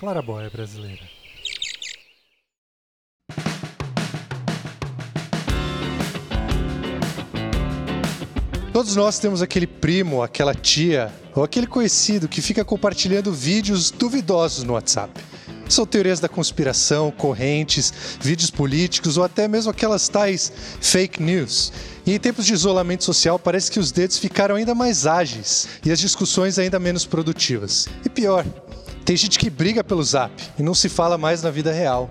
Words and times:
Clarabóia 0.00 0.48
brasileira. 0.48 1.02
Todos 8.72 8.96
nós 8.96 9.18
temos 9.18 9.42
aquele 9.42 9.66
primo, 9.66 10.22
aquela 10.22 10.54
tia 10.54 11.12
ou 11.34 11.44
aquele 11.44 11.66
conhecido 11.66 12.28
que 12.28 12.40
fica 12.40 12.64
compartilhando 12.64 13.30
vídeos 13.30 13.90
duvidosos 13.90 14.64
no 14.64 14.72
WhatsApp. 14.72 15.12
São 15.68 15.84
teorias 15.84 16.18
da 16.18 16.30
conspiração, 16.30 17.10
correntes, 17.10 17.92
vídeos 18.22 18.50
políticos 18.50 19.18
ou 19.18 19.24
até 19.24 19.46
mesmo 19.46 19.70
aquelas 19.70 20.08
tais 20.08 20.50
fake 20.80 21.22
news. 21.22 21.74
E 22.06 22.14
em 22.14 22.18
tempos 22.18 22.46
de 22.46 22.54
isolamento 22.54 23.04
social, 23.04 23.38
parece 23.38 23.70
que 23.70 23.78
os 23.78 23.92
dedos 23.92 24.16
ficaram 24.16 24.54
ainda 24.54 24.74
mais 24.74 25.06
ágeis 25.06 25.68
e 25.84 25.92
as 25.92 26.00
discussões 26.00 26.58
ainda 26.58 26.78
menos 26.78 27.04
produtivas. 27.04 27.86
E 28.02 28.08
pior, 28.08 28.46
tem 29.04 29.16
gente 29.16 29.38
que 29.38 29.50
briga 29.50 29.82
pelo 29.82 30.02
zap 30.02 30.32
e 30.58 30.62
não 30.62 30.74
se 30.74 30.88
fala 30.88 31.18
mais 31.18 31.42
na 31.42 31.50
vida 31.50 31.72
real. 31.72 32.10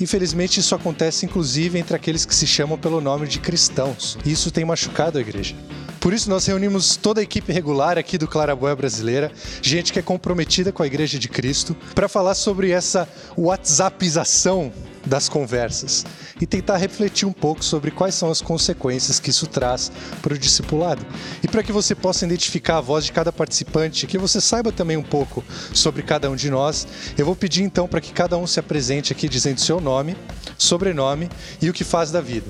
Infelizmente, 0.00 0.58
isso 0.60 0.74
acontece 0.74 1.24
inclusive 1.24 1.78
entre 1.78 1.94
aqueles 1.94 2.24
que 2.24 2.34
se 2.34 2.46
chamam 2.46 2.76
pelo 2.76 3.00
nome 3.00 3.28
de 3.28 3.38
cristãos. 3.38 4.18
E 4.24 4.32
isso 4.32 4.50
tem 4.50 4.64
machucado 4.64 5.18
a 5.18 5.20
igreja. 5.20 5.54
Por 6.00 6.12
isso, 6.12 6.28
nós 6.28 6.44
reunimos 6.44 6.96
toda 6.96 7.20
a 7.20 7.22
equipe 7.22 7.50
regular 7.50 7.96
aqui 7.96 8.18
do 8.18 8.28
Claraboia 8.28 8.76
Brasileira, 8.76 9.32
gente 9.62 9.90
que 9.90 9.98
é 9.98 10.02
comprometida 10.02 10.70
com 10.70 10.82
a 10.82 10.86
Igreja 10.86 11.18
de 11.18 11.28
Cristo, 11.28 11.74
para 11.94 12.08
falar 12.08 12.34
sobre 12.34 12.70
essa 12.70 13.08
WhatsAppização 13.38 14.70
das 15.06 15.28
conversas 15.28 16.04
e 16.40 16.46
tentar 16.46 16.76
refletir 16.76 17.26
um 17.26 17.32
pouco 17.32 17.64
sobre 17.64 17.90
quais 17.90 18.14
são 18.14 18.30
as 18.30 18.40
consequências 18.40 19.20
que 19.20 19.30
isso 19.30 19.46
traz 19.46 19.90
para 20.22 20.34
o 20.34 20.38
discipulado. 20.38 21.04
E 21.42 21.48
para 21.48 21.62
que 21.62 21.72
você 21.72 21.94
possa 21.94 22.24
identificar 22.24 22.78
a 22.78 22.80
voz 22.80 23.04
de 23.04 23.12
cada 23.12 23.32
participante, 23.32 24.06
que 24.06 24.18
você 24.18 24.40
saiba 24.40 24.72
também 24.72 24.96
um 24.96 25.02
pouco 25.02 25.44
sobre 25.72 26.02
cada 26.02 26.30
um 26.30 26.36
de 26.36 26.50
nós, 26.50 26.86
eu 27.16 27.26
vou 27.26 27.36
pedir 27.36 27.62
então 27.62 27.86
para 27.86 28.00
que 28.00 28.12
cada 28.12 28.36
um 28.36 28.46
se 28.46 28.58
apresente 28.58 29.12
aqui 29.12 29.28
dizendo 29.28 29.60
seu 29.60 29.80
nome, 29.80 30.16
sobrenome 30.56 31.28
e 31.60 31.68
o 31.68 31.72
que 31.72 31.84
faz 31.84 32.10
da 32.10 32.20
vida. 32.20 32.46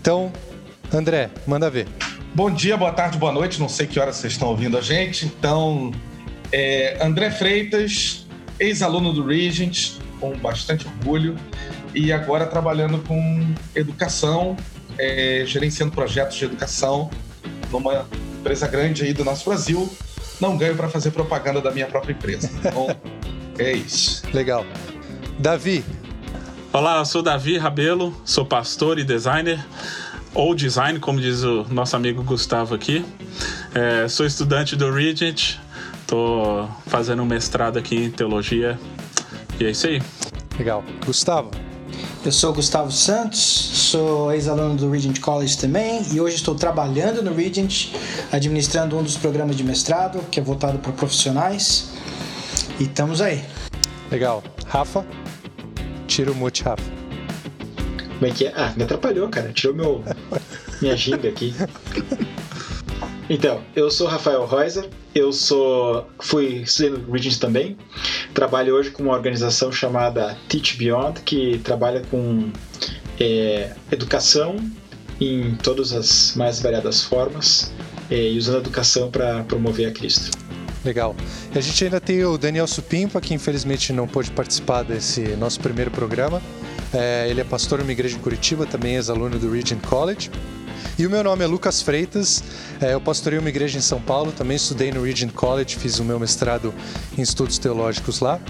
Então, 0.00 0.32
André, 0.92 1.30
manda 1.46 1.70
ver. 1.70 1.88
Bom 2.34 2.50
dia, 2.50 2.76
boa 2.76 2.92
tarde, 2.92 3.16
boa 3.16 3.32
noite. 3.32 3.60
Não 3.60 3.68
sei 3.68 3.86
que 3.86 3.98
hora 3.98 4.12
vocês 4.12 4.32
estão 4.32 4.48
ouvindo 4.48 4.76
a 4.76 4.80
gente. 4.80 5.26
Então, 5.26 5.92
é, 6.50 6.98
André 7.00 7.30
Freitas, 7.30 8.26
ex-aluno 8.58 9.12
do 9.12 9.24
Regent, 9.24 9.92
com 10.20 10.36
bastante 10.38 10.86
orgulho, 10.86 11.36
e 11.94 12.12
agora 12.12 12.46
trabalhando 12.46 12.98
com 12.98 13.54
educação, 13.74 14.56
é, 14.98 15.44
gerenciando 15.46 15.92
projetos 15.92 16.36
de 16.36 16.44
educação 16.44 17.10
numa 17.70 18.06
empresa 18.38 18.66
grande 18.66 19.04
aí 19.04 19.12
do 19.12 19.24
nosso 19.24 19.44
Brasil. 19.48 19.88
Não 20.40 20.56
ganho 20.58 20.76
para 20.76 20.88
fazer 20.88 21.12
propaganda 21.12 21.60
da 21.60 21.70
minha 21.70 21.86
própria 21.86 22.12
empresa. 22.12 22.50
Então, 22.58 22.88
é 23.58 23.72
isso. 23.72 24.22
Legal. 24.32 24.66
Davi. 25.38 25.84
Olá, 26.72 26.98
eu 26.98 27.04
sou 27.04 27.22
Davi 27.22 27.56
Rabelo, 27.56 28.14
sou 28.24 28.44
pastor 28.44 28.98
e 28.98 29.04
designer 29.04 29.64
ou 30.34 30.54
design, 30.54 30.98
como 30.98 31.20
diz 31.20 31.44
o 31.44 31.64
nosso 31.70 31.94
amigo 31.94 32.24
Gustavo 32.24 32.74
aqui. 32.74 33.04
É, 33.72 34.08
sou 34.08 34.26
estudante 34.26 34.74
do 34.74 34.90
Regent, 34.90 35.56
estou 36.00 36.68
fazendo 36.86 37.22
um 37.22 37.26
mestrado 37.26 37.78
aqui 37.78 37.96
em 37.96 38.10
teologia 38.10 38.76
e 39.60 39.64
é 39.64 39.70
isso 39.70 39.86
aí. 39.86 40.02
Legal. 40.58 40.84
Gustavo. 41.06 41.50
Eu 42.24 42.32
sou 42.32 42.54
Gustavo 42.54 42.90
Santos, 42.90 43.38
sou 43.38 44.32
ex-aluno 44.32 44.76
do 44.76 44.90
Regent 44.90 45.20
College 45.20 45.58
também 45.58 46.02
e 46.10 46.18
hoje 46.18 46.36
estou 46.36 46.54
trabalhando 46.54 47.22
no 47.22 47.34
Regent, 47.34 47.88
administrando 48.32 48.96
um 48.96 49.02
dos 49.02 49.18
programas 49.18 49.56
de 49.56 49.62
mestrado 49.62 50.20
que 50.30 50.40
é 50.40 50.42
voltado 50.42 50.78
para 50.78 50.90
profissionais. 50.92 51.90
E 52.80 52.84
estamos 52.84 53.20
aí. 53.20 53.44
Legal. 54.10 54.42
Rafa? 54.66 55.04
Tira 56.06 56.32
o 56.32 56.34
mute, 56.34 56.62
Rafa. 56.62 56.82
Como 58.14 58.26
é 58.26 58.30
que 58.30 58.46
é? 58.46 58.54
Ah, 58.56 58.72
me 58.74 58.84
atrapalhou, 58.84 59.28
cara. 59.28 59.52
Tirou 59.52 59.74
meu, 59.74 60.02
minha 60.80 60.96
ginga 60.96 61.28
aqui. 61.28 61.54
Então, 63.28 63.62
eu 63.74 63.90
sou 63.90 64.06
Rafael 64.06 64.46
Reuser, 64.46 64.88
eu 65.14 65.32
sou 65.32 66.06
fui 66.20 66.62
estudei 66.62 66.90
no 66.90 67.10
Regents 67.10 67.38
também. 67.38 67.76
Trabalho 68.34 68.74
hoje 68.74 68.90
com 68.90 69.02
uma 69.04 69.14
organização 69.14 69.72
chamada 69.72 70.36
Teach 70.48 70.76
Beyond, 70.76 71.20
que 71.22 71.58
trabalha 71.58 72.02
com 72.10 72.50
é, 73.18 73.72
educação 73.90 74.56
em 75.20 75.54
todas 75.56 75.92
as 75.92 76.34
mais 76.36 76.60
variadas 76.60 77.02
formas 77.02 77.72
é, 78.10 78.30
e 78.30 78.36
usando 78.36 78.56
a 78.56 78.58
educação 78.58 79.10
para 79.10 79.42
promover 79.44 79.88
a 79.88 79.92
Cristo. 79.92 80.36
Legal. 80.84 81.16
A 81.54 81.60
gente 81.60 81.82
ainda 81.82 82.00
tem 82.00 82.22
o 82.24 82.36
Daniel 82.36 82.66
Supimpa, 82.66 83.20
que 83.20 83.32
infelizmente 83.32 83.90
não 83.90 84.06
pôde 84.06 84.30
participar 84.32 84.82
desse 84.82 85.22
nosso 85.36 85.58
primeiro 85.60 85.90
programa. 85.90 86.42
É, 86.92 87.26
ele 87.30 87.40
é 87.40 87.44
pastor 87.44 87.78
numa 87.78 87.90
igreja 87.90 88.16
em 88.16 88.20
Curitiba, 88.20 88.66
também 88.66 88.92
é 88.92 88.96
ex-aluno 88.96 89.38
do 89.38 89.50
Regent 89.50 89.80
College. 89.80 90.30
E 90.98 91.06
o 91.06 91.10
meu 91.10 91.24
nome 91.24 91.44
é 91.44 91.46
Lucas 91.46 91.82
Freitas, 91.82 92.42
é, 92.80 92.94
eu 92.94 93.00
pastorei 93.00 93.38
uma 93.38 93.48
igreja 93.48 93.78
em 93.78 93.80
São 93.80 94.00
Paulo, 94.00 94.32
também 94.32 94.56
estudei 94.56 94.92
no 94.92 95.02
Regent 95.02 95.32
College, 95.32 95.76
fiz 95.76 95.98
o 95.98 96.04
meu 96.04 96.20
mestrado 96.20 96.74
em 97.16 97.22
estudos 97.22 97.58
teológicos 97.58 98.20
lá. 98.20 98.40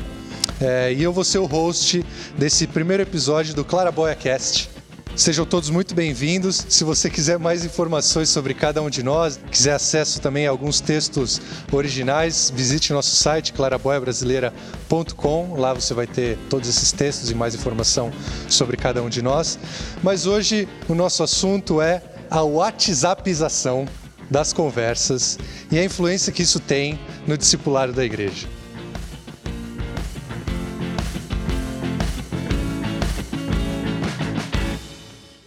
É, 0.61 0.93
e 0.93 1.03
eu 1.03 1.13
vou 1.13 1.25
ser 1.25 1.39
o 1.39 1.47
host 1.47 2.05
desse 2.39 2.67
primeiro 2.67 3.03
episódio 3.03 3.55
do 3.55 3.65
Claraboia 3.65 4.15
Cast. 4.15 4.75
Sejam 5.17 5.47
todos 5.47 5.71
muito 5.71 5.95
bem-vindos. 5.95 6.67
Se 6.69 6.83
você 6.83 7.09
quiser 7.09 7.39
mais 7.39 7.65
informações 7.65 8.29
sobre 8.29 8.53
cada 8.53 8.83
um 8.83 8.91
de 8.91 9.01
nós, 9.01 9.39
quiser 9.49 9.75
acesso 9.75 10.21
também 10.21 10.49
a 10.49 10.51
alguns 10.51 10.81
textos 10.81 11.41
originais, 11.71 12.53
visite 12.55 12.93
nosso 12.93 13.15
site 13.15 13.53
claraboiabrasileira.com. 13.53 15.55
Lá 15.57 15.73
você 15.73 15.95
vai 15.95 16.09
ter 16.09 16.37
todos 16.51 16.69
esses 16.69 16.91
textos 16.91 17.31
e 17.31 17.35
mais 17.35 17.55
informação 17.55 18.11
sobre 18.49 18.77
cada 18.77 19.01
um 19.05 19.09
de 19.09 19.23
nós. 19.23 19.57
Mas 20.03 20.27
hoje 20.27 20.69
o 20.89 20.97
nosso 20.97 21.23
assunto 21.23 21.81
é 21.81 22.03
a 22.35 22.43
WhatsAppização 22.43 23.87
das 24.29 24.53
conversas 24.53 25.39
e 25.71 25.79
a 25.79 25.85
influência 25.85 26.33
que 26.33 26.43
isso 26.43 26.59
tem 26.59 26.99
no 27.29 27.39
discipulado 27.39 27.93
da 27.93 28.05
igreja. 28.05 28.49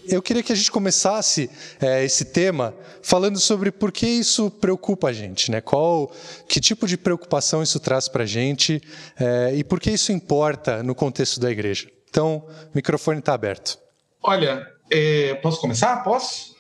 Eu 0.08 0.22
queria 0.22 0.42
que 0.42 0.54
a 0.54 0.56
gente 0.56 0.72
começasse 0.72 1.50
é, 1.82 2.06
esse 2.06 2.24
tema 2.24 2.74
falando 3.04 3.38
sobre 3.38 3.70
por 3.70 3.92
que 3.92 4.08
isso 4.08 4.50
preocupa 4.50 5.10
a 5.10 5.14
gente, 5.14 5.52
né? 5.52 5.60
Qual, 5.60 6.10
que 6.48 6.62
tipo 6.62 6.88
de 6.88 6.96
preocupação 6.96 7.62
isso 7.62 7.82
traz 7.82 8.08
para 8.08 8.24
a 8.24 8.26
gente 8.26 8.82
é, 9.20 9.54
e 9.54 9.62
por 9.62 9.82
que 9.82 9.92
isso 9.92 10.14
importa 10.14 10.82
no 10.82 10.96
contexto 10.96 11.38
da 11.42 11.52
igreja. 11.52 11.90
Então, 12.10 12.46
o 12.48 12.70
microfone 12.74 13.20
está 13.20 13.34
aberto. 13.34 13.78
Olha, 14.24 14.66
é, 14.90 15.36
posso 15.36 15.60
começar? 15.60 16.02
Posso? 16.06 16.57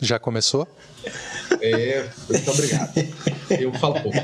Já 0.00 0.18
começou? 0.18 0.66
É, 1.62 2.08
muito 2.26 2.50
obrigado. 2.50 2.92
Eu 3.50 3.70
falo 3.74 4.00
pouco. 4.00 4.16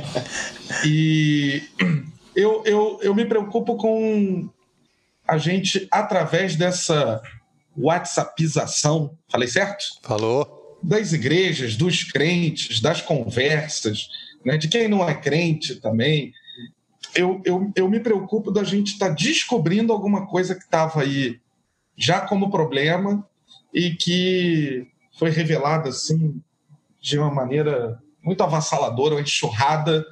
E 0.87 1.63
eu, 2.35 2.63
eu, 2.65 2.99
eu 3.03 3.15
me 3.15 3.27
preocupo 3.27 3.77
com 3.77 4.49
a 5.29 5.37
gente, 5.37 5.87
através 5.91 6.57
dessa 6.57 7.21
WhatsAppização, 7.77 9.19
falei 9.29 9.49
certo? 9.49 9.85
Falou. 10.03 10.79
Das 10.83 11.13
igrejas, 11.13 11.77
dos 11.77 12.05
crentes, 12.05 12.81
das 12.81 13.03
conversas, 13.03 14.09
né, 14.45 14.57
de 14.57 14.69
quem 14.69 14.89
não 14.89 15.07
é 15.07 15.15
crente 15.15 15.75
também. 15.77 16.33
Eu, 17.15 17.43
eu, 17.45 17.71
eu 17.75 17.91
me 17.91 18.01
preocupo 18.01 18.51
da 18.51 18.65
gente 18.65 18.93
estar 18.93 19.09
tá 19.09 19.15
descobrindo 19.15 19.93
alguma 19.93 20.27
coisa 20.27 20.55
que 20.55 20.65
estava 20.65 21.03
aí 21.03 21.39
já 21.97 22.21
como 22.21 22.51
problema 22.51 23.27
e 23.75 23.91
que 23.91 24.87
foi 25.19 25.31
revelada 25.31 25.89
assim 25.89 26.41
de 27.01 27.19
uma 27.19 27.33
maneira 27.33 27.99
muito 28.23 28.43
avassaladora, 28.43 29.15
uma 29.15 29.21
enxurrada 29.21 30.05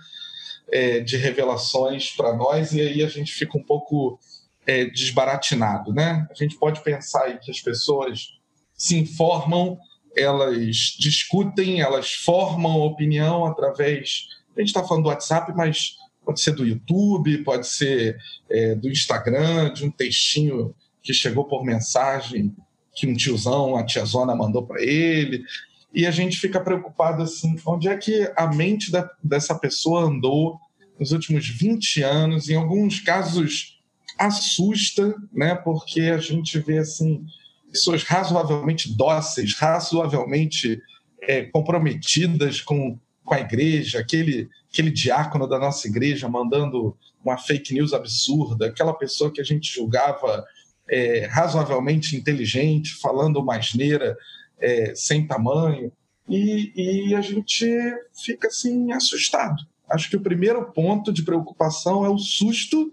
é, 0.71 1.01
de 1.01 1.17
revelações 1.17 2.11
para 2.11 2.35
nós, 2.35 2.73
e 2.73 2.81
aí 2.81 3.03
a 3.03 3.09
gente 3.09 3.33
fica 3.33 3.59
um 3.59 3.63
pouco 3.63 4.19
é, 4.67 4.85
desbaratinado. 4.87 5.93
Né? 5.93 6.27
A 6.31 6.35
gente 6.35 6.57
pode 6.57 6.81
pensar 6.83 7.25
aí 7.25 7.39
que 7.39 7.51
as 7.51 7.61
pessoas 7.61 8.39
se 8.75 8.97
informam, 8.97 9.79
elas 10.17 10.97
discutem, 10.99 11.81
elas 11.81 12.13
formam 12.13 12.81
opinião 12.81 13.45
através. 13.45 14.29
A 14.57 14.61
gente 14.61 14.69
está 14.69 14.85
falando 14.85 15.05
do 15.05 15.09
WhatsApp, 15.09 15.53
mas 15.55 15.97
pode 16.25 16.41
ser 16.41 16.53
do 16.53 16.65
YouTube, 16.65 17.45
pode 17.45 17.67
ser 17.67 18.17
é, 18.49 18.75
do 18.75 18.89
Instagram, 18.89 19.73
de 19.73 19.85
um 19.85 19.91
textinho 19.91 20.75
que 21.03 21.13
chegou 21.13 21.45
por 21.45 21.65
mensagem 21.65 22.55
que 22.95 23.07
um 23.07 23.15
tiozão, 23.15 23.77
a 23.77 23.85
tiazona 23.85 24.35
mandou 24.35 24.67
para 24.67 24.83
ele. 24.83 25.45
E 25.93 26.07
a 26.07 26.11
gente 26.11 26.39
fica 26.39 26.61
preocupado 26.61 27.23
assim, 27.23 27.57
onde 27.67 27.89
é 27.89 27.97
que 27.97 28.31
a 28.37 28.47
mente 28.47 28.91
da, 28.91 29.09
dessa 29.23 29.55
pessoa 29.55 30.03
andou 30.03 30.59
nos 30.99 31.13
últimos 31.13 31.49
20 31.49 32.03
anos? 32.03 32.49
Em 32.49 32.57
alguns 32.57 33.01
casos 33.01 33.81
assusta, 34.19 35.15
né? 35.33 35.55
Porque 35.55 36.03
a 36.03 36.19
gente 36.19 36.59
vê 36.59 36.79
assim 36.79 37.25
pessoas 37.71 38.05
razoavelmente 38.05 38.93
dóceis, 38.95 39.55
razoavelmente 39.55 40.81
é, 41.23 41.43
comprometidas 41.43 42.61
com 42.61 42.99
com 43.25 43.35
a 43.35 43.41
igreja, 43.41 43.99
aquele, 43.99 44.49
aquele 44.71 44.91
diácono 44.91 45.49
da 45.49 45.59
nossa 45.59 45.89
igreja 45.89 46.29
mandando 46.29 46.97
uma 47.25 47.39
fake 47.39 47.73
news 47.73 47.95
absurda, 47.95 48.67
aquela 48.67 48.93
pessoa 48.93 49.33
que 49.33 49.41
a 49.41 49.45
gente 49.45 49.73
julgava 49.73 50.45
é, 50.89 51.27
razoavelmente 51.27 52.17
inteligente, 52.17 52.95
falando 52.95 53.41
uma 53.41 53.57
asneira 53.57 54.17
é, 54.59 54.95
sem 54.95 55.27
tamanho, 55.27 55.93
e, 56.29 57.09
e 57.11 57.15
a 57.15 57.21
gente 57.21 57.67
fica 58.15 58.49
assim 58.49 58.93
assustado. 58.93 59.63
Acho 59.89 60.09
que 60.09 60.17
o 60.17 60.23
primeiro 60.23 60.73
ponto 60.73 61.13
de 61.13 61.23
preocupação 61.23 62.05
é 62.05 62.09
o 62.09 62.19
susto 62.19 62.91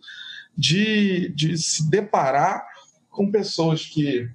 de, 0.58 1.30
de 1.30 1.58
se 1.58 1.90
deparar 1.90 2.66
com 3.10 3.32
pessoas 3.32 3.86
que 3.86 4.30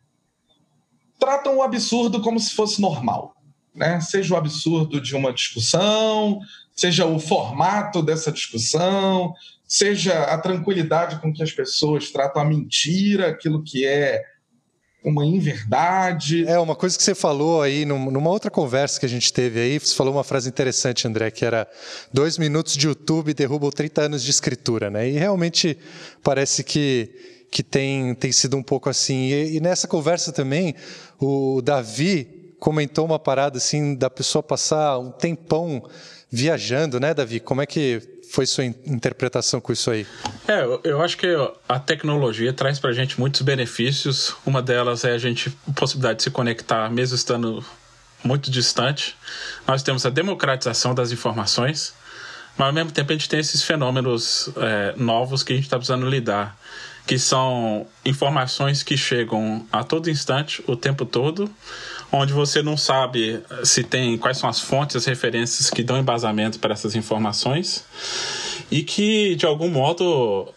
tratam 1.19 1.59
o 1.59 1.63
absurdo 1.63 2.21
como 2.21 2.41
se 2.41 2.55
fosse 2.55 2.81
normal. 2.81 3.35
Né? 3.75 4.01
Seja 4.01 4.35
o 4.35 4.37
absurdo 4.37 5.01
de 5.01 5.15
uma 5.15 5.33
discussão, 5.33 6.41
seja 6.75 7.05
o 7.05 7.19
formato 7.19 8.03
dessa 8.03 8.33
discussão, 8.33 9.35
seja 9.67 10.25
a 10.25 10.39
tranquilidade 10.39 11.21
com 11.21 11.33
que 11.33 11.43
as 11.43 11.53
pessoas 11.53 12.11
tratam 12.11 12.41
a 12.41 12.45
mentira, 12.45 13.29
aquilo 13.29 13.63
que 13.63 13.85
é 13.85 14.23
uma 15.05 15.25
inverdade. 15.25 16.47
É, 16.47 16.59
uma 16.59 16.75
coisa 16.75 16.97
que 16.97 17.03
você 17.03 17.15
falou 17.15 17.63
aí 17.63 17.85
numa 17.85 18.31
outra 18.31 18.51
conversa 18.51 18.99
que 18.99 19.07
a 19.07 19.09
gente 19.09 19.33
teve 19.33 19.61
aí, 19.61 19.79
você 19.79 19.95
falou 19.95 20.13
uma 20.13 20.25
frase 20.25 20.49
interessante, 20.49 21.07
André, 21.07 21.31
que 21.31 21.45
era 21.45 21.69
dois 22.13 22.39
minutos 22.39 22.77
de 22.77 22.87
YouTube 22.87 23.33
derrubam 23.33 23.71
30 23.71 24.03
anos 24.03 24.23
de 24.23 24.31
escritura, 24.31 24.91
né? 24.91 25.09
E 25.09 25.13
realmente 25.13 25.79
parece 26.25 26.65
que, 26.65 27.47
que 27.53 27.63
tem, 27.63 28.15
tem 28.17 28.33
sido 28.33 28.57
um 28.57 28.63
pouco 28.63 28.91
assim. 28.91 29.31
E, 29.31 29.57
e 29.57 29.61
nessa 29.61 29.87
conversa 29.87 30.33
também, 30.33 30.75
o 31.21 31.63
Davi 31.63 32.36
comentou 32.59 33.05
uma 33.05 33.19
parada 33.19 33.59
assim 33.59 33.95
da 33.95 34.11
pessoa 34.11 34.43
passar 34.43 34.99
um 34.99 35.11
tempão 35.11 35.89
viajando, 36.31 36.99
né, 36.99 37.15
Davi? 37.15 37.41
Como 37.41 37.63
é 37.63 37.67
que 37.67 38.01
foi 38.31 38.47
sua 38.47 38.65
interpretação 38.65 39.61
com 39.61 39.73
isso 39.73 39.91
aí? 39.91 40.07
É, 40.49 40.65
eu 40.85 41.01
acho 41.01 41.17
que 41.17 41.27
a 41.69 41.79
tecnologia 41.79 42.53
traz 42.53 42.79
para 42.79 42.91
a 42.91 42.93
gente 42.93 43.19
muitos 43.19 43.43
benefícios. 43.43 44.35
Uma 44.45 44.61
delas 44.61 45.05
é 45.05 45.13
a 45.13 45.19
gente 45.19 45.57
a 45.69 45.73
possibilidade 45.73 46.19
de 46.19 46.25
se 46.25 46.31
conectar 46.31 46.91
mesmo 46.91 47.15
estando 47.15 47.65
muito 48.23 48.51
distante. 48.51 49.17
Nós 49.67 49.83
temos 49.83 50.05
a 50.05 50.11
democratização 50.11 50.95
das 50.95 51.13
informações, 51.13 51.95
mas 52.57 52.67
ao 52.67 52.73
mesmo 52.73 52.91
tempo 52.91 53.13
a 53.13 53.15
gente 53.15 53.29
tem 53.29 53.39
esses 53.39 53.63
fenômenos 53.63 54.51
é, 54.57 54.95
novos 54.97 55.43
que 55.43 55.53
a 55.53 55.57
gente 55.57 55.67
está 55.67 55.77
precisando 55.77 56.09
lidar, 56.09 56.59
que 57.07 57.19
são 57.19 57.87
informações 58.05 58.83
que 58.83 58.97
chegam 58.97 59.65
a 59.71 59.85
todo 59.85 60.11
instante, 60.11 60.63
o 60.67 60.77
tempo 60.77 61.07
todo, 61.07 61.49
onde 62.13 62.33
você 62.33 62.63
não 62.63 62.77
sabe 62.77 63.43
se 63.65 63.83
tem 63.83 64.17
quais 64.17 64.39
são 64.39 64.49
as 64.49 64.61
fontes, 64.61 64.97
as 64.97 65.05
referências 65.05 65.71
que 65.71 65.83
dão 65.83 65.99
embasamento 65.99 66.59
para 66.59 66.73
essas 66.73 66.95
informações 66.95 67.85
e 68.71 68.83
que 68.83 69.35
de 69.37 69.47
algum 69.47 69.69
modo 69.69 70.49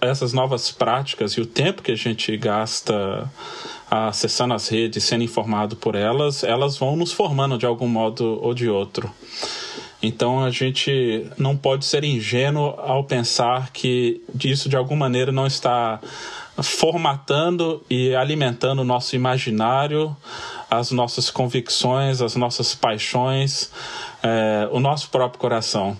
essas 0.00 0.32
novas 0.32 0.70
práticas 0.70 1.32
e 1.32 1.40
o 1.40 1.46
tempo 1.46 1.82
que 1.82 1.92
a 1.92 1.96
gente 1.96 2.36
gasta 2.36 3.30
acessando 3.90 4.54
as 4.54 4.68
redes, 4.68 5.02
sendo 5.02 5.24
informado 5.24 5.74
por 5.74 5.96
elas, 5.96 6.44
elas 6.44 6.76
vão 6.76 6.94
nos 6.94 7.12
formando 7.12 7.58
de 7.58 7.66
algum 7.66 7.88
modo 7.88 8.38
ou 8.40 8.54
de 8.54 8.68
outro. 8.68 9.10
Então 10.02 10.44
a 10.44 10.50
gente 10.50 11.26
não 11.36 11.56
pode 11.56 11.84
ser 11.84 12.04
ingênuo 12.04 12.74
ao 12.78 13.04
pensar 13.04 13.70
que 13.72 14.22
isso 14.42 14.68
de 14.68 14.76
alguma 14.76 15.00
maneira 15.00 15.30
não 15.30 15.46
está 15.46 16.00
formatando 16.62 17.82
e 17.88 18.14
alimentando 18.14 18.82
o 18.82 18.84
nosso 18.84 19.16
imaginário, 19.16 20.16
as 20.70 20.90
nossas 20.90 21.30
convicções, 21.30 22.20
as 22.20 22.36
nossas 22.36 22.74
paixões, 22.74 23.70
é, 24.22 24.68
o 24.70 24.80
nosso 24.80 25.10
próprio 25.10 25.40
coração. 25.40 25.96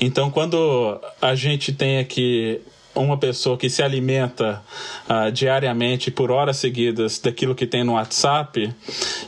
Então, 0.00 0.30
quando 0.30 1.00
a 1.20 1.34
gente 1.34 1.72
tem 1.72 1.98
aqui 1.98 2.60
uma 2.94 3.16
pessoa 3.16 3.56
que 3.56 3.70
se 3.70 3.82
alimenta 3.82 4.62
uh, 5.08 5.32
diariamente 5.32 6.10
por 6.10 6.30
horas 6.30 6.58
seguidas 6.58 7.18
daquilo 7.18 7.54
que 7.54 7.66
tem 7.66 7.82
no 7.82 7.94
WhatsApp 7.94 8.72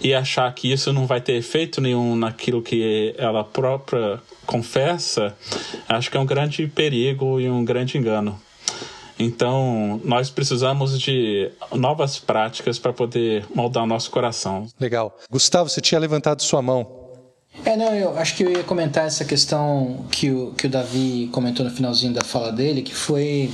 e 0.02 0.14
achar 0.14 0.52
que 0.54 0.70
isso 0.70 0.92
não 0.92 1.06
vai 1.06 1.20
ter 1.20 1.34
efeito 1.34 1.80
nenhum 1.80 2.14
naquilo 2.14 2.62
que 2.62 3.14
ela 3.16 3.42
própria 3.42 4.20
confessa, 4.44 5.34
acho 5.88 6.10
que 6.10 6.16
é 6.16 6.20
um 6.20 6.26
grande 6.26 6.66
perigo 6.66 7.40
e 7.40 7.48
um 7.48 7.64
grande 7.64 7.96
engano. 7.96 8.38
Então, 9.18 10.00
nós 10.04 10.30
precisamos 10.30 10.98
de 11.00 11.50
novas 11.72 12.18
práticas 12.18 12.78
para 12.78 12.92
poder 12.92 13.46
moldar 13.54 13.84
o 13.84 13.86
nosso 13.86 14.10
coração. 14.10 14.66
Legal. 14.78 15.16
Gustavo, 15.30 15.68
você 15.68 15.80
tinha 15.80 16.00
levantado 16.00 16.42
sua 16.42 16.60
mão. 16.60 17.04
É, 17.64 17.76
não, 17.76 17.94
eu 17.94 18.18
acho 18.18 18.34
que 18.34 18.42
eu 18.42 18.50
ia 18.50 18.64
comentar 18.64 19.06
essa 19.06 19.24
questão 19.24 20.04
que 20.10 20.30
o, 20.30 20.52
que 20.52 20.66
o 20.66 20.70
Davi 20.70 21.28
comentou 21.32 21.64
no 21.64 21.70
finalzinho 21.70 22.12
da 22.12 22.24
fala 22.24 22.50
dele, 22.50 22.82
que 22.82 22.94
foi 22.94 23.50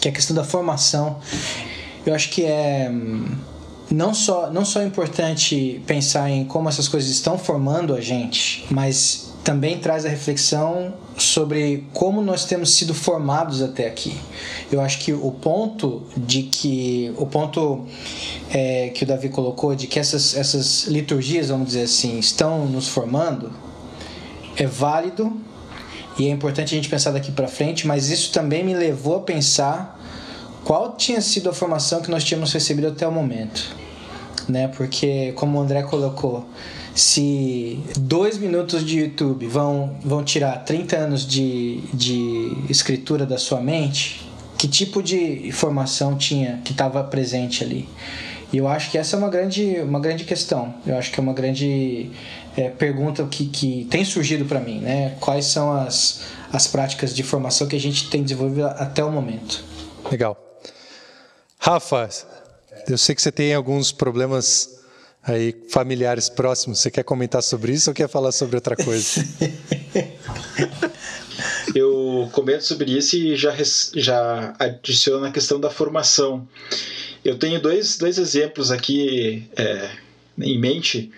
que 0.00 0.08
é 0.08 0.10
a 0.10 0.14
questão 0.14 0.36
da 0.36 0.44
formação. 0.44 1.18
Eu 2.04 2.14
acho 2.14 2.28
que 2.28 2.44
é 2.44 2.90
não 3.90 4.12
só, 4.12 4.50
não 4.50 4.64
só 4.64 4.80
é 4.80 4.84
importante 4.84 5.82
pensar 5.86 6.30
em 6.30 6.44
como 6.44 6.68
essas 6.68 6.88
coisas 6.88 7.10
estão 7.10 7.38
formando 7.38 7.94
a 7.94 8.00
gente, 8.00 8.66
mas 8.70 9.33
também 9.44 9.78
traz 9.78 10.06
a 10.06 10.08
reflexão 10.08 10.94
sobre 11.18 11.86
como 11.92 12.22
nós 12.22 12.46
temos 12.46 12.74
sido 12.74 12.94
formados 12.94 13.60
até 13.60 13.86
aqui. 13.86 14.18
Eu 14.72 14.80
acho 14.80 14.98
que 15.00 15.12
o 15.12 15.30
ponto 15.30 16.02
de 16.16 16.44
que 16.44 17.12
o 17.18 17.26
ponto 17.26 17.84
é, 18.50 18.88
que 18.88 19.04
o 19.04 19.06
Davi 19.06 19.28
colocou 19.28 19.74
de 19.74 19.86
que 19.86 20.00
essas, 20.00 20.34
essas 20.34 20.84
liturgias, 20.84 21.48
vamos 21.48 21.68
dizer 21.68 21.82
assim, 21.82 22.18
estão 22.18 22.64
nos 22.66 22.88
formando 22.88 23.52
é 24.56 24.66
válido 24.66 25.32
e 26.18 26.26
é 26.26 26.30
importante 26.30 26.74
a 26.74 26.76
gente 26.76 26.88
pensar 26.88 27.10
daqui 27.10 27.30
para 27.30 27.46
frente, 27.46 27.86
mas 27.86 28.08
isso 28.08 28.32
também 28.32 28.64
me 28.64 28.72
levou 28.72 29.16
a 29.16 29.20
pensar 29.20 30.00
qual 30.64 30.96
tinha 30.96 31.20
sido 31.20 31.50
a 31.50 31.52
formação 31.52 32.00
que 32.00 32.10
nós 32.10 32.24
tínhamos 32.24 32.52
recebido 32.52 32.88
até 32.88 33.06
o 33.06 33.12
momento, 33.12 33.76
né? 34.48 34.68
Porque 34.68 35.32
como 35.32 35.58
o 35.58 35.60
André 35.60 35.82
colocou, 35.82 36.46
se 36.94 37.80
dois 37.96 38.38
minutos 38.38 38.84
de 38.84 39.00
YouTube 39.00 39.46
vão, 39.48 39.96
vão 40.04 40.22
tirar 40.22 40.64
30 40.64 40.96
anos 40.96 41.26
de, 41.26 41.80
de 41.92 42.56
escritura 42.70 43.26
da 43.26 43.36
sua 43.36 43.60
mente, 43.60 44.30
que 44.56 44.68
tipo 44.68 45.02
de 45.02 45.48
informação 45.48 46.16
tinha 46.16 46.60
que 46.64 46.72
estava 46.72 47.02
presente 47.02 47.64
ali? 47.64 47.88
E 48.52 48.58
eu 48.58 48.68
acho 48.68 48.90
que 48.92 48.96
essa 48.96 49.16
é 49.16 49.18
uma 49.18 49.28
grande, 49.28 49.80
uma 49.80 49.98
grande 49.98 50.22
questão. 50.22 50.72
Eu 50.86 50.96
acho 50.96 51.10
que 51.10 51.18
é 51.18 51.22
uma 51.22 51.32
grande 51.32 52.12
é, 52.56 52.68
pergunta 52.68 53.24
que, 53.24 53.46
que 53.46 53.84
tem 53.90 54.04
surgido 54.04 54.44
para 54.44 54.60
mim, 54.60 54.78
né? 54.78 55.16
Quais 55.18 55.46
são 55.46 55.72
as, 55.72 56.20
as 56.52 56.68
práticas 56.68 57.12
de 57.12 57.24
formação 57.24 57.66
que 57.66 57.74
a 57.74 57.80
gente 57.80 58.08
tem 58.08 58.22
desenvolvido 58.22 58.66
até 58.66 59.02
o 59.02 59.10
momento? 59.10 59.64
Legal. 60.08 60.38
Rafa, 61.58 62.08
eu 62.88 62.96
sei 62.96 63.16
que 63.16 63.22
você 63.22 63.32
tem 63.32 63.52
alguns 63.52 63.90
problemas 63.90 64.83
aí 65.26 65.54
familiares 65.68 66.28
próximos. 66.28 66.80
Você 66.80 66.90
quer 66.90 67.02
comentar 67.02 67.42
sobre 67.42 67.72
isso 67.72 67.90
ou 67.90 67.94
quer 67.94 68.08
falar 68.08 68.32
sobre 68.32 68.56
outra 68.56 68.76
coisa? 68.76 69.24
Eu 71.74 72.28
comento 72.32 72.64
sobre 72.64 72.96
isso 72.96 73.16
e 73.16 73.36
já, 73.36 73.52
já 73.94 74.54
adiciono 74.58 75.26
a 75.26 75.32
questão 75.32 75.58
da 75.58 75.70
formação. 75.70 76.46
Eu 77.24 77.36
tenho 77.38 77.60
dois, 77.60 77.98
dois 77.98 78.18
exemplos 78.18 78.70
aqui 78.70 79.48
é, 79.56 79.90
em 80.38 80.58
mente. 80.58 81.10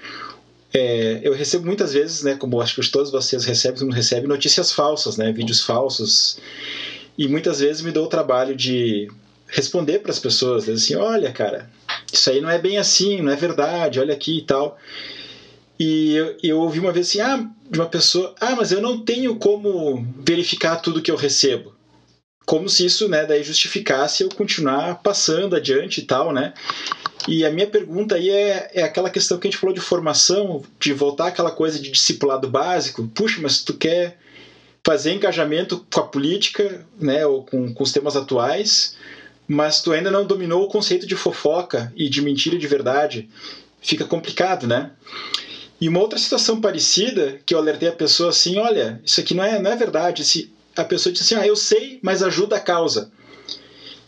É, 0.72 1.20
eu 1.22 1.34
recebo 1.34 1.66
muitas 1.66 1.92
vezes, 1.92 2.22
né, 2.22 2.36
como 2.36 2.60
acho 2.60 2.80
que 2.80 2.90
todos 2.90 3.10
vocês 3.10 3.44
recebem, 3.44 3.82
não 3.82 3.90
recebem 3.90 4.28
notícias 4.28 4.72
falsas, 4.72 5.16
né, 5.16 5.32
vídeos 5.32 5.62
falsos. 5.62 6.38
E 7.18 7.28
muitas 7.28 7.60
vezes 7.60 7.82
me 7.82 7.90
dou 7.90 8.06
o 8.06 8.08
trabalho 8.08 8.54
de 8.54 9.10
responder 9.48 10.00
para 10.00 10.10
as 10.10 10.18
pessoas, 10.18 10.68
assim, 10.68 10.94
olha, 10.94 11.32
cara, 11.32 11.70
isso 12.18 12.30
aí 12.30 12.40
não 12.40 12.50
é 12.50 12.58
bem 12.58 12.78
assim, 12.78 13.23
não 13.23 13.32
é 13.32 13.37
verdade, 13.37 14.00
olha 14.00 14.14
aqui 14.14 14.38
e 14.38 14.42
tal. 14.42 14.78
E 15.78 16.14
eu, 16.14 16.37
eu 16.42 16.61
ouvi 16.61 16.80
uma 16.80 16.92
vez 16.92 17.08
assim, 17.08 17.20
ah, 17.20 17.49
de 17.70 17.78
uma 17.78 17.88
pessoa, 17.88 18.35
ah, 18.40 18.56
mas 18.56 18.73
eu 18.73 18.80
não 18.80 19.04
tenho 19.04 19.37
como 19.37 20.06
verificar 20.25 20.76
tudo 20.76 21.02
que 21.02 21.11
eu 21.11 21.16
recebo. 21.16 21.75
Como 22.46 22.68
se 22.68 22.87
isso, 22.87 23.08
né, 23.08 23.26
daí 23.26 23.42
justificasse 23.42 24.23
eu 24.23 24.28
continuar 24.28 25.02
passando 25.02 25.56
adiante 25.56 26.00
e 26.00 26.04
tal, 26.04 26.32
né? 26.32 26.54
E 27.26 27.44
a 27.44 27.50
minha 27.50 27.66
pergunta 27.66 28.14
aí 28.14 28.30
é, 28.30 28.70
é 28.73 28.82
aquela 28.85 29.11
questão 29.11 29.37
que 29.37 29.49
a 29.49 29.50
gente 29.50 29.58
falou 29.58 29.75
de 29.75 29.80
formação, 29.80 30.62
de 30.78 30.92
voltar 30.92 31.26
àquela 31.26 31.50
coisa 31.50 31.78
de 31.78 31.90
discipulado 31.90 32.49
básico. 32.49 33.06
Puxa, 33.08 33.40
mas 33.42 33.64
tu 33.64 33.75
quer 33.75 34.16
fazer 34.87 35.12
engajamento 35.12 35.85
com 35.92 36.00
a 36.00 36.06
política, 36.06 36.87
né, 37.00 37.26
ou 37.26 37.44
com, 37.44 37.75
com 37.75 37.82
os 37.82 37.90
temas 37.90 38.14
atuais, 38.14 38.96
mas 39.48 39.80
tu 39.80 39.92
ainda 39.92 40.10
não 40.10 40.26
dominou 40.26 40.64
o 40.64 40.68
conceito 40.68 41.06
de 41.06 41.16
fofoca 41.16 41.92
e 41.96 42.08
de 42.08 42.20
mentira 42.20 42.58
de 42.58 42.66
verdade, 42.66 43.28
fica 43.80 44.04
complicado, 44.04 44.66
né? 44.66 44.90
E 45.80 45.88
uma 45.88 46.00
outra 46.00 46.18
situação 46.18 46.60
parecida, 46.60 47.38
que 47.44 47.54
eu 47.54 47.58
alertei 47.58 47.88
a 47.88 47.92
pessoa 47.92 48.30
assim, 48.30 48.58
olha, 48.58 49.00
isso 49.04 49.20
aqui 49.20 49.34
não 49.34 49.44
é, 49.44 49.60
não 49.60 49.70
é 49.70 49.76
verdade. 49.76 50.24
Se 50.24 50.50
a 50.74 50.84
pessoa 50.84 51.12
disse 51.12 51.24
assim, 51.34 51.42
ah, 51.42 51.46
eu 51.46 51.54
sei, 51.54 51.98
mas 52.02 52.22
ajuda 52.22 52.56
a 52.56 52.60
causa. 52.60 53.10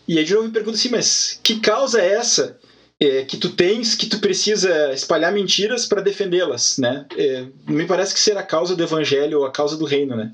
E 0.07 0.17
aí 0.17 0.25
de 0.25 0.33
novo 0.33 0.47
me 0.47 0.53
pergunta 0.53 0.77
assim, 0.77 0.89
mas 0.89 1.39
que 1.43 1.59
causa 1.59 2.01
é 2.01 2.13
essa 2.13 2.57
é, 2.99 3.23
que 3.23 3.37
tu 3.37 3.49
tens 3.49 3.95
que 3.95 4.07
tu 4.07 4.19
precisa 4.19 4.91
espalhar 4.91 5.31
mentiras 5.31 5.85
para 5.85 6.01
defendê-las, 6.01 6.77
né? 6.77 7.05
É, 7.15 7.45
me 7.67 7.85
parece 7.85 8.13
que 8.13 8.19
ser 8.19 8.37
a 8.37 8.43
causa 8.43 8.75
do 8.75 8.83
evangelho 8.83 9.39
ou 9.39 9.45
a 9.45 9.51
causa 9.51 9.77
do 9.77 9.85
reino, 9.85 10.15
né? 10.15 10.33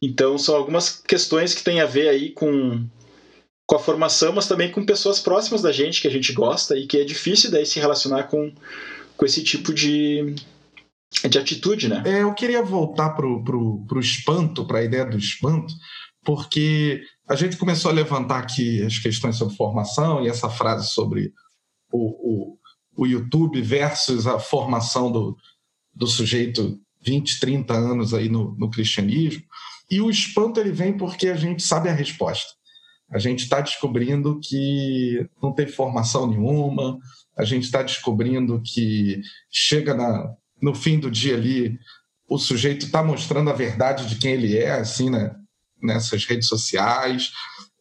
Então 0.00 0.38
são 0.38 0.54
algumas 0.54 0.90
questões 0.90 1.54
que 1.54 1.64
têm 1.64 1.80
a 1.80 1.86
ver 1.86 2.08
aí 2.08 2.30
com 2.30 2.84
com 3.66 3.76
a 3.76 3.78
formação, 3.78 4.32
mas 4.32 4.46
também 4.46 4.70
com 4.70 4.84
pessoas 4.84 5.18
próximas 5.18 5.62
da 5.62 5.72
gente 5.72 6.00
que 6.00 6.08
a 6.08 6.10
gente 6.10 6.32
gosta 6.32 6.76
e 6.76 6.86
que 6.86 6.98
é 6.98 7.04
difícil 7.04 7.50
daí 7.50 7.64
se 7.64 7.80
relacionar 7.80 8.24
com, 8.24 8.52
com 9.16 9.24
esse 9.24 9.42
tipo 9.42 9.72
de, 9.72 10.34
de 11.28 11.38
atitude, 11.38 11.88
né? 11.88 12.02
É, 12.04 12.22
eu 12.22 12.34
queria 12.34 12.62
voltar 12.62 13.10
pro, 13.10 13.42
pro, 13.42 13.84
pro 13.86 14.00
espanto, 14.00 14.66
para 14.66 14.80
a 14.80 14.84
ideia 14.84 15.06
do 15.06 15.16
espanto, 15.16 15.72
porque 16.22 17.02
a 17.28 17.34
gente 17.34 17.56
começou 17.56 17.90
a 17.90 17.94
levantar 17.94 18.38
aqui 18.38 18.82
as 18.82 18.98
questões 18.98 19.36
sobre 19.36 19.56
formação 19.56 20.22
e 20.22 20.28
essa 20.28 20.50
frase 20.50 20.88
sobre 20.90 21.32
o, 21.90 22.52
o, 22.52 22.58
o 22.96 23.06
YouTube 23.06 23.60
versus 23.62 24.26
a 24.26 24.38
formação 24.38 25.10
do, 25.10 25.36
do 25.94 26.06
sujeito 26.06 26.78
20, 27.02 27.40
30 27.40 27.72
anos 27.74 28.12
aí 28.12 28.28
no, 28.28 28.54
no 28.58 28.70
cristianismo. 28.70 29.42
E 29.90 30.00
o 30.00 30.10
espanto 30.10 30.60
ele 30.60 30.72
vem 30.72 30.96
porque 30.96 31.28
a 31.28 31.36
gente 31.36 31.62
sabe 31.62 31.88
a 31.88 31.94
resposta. 31.94 32.52
A 33.14 33.18
gente 33.20 33.44
está 33.44 33.60
descobrindo 33.60 34.40
que 34.42 35.24
não 35.40 35.52
tem 35.52 35.68
formação 35.68 36.26
nenhuma, 36.26 36.98
a 37.36 37.44
gente 37.44 37.62
está 37.62 37.80
descobrindo 37.80 38.60
que 38.60 39.22
chega 39.48 39.94
na, 39.94 40.34
no 40.60 40.74
fim 40.74 40.98
do 40.98 41.08
dia 41.08 41.34
ali, 41.34 41.78
o 42.28 42.38
sujeito 42.38 42.86
está 42.86 43.04
mostrando 43.04 43.50
a 43.50 43.52
verdade 43.52 44.08
de 44.08 44.16
quem 44.16 44.32
ele 44.32 44.58
é, 44.58 44.72
assim, 44.72 45.10
né, 45.10 45.32
nessas 45.80 46.24
redes 46.24 46.48
sociais, 46.48 47.30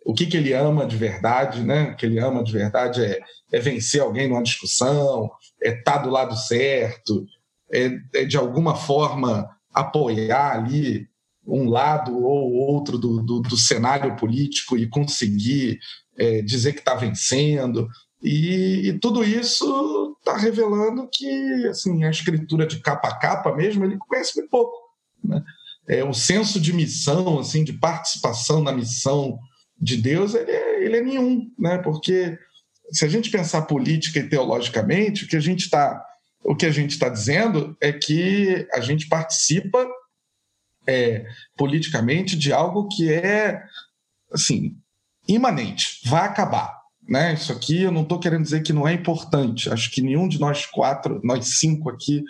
o 0.05 0.13
que, 0.13 0.27
que 0.27 0.37
ele 0.37 0.53
ama 0.53 0.85
de 0.85 0.97
verdade, 0.97 1.63
né? 1.63 1.91
O 1.91 1.95
que 1.95 2.05
ele 2.05 2.19
ama 2.19 2.43
de 2.43 2.51
verdade 2.51 3.03
é, 3.03 3.19
é 3.51 3.59
vencer 3.59 4.01
alguém 4.01 4.27
numa 4.27 4.43
discussão, 4.43 5.31
é 5.63 5.69
estar 5.69 5.93
tá 5.93 5.97
do 5.97 6.11
lado 6.11 6.35
certo, 6.37 7.25
é, 7.71 7.89
é 8.13 8.23
de 8.23 8.37
alguma 8.37 8.75
forma 8.75 9.49
apoiar 9.73 10.57
ali 10.57 11.07
um 11.45 11.69
lado 11.69 12.17
ou 12.17 12.53
outro 12.53 12.97
do, 12.97 13.21
do, 13.21 13.41
do 13.41 13.57
cenário 13.57 14.15
político 14.15 14.77
e 14.77 14.87
conseguir 14.87 15.79
é, 16.17 16.41
dizer 16.41 16.73
que 16.73 16.79
está 16.79 16.95
vencendo. 16.95 17.87
E, 18.21 18.87
e, 18.87 18.99
tudo 18.99 19.23
isso 19.23 20.15
está 20.19 20.37
revelando 20.37 21.09
que 21.11 21.67
assim, 21.67 22.03
a 22.05 22.09
escritura 22.09 22.65
de 22.65 22.79
capa 22.79 23.09
a 23.09 23.17
capa 23.17 23.53
mesmo, 23.53 23.83
ele 23.83 23.97
conhece 23.97 24.37
muito 24.37 24.49
pouco. 24.49 24.77
Né? 25.23 25.43
É, 25.87 26.03
o 26.03 26.13
senso 26.13 26.59
de 26.59 26.71
missão, 26.71 27.39
assim, 27.39 27.63
de 27.63 27.73
participação 27.73 28.63
na 28.63 28.71
missão 28.71 29.37
de 29.77 29.97
Deus, 29.97 30.33
ele 30.33 30.49
é, 30.49 30.85
ele 30.85 30.97
é 30.97 31.01
nenhum, 31.01 31.51
né? 31.59 31.77
porque 31.79 32.37
se 32.91 33.03
a 33.03 33.09
gente 33.09 33.29
pensar 33.29 33.63
política 33.63 34.19
e 34.19 34.29
teologicamente, 34.29 35.25
o 35.25 35.27
que 35.27 35.35
a 35.35 35.41
gente 35.41 35.61
está 35.61 36.01
o 36.43 36.55
que 36.55 36.65
a 36.65 36.71
gente 36.71 36.91
está 36.91 37.07
dizendo 37.07 37.75
é 37.79 37.91
que 37.91 38.67
a 38.73 38.81
gente 38.81 39.07
participa 39.07 39.87
é, 40.87 41.25
politicamente 41.57 42.37
de 42.37 42.51
algo 42.51 42.87
que 42.87 43.11
é 43.11 43.63
assim 44.31 44.75
imanente, 45.27 45.99
vai 46.05 46.25
acabar. 46.25 46.81
Né? 47.07 47.33
Isso 47.33 47.51
aqui 47.51 47.83
eu 47.83 47.91
não 47.91 48.03
estou 48.03 48.19
querendo 48.19 48.43
dizer 48.43 48.61
que 48.63 48.73
não 48.73 48.87
é 48.87 48.93
importante. 48.93 49.69
Acho 49.69 49.91
que 49.91 50.01
nenhum 50.01 50.27
de 50.27 50.39
nós 50.39 50.65
quatro, 50.65 51.19
nós 51.23 51.59
cinco 51.59 51.89
aqui, 51.89 52.23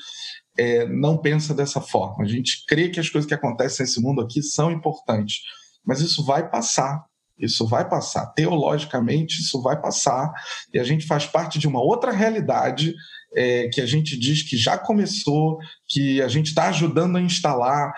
é, 0.58 0.88
não 0.88 1.18
pensa 1.18 1.54
dessa 1.54 1.82
forma. 1.82 2.24
A 2.24 2.28
gente 2.28 2.66
crê 2.68 2.90
que 2.90 3.00
as 3.00 3.10
coisas 3.10 3.28
que 3.28 3.34
acontecem 3.34 3.86
nesse 3.86 4.02
mundo 4.02 4.22
aqui 4.22 4.42
são 4.42 4.72
importantes, 4.72 5.42
mas 5.86 6.02
isso 6.02 6.24
vai 6.26 6.50
passar. 6.50 7.04
Isso 7.38 7.68
vai 7.68 7.88
passar. 7.88 8.28
Teologicamente, 8.28 9.42
isso 9.42 9.62
vai 9.62 9.80
passar. 9.80 10.32
E 10.72 10.80
a 10.80 10.84
gente 10.84 11.06
faz 11.06 11.26
parte 11.26 11.58
de 11.58 11.68
uma 11.68 11.82
outra 11.82 12.12
realidade 12.12 12.94
é, 13.36 13.68
que 13.70 13.82
a 13.82 13.86
gente 13.86 14.18
diz 14.18 14.44
que 14.44 14.56
já 14.56 14.78
começou, 14.78 15.58
que 15.88 16.22
a 16.22 16.28
gente 16.28 16.48
está 16.48 16.70
ajudando 16.70 17.18
a 17.18 17.22
instalar, 17.22 17.92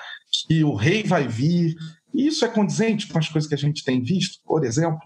que 0.47 0.63
o 0.63 0.75
rei 0.75 1.03
vai 1.03 1.27
vir. 1.27 1.75
E 2.13 2.27
isso 2.27 2.45
é 2.45 2.47
condizente 2.47 3.07
com 3.07 3.17
as 3.17 3.29
coisas 3.29 3.47
que 3.47 3.55
a 3.55 3.57
gente 3.57 3.83
tem 3.83 4.01
visto, 4.01 4.39
por 4.45 4.63
exemplo. 4.63 5.01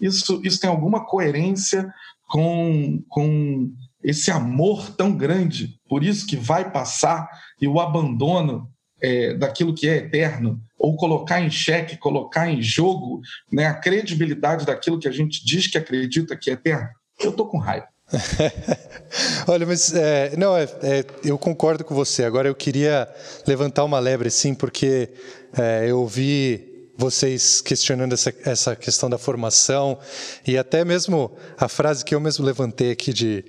Isso, 0.00 0.40
isso 0.44 0.60
tem 0.60 0.70
alguma 0.70 1.04
coerência 1.04 1.92
com, 2.28 3.02
com 3.08 3.72
esse 4.02 4.30
amor 4.30 4.90
tão 4.96 5.14
grande, 5.14 5.78
por 5.88 6.02
isso 6.02 6.26
que 6.26 6.36
vai 6.36 6.70
passar, 6.70 7.28
e 7.60 7.68
o 7.68 7.80
abandono 7.80 8.68
é, 9.02 9.34
daquilo 9.34 9.74
que 9.74 9.88
é 9.88 9.96
eterno, 9.96 10.60
ou 10.78 10.96
colocar 10.96 11.40
em 11.40 11.50
xeque, 11.50 11.98
colocar 11.98 12.48
em 12.48 12.62
jogo 12.62 13.20
né, 13.52 13.66
a 13.66 13.74
credibilidade 13.74 14.64
daquilo 14.64 14.98
que 14.98 15.08
a 15.08 15.12
gente 15.12 15.44
diz 15.44 15.66
que 15.66 15.76
acredita 15.76 16.36
que 16.36 16.50
é 16.50 16.54
eterno. 16.54 16.88
Eu 17.18 17.30
estou 17.30 17.46
com 17.46 17.58
raiva. 17.58 17.88
Olha, 19.46 19.66
mas 19.66 19.94
é, 19.94 20.36
não, 20.36 20.56
é, 20.56 20.64
é, 20.82 21.04
eu 21.24 21.38
concordo 21.38 21.84
com 21.84 21.94
você. 21.94 22.24
Agora 22.24 22.48
eu 22.48 22.54
queria 22.54 23.08
levantar 23.46 23.84
uma 23.84 23.98
lebre, 23.98 24.30
sim, 24.30 24.54
porque 24.54 25.10
é, 25.56 25.86
eu 25.88 26.00
ouvi 26.00 26.88
vocês 26.96 27.60
questionando 27.60 28.12
essa, 28.12 28.32
essa 28.44 28.76
questão 28.76 29.08
da 29.08 29.16
formação 29.16 29.98
e 30.46 30.58
até 30.58 30.84
mesmo 30.84 31.34
a 31.56 31.66
frase 31.66 32.04
que 32.04 32.14
eu 32.14 32.20
mesmo 32.20 32.44
levantei 32.44 32.90
aqui 32.90 33.12
de 33.12 33.44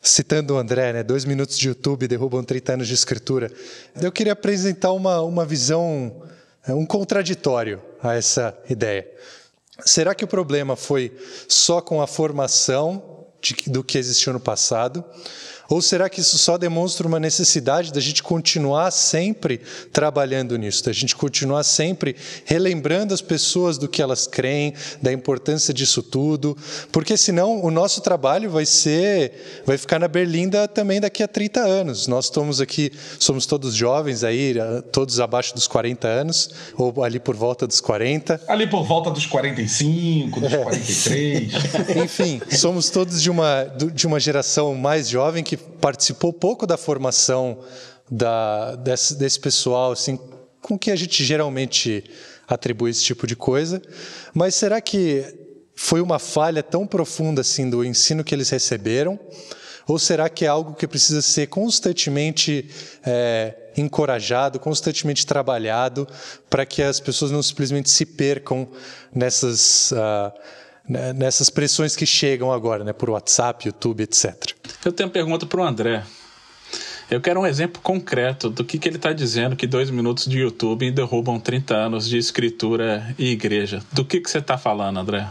citando 0.00 0.54
o 0.54 0.58
André, 0.58 0.92
né, 0.92 1.02
dois 1.02 1.24
minutos 1.24 1.58
de 1.58 1.68
YouTube 1.68 2.06
derrubam 2.06 2.42
30 2.44 2.74
anos 2.74 2.88
de 2.88 2.94
escritura. 2.94 3.50
Eu 4.00 4.12
queria 4.12 4.32
apresentar 4.34 4.92
uma, 4.92 5.20
uma 5.22 5.44
visão, 5.44 6.22
é, 6.66 6.74
um 6.74 6.86
contraditório 6.86 7.80
a 8.02 8.14
essa 8.14 8.56
ideia. 8.68 9.06
Será 9.84 10.14
que 10.14 10.24
o 10.24 10.28
problema 10.28 10.76
foi 10.76 11.12
só 11.48 11.80
com 11.80 12.00
a 12.00 12.06
formação 12.06 13.13
de, 13.44 13.70
do 13.70 13.84
que 13.84 13.98
existiu 13.98 14.32
no 14.32 14.40
passado? 14.40 15.04
Ou 15.68 15.80
será 15.80 16.08
que 16.08 16.20
isso 16.20 16.38
só 16.38 16.58
demonstra 16.58 17.06
uma 17.06 17.18
necessidade 17.18 17.92
da 17.92 18.00
gente 18.00 18.22
continuar 18.22 18.90
sempre 18.90 19.60
trabalhando 19.92 20.56
nisso, 20.56 20.84
da 20.84 20.92
gente 20.92 21.16
continuar 21.16 21.64
sempre 21.64 22.16
relembrando 22.44 23.14
as 23.14 23.20
pessoas 23.20 23.78
do 23.78 23.88
que 23.88 24.02
elas 24.02 24.26
creem, 24.26 24.74
da 25.00 25.12
importância 25.12 25.72
disso 25.72 26.02
tudo, 26.02 26.56
porque 26.92 27.16
senão 27.16 27.62
o 27.62 27.70
nosso 27.70 28.00
trabalho 28.00 28.50
vai 28.50 28.66
ser, 28.66 29.62
vai 29.64 29.78
ficar 29.78 29.98
na 29.98 30.08
berlinda 30.08 30.68
também 30.68 31.00
daqui 31.00 31.22
a 31.22 31.28
30 31.28 31.60
anos. 31.60 32.06
Nós 32.06 32.26
estamos 32.26 32.60
aqui, 32.60 32.92
somos 33.18 33.46
todos 33.46 33.74
jovens 33.74 34.22
aí, 34.22 34.54
todos 34.92 35.18
abaixo 35.20 35.54
dos 35.54 35.66
40 35.66 36.06
anos, 36.06 36.50
ou 36.76 37.02
ali 37.02 37.18
por 37.18 37.34
volta 37.34 37.66
dos 37.66 37.80
40. 37.80 38.40
Ali 38.48 38.66
por 38.66 38.84
volta 38.84 39.10
dos 39.10 39.26
45, 39.26 40.40
dos 40.40 40.52
é. 40.52 40.58
43. 40.58 41.52
Enfim, 42.04 42.40
somos 42.50 42.90
todos 42.90 43.22
de 43.22 43.30
uma, 43.30 43.64
de 43.92 44.06
uma 44.06 44.20
geração 44.20 44.74
mais 44.74 45.08
jovem 45.08 45.42
que 45.42 45.53
que 45.56 45.62
participou 45.80 46.32
pouco 46.32 46.66
da 46.66 46.76
formação 46.76 47.58
da, 48.10 48.74
desse, 48.76 49.14
desse 49.16 49.40
pessoal, 49.40 49.92
assim, 49.92 50.18
com 50.60 50.78
que 50.78 50.90
a 50.90 50.96
gente 50.96 51.24
geralmente 51.24 52.04
atribui 52.46 52.90
esse 52.90 53.02
tipo 53.02 53.26
de 53.26 53.36
coisa. 53.36 53.80
Mas 54.32 54.54
será 54.54 54.80
que 54.80 55.24
foi 55.74 56.00
uma 56.00 56.18
falha 56.18 56.62
tão 56.62 56.86
profunda 56.86 57.40
assim 57.40 57.68
do 57.68 57.84
ensino 57.84 58.22
que 58.22 58.34
eles 58.34 58.50
receberam? 58.50 59.18
Ou 59.86 59.98
será 59.98 60.28
que 60.30 60.44
é 60.44 60.48
algo 60.48 60.74
que 60.74 60.86
precisa 60.86 61.20
ser 61.20 61.48
constantemente 61.48 62.70
é, 63.04 63.54
encorajado, 63.76 64.58
constantemente 64.58 65.26
trabalhado, 65.26 66.08
para 66.48 66.64
que 66.64 66.82
as 66.82 67.00
pessoas 67.00 67.30
não 67.30 67.42
simplesmente 67.42 67.90
se 67.90 68.06
percam 68.06 68.68
nessas. 69.14 69.92
Uh, 69.92 70.32
nessas 70.86 71.48
pressões 71.48 71.96
que 71.96 72.04
chegam 72.04 72.52
agora, 72.52 72.84
né, 72.84 72.92
por 72.92 73.08
WhatsApp, 73.08 73.66
YouTube, 73.66 74.02
etc. 74.02 74.34
Eu 74.84 74.92
tenho 74.92 75.08
uma 75.08 75.12
pergunta 75.12 75.46
para 75.46 75.60
o 75.60 75.64
André. 75.64 76.04
Eu 77.10 77.20
quero 77.20 77.40
um 77.40 77.46
exemplo 77.46 77.80
concreto 77.80 78.50
do 78.50 78.64
que, 78.64 78.78
que 78.78 78.88
ele 78.88 78.96
está 78.96 79.12
dizendo 79.12 79.56
que 79.56 79.66
dois 79.66 79.90
minutos 79.90 80.26
de 80.26 80.38
YouTube 80.38 80.90
derrubam 80.90 81.40
30 81.40 81.74
anos 81.74 82.08
de 82.08 82.18
escritura 82.18 83.14
e 83.18 83.30
igreja. 83.30 83.82
Do 83.92 84.04
que, 84.04 84.20
que 84.20 84.30
você 84.30 84.38
está 84.38 84.58
falando, 84.58 85.00
André? 85.00 85.30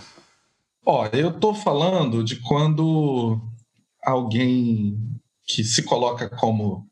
Ó, 0.86 1.08
eu 1.14 1.30
estou 1.30 1.54
falando 1.54 2.24
de 2.24 2.38
quando 2.38 3.40
alguém 4.04 4.98
que 5.46 5.64
se 5.64 5.84
coloca 5.84 6.30
como 6.30 6.88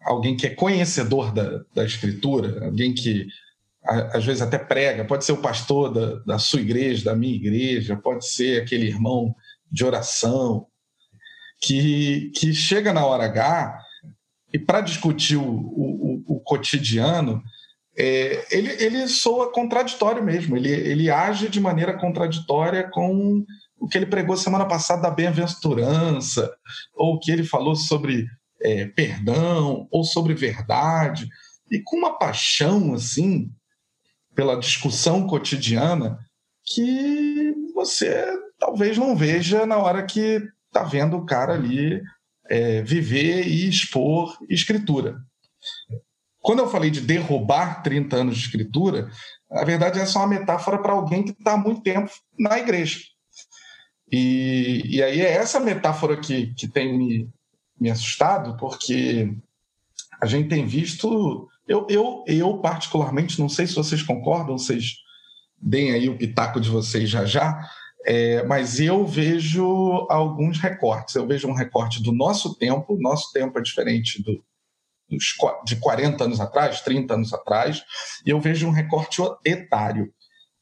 alguém 0.00 0.36
que 0.36 0.46
é 0.46 0.54
conhecedor 0.54 1.32
da, 1.32 1.64
da 1.74 1.84
escritura, 1.84 2.64
alguém 2.64 2.94
que 2.94 3.26
às 3.84 4.24
vezes 4.24 4.42
até 4.42 4.58
prega, 4.58 5.04
pode 5.04 5.24
ser 5.24 5.32
o 5.32 5.42
pastor 5.42 5.92
da, 5.92 6.16
da 6.24 6.38
sua 6.38 6.60
igreja, 6.60 7.04
da 7.04 7.16
minha 7.16 7.34
igreja, 7.34 7.96
pode 7.96 8.26
ser 8.26 8.62
aquele 8.62 8.86
irmão 8.86 9.34
de 9.70 9.84
oração, 9.84 10.66
que, 11.60 12.30
que 12.34 12.52
chega 12.52 12.92
na 12.92 13.04
hora 13.04 13.24
H 13.24 13.78
e 14.52 14.58
para 14.58 14.80
discutir 14.80 15.36
o, 15.36 15.44
o, 15.44 16.24
o 16.26 16.40
cotidiano, 16.40 17.42
é, 17.96 18.46
ele, 18.50 18.70
ele 18.82 19.08
soa 19.08 19.52
contraditório 19.52 20.22
mesmo, 20.22 20.56
ele, 20.56 20.70
ele 20.70 21.10
age 21.10 21.48
de 21.48 21.60
maneira 21.60 21.98
contraditória 21.98 22.88
com 22.88 23.44
o 23.78 23.88
que 23.88 23.98
ele 23.98 24.06
pregou 24.06 24.36
semana 24.36 24.66
passada 24.66 25.02
da 25.02 25.10
bem-aventurança, 25.10 26.50
ou 26.94 27.14
o 27.14 27.18
que 27.18 27.30
ele 27.30 27.44
falou 27.44 27.76
sobre 27.76 28.26
é, 28.60 28.86
perdão, 28.86 29.86
ou 29.90 30.04
sobre 30.04 30.34
verdade, 30.34 31.28
e 31.70 31.80
com 31.80 31.96
uma 31.96 32.18
paixão 32.18 32.94
assim 32.94 33.50
pela 34.34 34.58
discussão 34.58 35.26
cotidiana 35.26 36.18
que 36.64 37.54
você 37.74 38.26
talvez 38.58 38.96
não 38.96 39.16
veja 39.16 39.66
na 39.66 39.76
hora 39.76 40.04
que 40.04 40.40
está 40.78 40.82
vendo 40.84 41.16
o 41.16 41.26
cara 41.26 41.54
ali 41.54 42.00
é, 42.48 42.82
viver 42.82 43.46
e 43.46 43.68
expor 43.68 44.36
escritura. 44.48 45.20
Quando 46.40 46.60
eu 46.60 46.70
falei 46.70 46.90
de 46.90 47.00
derrubar 47.00 47.82
30 47.82 48.16
anos 48.16 48.38
de 48.38 48.44
escritura, 48.44 49.10
a 49.50 49.64
verdade 49.64 49.98
é 49.98 50.06
só 50.06 50.20
uma 50.20 50.28
metáfora 50.28 50.78
para 50.78 50.92
alguém 50.92 51.24
que 51.24 51.30
está 51.30 51.52
há 51.52 51.56
muito 51.56 51.82
tempo 51.82 52.10
na 52.38 52.58
igreja. 52.58 53.00
E, 54.10 54.82
e 54.86 55.02
aí 55.02 55.20
é 55.20 55.32
essa 55.32 55.60
metáfora 55.60 56.16
que, 56.16 56.54
que 56.54 56.68
tem 56.68 56.96
me, 56.96 57.28
me 57.78 57.90
assustado, 57.90 58.56
porque 58.56 59.34
a 60.20 60.26
gente 60.26 60.48
tem 60.48 60.64
visto. 60.64 61.48
Eu, 61.66 61.86
eu, 61.90 62.24
eu, 62.26 62.58
particularmente, 62.58 63.38
não 63.38 63.48
sei 63.48 63.66
se 63.66 63.74
vocês 63.74 64.02
concordam, 64.02 64.56
vocês 64.56 64.94
deem 65.60 65.92
aí 65.92 66.08
o 66.08 66.16
pitaco 66.16 66.60
de 66.60 66.70
vocês 66.70 67.10
já 67.10 67.26
já, 67.26 67.60
é, 68.10 68.42
mas 68.44 68.80
eu 68.80 69.06
vejo 69.06 70.06
alguns 70.08 70.58
recortes. 70.58 71.14
Eu 71.14 71.26
vejo 71.26 71.46
um 71.46 71.52
recorte 71.52 72.02
do 72.02 72.10
nosso 72.10 72.54
tempo, 72.54 72.96
nosso 72.98 73.30
tempo 73.34 73.58
é 73.58 73.62
diferente 73.62 74.22
do, 74.22 74.42
dos, 75.10 75.36
de 75.66 75.76
40 75.76 76.24
anos 76.24 76.40
atrás, 76.40 76.80
30 76.80 77.12
anos 77.12 77.34
atrás, 77.34 77.84
e 78.24 78.30
eu 78.30 78.40
vejo 78.40 78.66
um 78.66 78.70
recorte 78.70 79.20
etário. 79.44 80.10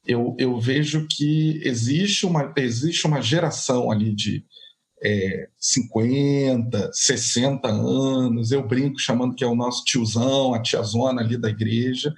Eu, 0.04 0.34
eu 0.40 0.58
vejo 0.58 1.06
que 1.08 1.60
existe 1.62 2.26
uma, 2.26 2.52
existe 2.56 3.06
uma 3.06 3.22
geração 3.22 3.92
ali 3.92 4.12
de 4.12 4.44
é, 5.00 5.48
50, 5.56 6.90
60 6.92 7.68
anos, 7.68 8.50
eu 8.50 8.66
brinco 8.66 8.98
chamando 8.98 9.36
que 9.36 9.44
é 9.44 9.46
o 9.46 9.54
nosso 9.54 9.84
tiozão, 9.84 10.52
a 10.52 10.60
tiazona 10.60 11.22
ali 11.22 11.36
da 11.40 11.48
igreja, 11.48 12.12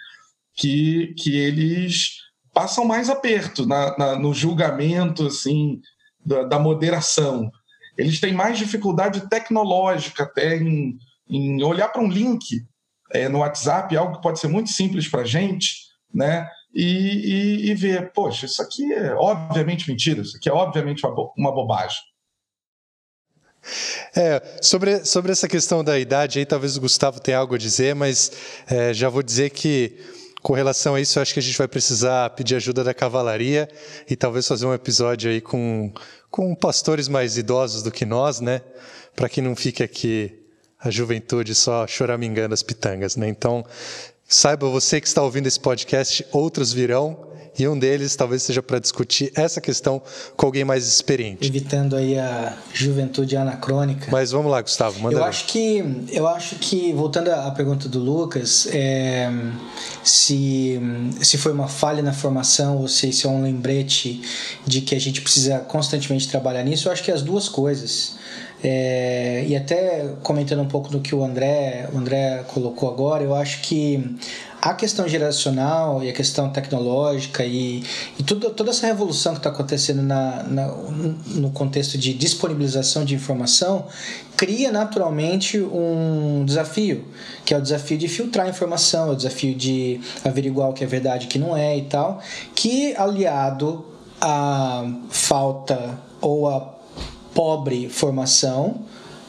que, 0.54 1.14
que 1.18 1.36
eles 1.36 2.27
passam 2.58 2.84
mais 2.84 3.08
aperto 3.08 3.64
na, 3.64 3.96
na, 3.96 4.16
no 4.16 4.34
julgamento 4.34 5.28
assim 5.28 5.80
da, 6.26 6.42
da, 6.42 6.58
moderação. 6.58 7.52
Eles 7.96 8.18
têm 8.18 8.32
mais 8.32 8.58
dificuldade 8.58 9.28
tecnológica 9.28 10.24
até 10.24 10.56
em, 10.56 10.98
em 11.30 11.62
olhar 11.62 11.86
para 11.86 12.02
um 12.02 12.08
link 12.08 12.66
é, 13.12 13.28
no 13.28 13.38
WhatsApp, 13.38 13.96
algo 13.96 14.16
que 14.16 14.22
pode 14.22 14.40
ser 14.40 14.48
muito 14.48 14.70
simples 14.70 15.06
para 15.06 15.20
a 15.20 15.24
gente, 15.24 15.72
né? 16.12 16.48
E, 16.74 16.82
e, 16.84 17.70
e, 17.70 17.74
ver, 17.76 18.12
poxa, 18.12 18.46
isso 18.46 18.60
aqui 18.60 18.92
é 18.92 19.14
obviamente 19.14 19.88
mentira, 19.88 20.20
isso 20.20 20.36
aqui 20.36 20.48
é 20.48 20.52
obviamente 20.52 21.06
uma, 21.06 21.14
uma 21.36 21.54
bobagem. 21.54 21.98
É, 24.16 24.58
sobre, 24.60 25.04
sobre 25.04 25.30
essa 25.30 25.46
questão 25.46 25.84
da 25.84 25.96
idade 25.96 26.40
aí, 26.40 26.46
talvez 26.46 26.76
o 26.76 26.80
Gustavo 26.80 27.20
tenha 27.20 27.38
algo 27.38 27.54
a 27.54 27.58
dizer, 27.58 27.94
mas 27.94 28.32
é, 28.66 28.92
já 28.92 29.08
vou 29.08 29.22
dizer 29.22 29.50
que 29.50 30.17
com 30.42 30.52
relação 30.52 30.94
a 30.94 31.00
isso, 31.00 31.18
acho 31.18 31.34
que 31.34 31.40
a 31.40 31.42
gente 31.42 31.58
vai 31.58 31.68
precisar 31.68 32.30
pedir 32.30 32.54
ajuda 32.54 32.84
da 32.84 32.94
cavalaria 32.94 33.68
e 34.08 34.14
talvez 34.14 34.46
fazer 34.46 34.66
um 34.66 34.74
episódio 34.74 35.30
aí 35.30 35.40
com, 35.40 35.92
com 36.30 36.54
pastores 36.54 37.08
mais 37.08 37.36
idosos 37.36 37.82
do 37.82 37.90
que 37.90 38.04
nós, 38.04 38.40
né? 38.40 38.62
Para 39.16 39.28
que 39.28 39.42
não 39.42 39.56
fique 39.56 39.82
aqui 39.82 40.32
a 40.78 40.90
juventude 40.90 41.54
só 41.54 41.86
choramingando 41.86 42.54
as 42.54 42.62
pitangas, 42.62 43.16
né? 43.16 43.28
Então, 43.28 43.64
saiba 44.26 44.68
você 44.68 45.00
que 45.00 45.08
está 45.08 45.22
ouvindo 45.22 45.48
esse 45.48 45.58
podcast, 45.58 46.24
outros 46.30 46.72
virão 46.72 47.27
e 47.58 47.66
um 47.66 47.78
deles 47.78 48.14
talvez 48.14 48.42
seja 48.42 48.62
para 48.62 48.78
discutir 48.78 49.32
essa 49.34 49.60
questão 49.60 50.00
com 50.36 50.46
alguém 50.46 50.64
mais 50.64 50.86
experiente. 50.86 51.46
Evitando 51.46 51.96
aí 51.96 52.18
a 52.18 52.56
juventude 52.72 53.36
anacrônica. 53.36 54.08
Mas 54.10 54.30
vamos 54.30 54.50
lá, 54.50 54.60
Gustavo, 54.60 55.00
manda 55.00 55.16
eu 55.16 55.24
acho 55.24 55.46
que 55.46 55.82
Eu 56.10 56.28
acho 56.28 56.56
que, 56.56 56.92
voltando 56.92 57.30
à 57.30 57.50
pergunta 57.50 57.88
do 57.88 57.98
Lucas, 57.98 58.68
é, 58.72 59.30
se, 60.04 60.80
se 61.20 61.38
foi 61.38 61.52
uma 61.52 61.68
falha 61.68 62.02
na 62.02 62.12
formação 62.12 62.78
ou 62.78 62.88
se 62.88 63.08
isso 63.08 63.26
é 63.26 63.30
um 63.30 63.42
lembrete 63.42 64.20
de 64.66 64.80
que 64.80 64.94
a 64.94 65.00
gente 65.00 65.20
precisa 65.20 65.58
constantemente 65.60 66.28
trabalhar 66.28 66.62
nisso, 66.62 66.88
eu 66.88 66.92
acho 66.92 67.02
que 67.02 67.10
é 67.10 67.14
as 67.14 67.22
duas 67.22 67.48
coisas. 67.48 68.16
É, 68.62 69.44
e 69.46 69.54
até 69.54 70.14
comentando 70.22 70.60
um 70.60 70.66
pouco 70.66 70.88
do 70.88 71.00
que 71.00 71.14
o 71.14 71.22
André, 71.22 71.88
o 71.92 71.98
André 71.98 72.44
colocou 72.48 72.90
agora, 72.90 73.22
eu 73.22 73.34
acho 73.34 73.60
que 73.62 74.16
a 74.60 74.74
questão 74.74 75.08
geracional 75.08 76.02
e 76.02 76.10
a 76.10 76.12
questão 76.12 76.50
tecnológica 76.50 77.44
e, 77.44 77.84
e 78.18 78.22
toda 78.22 78.70
essa 78.70 78.86
revolução 78.86 79.32
que 79.32 79.38
está 79.38 79.50
acontecendo 79.50 80.02
na, 80.02 80.42
na, 80.42 80.66
no 80.66 81.50
contexto 81.50 81.96
de 81.96 82.12
disponibilização 82.12 83.04
de 83.04 83.14
informação 83.14 83.86
cria 84.36 84.70
naturalmente 84.70 85.58
um 85.58 86.44
desafio, 86.44 87.04
que 87.44 87.54
é 87.54 87.58
o 87.58 87.62
desafio 87.62 87.98
de 87.98 88.08
filtrar 88.08 88.48
informação, 88.48 89.08
é 89.08 89.12
o 89.12 89.16
desafio 89.16 89.54
de 89.54 90.00
averiguar 90.24 90.70
o 90.70 90.72
que 90.72 90.84
é 90.84 90.86
verdade 90.86 91.24
e 91.24 91.26
o 91.26 91.30
que 91.30 91.38
não 91.38 91.56
é 91.56 91.76
e 91.76 91.82
tal, 91.82 92.20
que 92.54 92.94
aliado 92.96 93.84
à 94.20 94.84
falta 95.08 95.98
ou 96.20 96.48
à 96.48 96.74
pobre 97.34 97.88
formação 97.88 98.82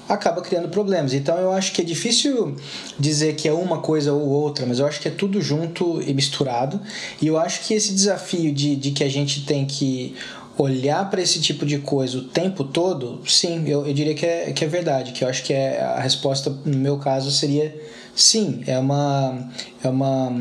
acaba 0.09 0.41
criando 0.41 0.67
problemas. 0.69 1.13
Então 1.13 1.37
eu 1.37 1.51
acho 1.51 1.71
que 1.71 1.81
é 1.81 1.85
difícil 1.85 2.55
dizer 2.99 3.35
que 3.35 3.47
é 3.47 3.53
uma 3.53 3.77
coisa 3.77 4.11
ou 4.11 4.27
outra, 4.27 4.65
mas 4.65 4.79
eu 4.79 4.87
acho 4.87 4.99
que 4.99 5.07
é 5.07 5.11
tudo 5.11 5.39
junto 5.39 6.01
e 6.01 6.13
misturado. 6.13 6.81
E 7.21 7.27
eu 7.27 7.37
acho 7.37 7.61
que 7.61 7.75
esse 7.75 7.93
desafio 7.93 8.51
de, 8.51 8.75
de 8.75 8.91
que 8.91 9.03
a 9.03 9.09
gente 9.09 9.45
tem 9.45 9.65
que 9.65 10.15
olhar 10.57 11.09
para 11.09 11.21
esse 11.21 11.39
tipo 11.39 11.65
de 11.65 11.77
coisa 11.77 12.17
o 12.17 12.23
tempo 12.23 12.63
todo, 12.63 13.21
sim, 13.25 13.63
eu, 13.67 13.87
eu 13.87 13.93
diria 13.93 14.15
que 14.15 14.25
é, 14.25 14.51
que 14.51 14.65
é 14.65 14.67
verdade. 14.67 15.11
Que 15.11 15.23
eu 15.23 15.29
acho 15.29 15.43
que 15.43 15.53
é, 15.53 15.79
a 15.79 15.99
resposta, 15.99 16.49
no 16.65 16.77
meu 16.77 16.97
caso, 16.97 17.31
seria 17.31 17.73
sim. 18.15 18.63
É 18.65 18.77
uma. 18.79 19.47
É 19.83 19.87
uma 19.87 20.33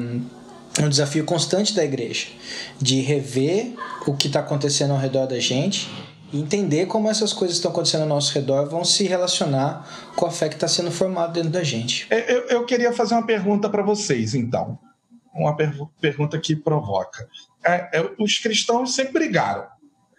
é 0.79 0.85
um 0.85 0.89
desafio 0.89 1.25
constante 1.25 1.75
da 1.75 1.85
igreja 1.85 2.29
de 2.81 3.01
rever 3.01 3.73
o 4.07 4.15
que 4.15 4.29
está 4.29 4.39
acontecendo 4.39 4.93
ao 4.93 4.99
redor 4.99 5.27
da 5.27 5.41
gente 5.41 5.89
e 6.33 6.41
entender 6.41 6.87
como 6.87 7.09
essas 7.09 7.33
coisas 7.33 7.57
que 7.57 7.61
estão 7.61 7.71
acontecendo 7.71 8.03
ao 8.03 8.09
nosso 8.09 8.33
redor 8.35 8.69
vão 8.69 8.85
se 8.85 9.05
relacionar 9.05 10.11
com 10.15 10.27
a 10.27 10.31
fé 10.31 10.49
que 10.49 10.55
está 10.55 10.69
sendo 10.69 10.91
formada 10.91 11.33
dentro 11.33 11.51
da 11.51 11.63
gente. 11.63 12.07
Eu, 12.11 12.43
eu 12.49 12.67
queria 12.67 12.93
fazer 12.93 13.15
uma 13.15 13.27
pergunta 13.27 13.69
para 13.69 13.83
vocês, 13.83 14.35
então. 14.35 14.79
Uma 15.35 15.57
per 15.57 15.73
pergunta 16.01 16.39
que 16.39 16.57
provoca. 16.57 17.29
É, 17.65 17.99
é, 17.99 18.11
os 18.19 18.39
cristãos 18.39 18.95
sempre 18.95 19.13
brigaram. 19.13 19.67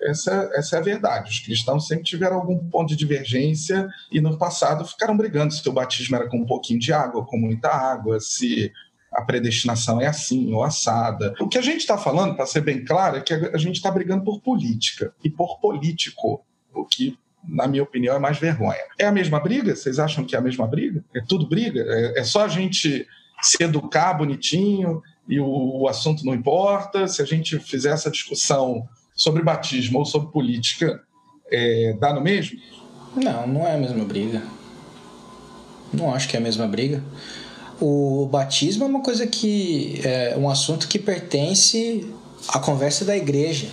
Essa, 0.01 0.49
essa 0.53 0.77
é 0.77 0.79
a 0.79 0.83
verdade. 0.83 1.29
Os 1.29 1.39
cristãos 1.39 1.85
sempre 1.85 2.05
tiveram 2.05 2.37
algum 2.37 2.57
ponto 2.69 2.89
de 2.89 2.95
divergência 2.95 3.87
e 4.11 4.21
no 4.21 4.37
passado 4.37 4.85
ficaram 4.85 5.17
brigando 5.17 5.53
se 5.53 5.67
o 5.67 5.73
batismo 5.73 6.15
era 6.15 6.29
com 6.29 6.37
um 6.37 6.45
pouquinho 6.45 6.79
de 6.79 6.93
água, 6.93 7.25
com 7.25 7.37
muita 7.37 7.69
água, 7.69 8.19
se 8.19 8.71
a 9.11 9.21
predestinação 9.21 9.99
é 9.99 10.07
assim 10.07 10.53
ou 10.53 10.63
assada. 10.63 11.33
O 11.39 11.47
que 11.47 11.57
a 11.57 11.61
gente 11.61 11.79
está 11.79 11.97
falando, 11.97 12.35
para 12.35 12.45
ser 12.45 12.61
bem 12.61 12.83
claro, 12.83 13.17
é 13.17 13.21
que 13.21 13.33
a 13.33 13.57
gente 13.57 13.75
está 13.75 13.89
brigando 13.89 14.23
por 14.23 14.39
política 14.41 15.13
e 15.23 15.29
por 15.29 15.59
político, 15.59 16.43
o 16.73 16.85
que, 16.85 17.17
na 17.47 17.67
minha 17.67 17.83
opinião, 17.83 18.15
é 18.15 18.19
mais 18.19 18.37
vergonha. 18.37 18.79
É 18.97 19.05
a 19.05 19.11
mesma 19.11 19.39
briga? 19.39 19.75
Vocês 19.75 19.99
acham 19.99 20.23
que 20.23 20.35
é 20.35 20.39
a 20.39 20.41
mesma 20.41 20.67
briga? 20.67 21.03
É 21.15 21.21
tudo 21.21 21.47
briga? 21.47 21.83
É, 21.87 22.19
é 22.19 22.23
só 22.23 22.45
a 22.45 22.47
gente 22.47 23.07
se 23.41 23.63
educar 23.63 24.13
bonitinho 24.13 25.01
e 25.27 25.39
o, 25.39 25.81
o 25.81 25.87
assunto 25.87 26.25
não 26.25 26.33
importa? 26.33 27.07
Se 27.07 27.21
a 27.21 27.25
gente 27.25 27.59
fizer 27.59 27.91
essa 27.91 28.11
discussão 28.11 28.87
sobre 29.15 29.43
batismo 29.43 29.99
ou 29.99 30.05
sobre 30.05 30.31
política, 30.31 31.01
é, 31.51 31.95
dá 31.99 32.13
no 32.13 32.21
mesmo? 32.21 32.59
Não, 33.15 33.47
não 33.47 33.67
é 33.67 33.75
a 33.75 33.77
mesma 33.77 34.05
briga. 34.05 34.41
Não 35.91 36.13
acho 36.13 36.27
que 36.27 36.35
é 36.35 36.39
a 36.39 36.43
mesma 36.43 36.67
briga. 36.67 37.03
O 37.81 38.27
batismo 38.29 38.83
é 38.83 38.87
uma 38.87 39.01
coisa 39.01 39.25
que 39.25 40.01
é 40.03 40.35
um 40.37 40.49
assunto 40.49 40.87
que 40.87 40.99
pertence 40.99 42.13
à 42.49 42.59
conversa 42.59 43.05
da 43.05 43.15
igreja. 43.15 43.69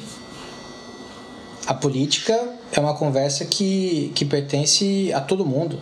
A 1.67 1.75
política 1.75 2.39
é 2.71 2.79
uma 2.79 2.95
conversa 2.95 3.45
que, 3.45 4.13
que 4.15 4.25
pertence 4.25 5.13
a 5.13 5.21
todo 5.21 5.45
mundo. 5.45 5.81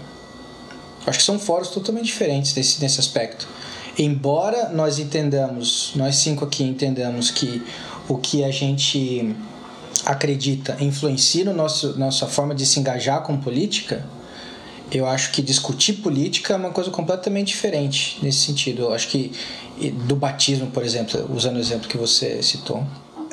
Acho 1.07 1.19
que 1.19 1.25
são 1.25 1.39
fóruns 1.39 1.69
totalmente 1.69 2.07
diferentes 2.07 2.55
nesse, 2.55 2.81
nesse 2.81 2.99
aspecto. 2.99 3.47
Embora 3.99 4.71
nós 4.71 4.99
entendamos, 4.99 5.93
nós 5.95 6.17
cinco 6.17 6.47
aqui 6.47 6.65
entendamos 6.65 7.31
que 7.31 7.63
o 8.09 8.17
que 8.17 8.43
a 8.43 8.51
gente 8.51 9.37
acredita 10.05 10.77
influencia 10.81 11.45
no 11.45 11.53
nosso, 11.53 11.99
nossa 11.99 12.27
forma 12.27 12.55
de 12.55 12.65
se 12.65 12.81
engajar 12.81 13.23
com 13.23 13.37
política, 13.37 14.05
eu 14.91 15.07
acho 15.07 15.33
que 15.33 15.43
discutir 15.43 15.95
política 15.95 16.55
é 16.55 16.57
uma 16.57 16.71
coisa 16.71 16.91
completamente 16.91 17.49
diferente 17.49 18.19
nesse 18.23 18.39
sentido. 18.39 18.83
Eu 18.83 18.95
acho 18.95 19.09
que 19.09 19.33
do 20.07 20.15
batismo, 20.15 20.71
por 20.71 20.85
exemplo, 20.85 21.29
usando 21.35 21.57
o 21.57 21.61
exemplo 21.61 21.89
que 21.89 21.97
você 21.97 22.43
citou. 22.43 22.85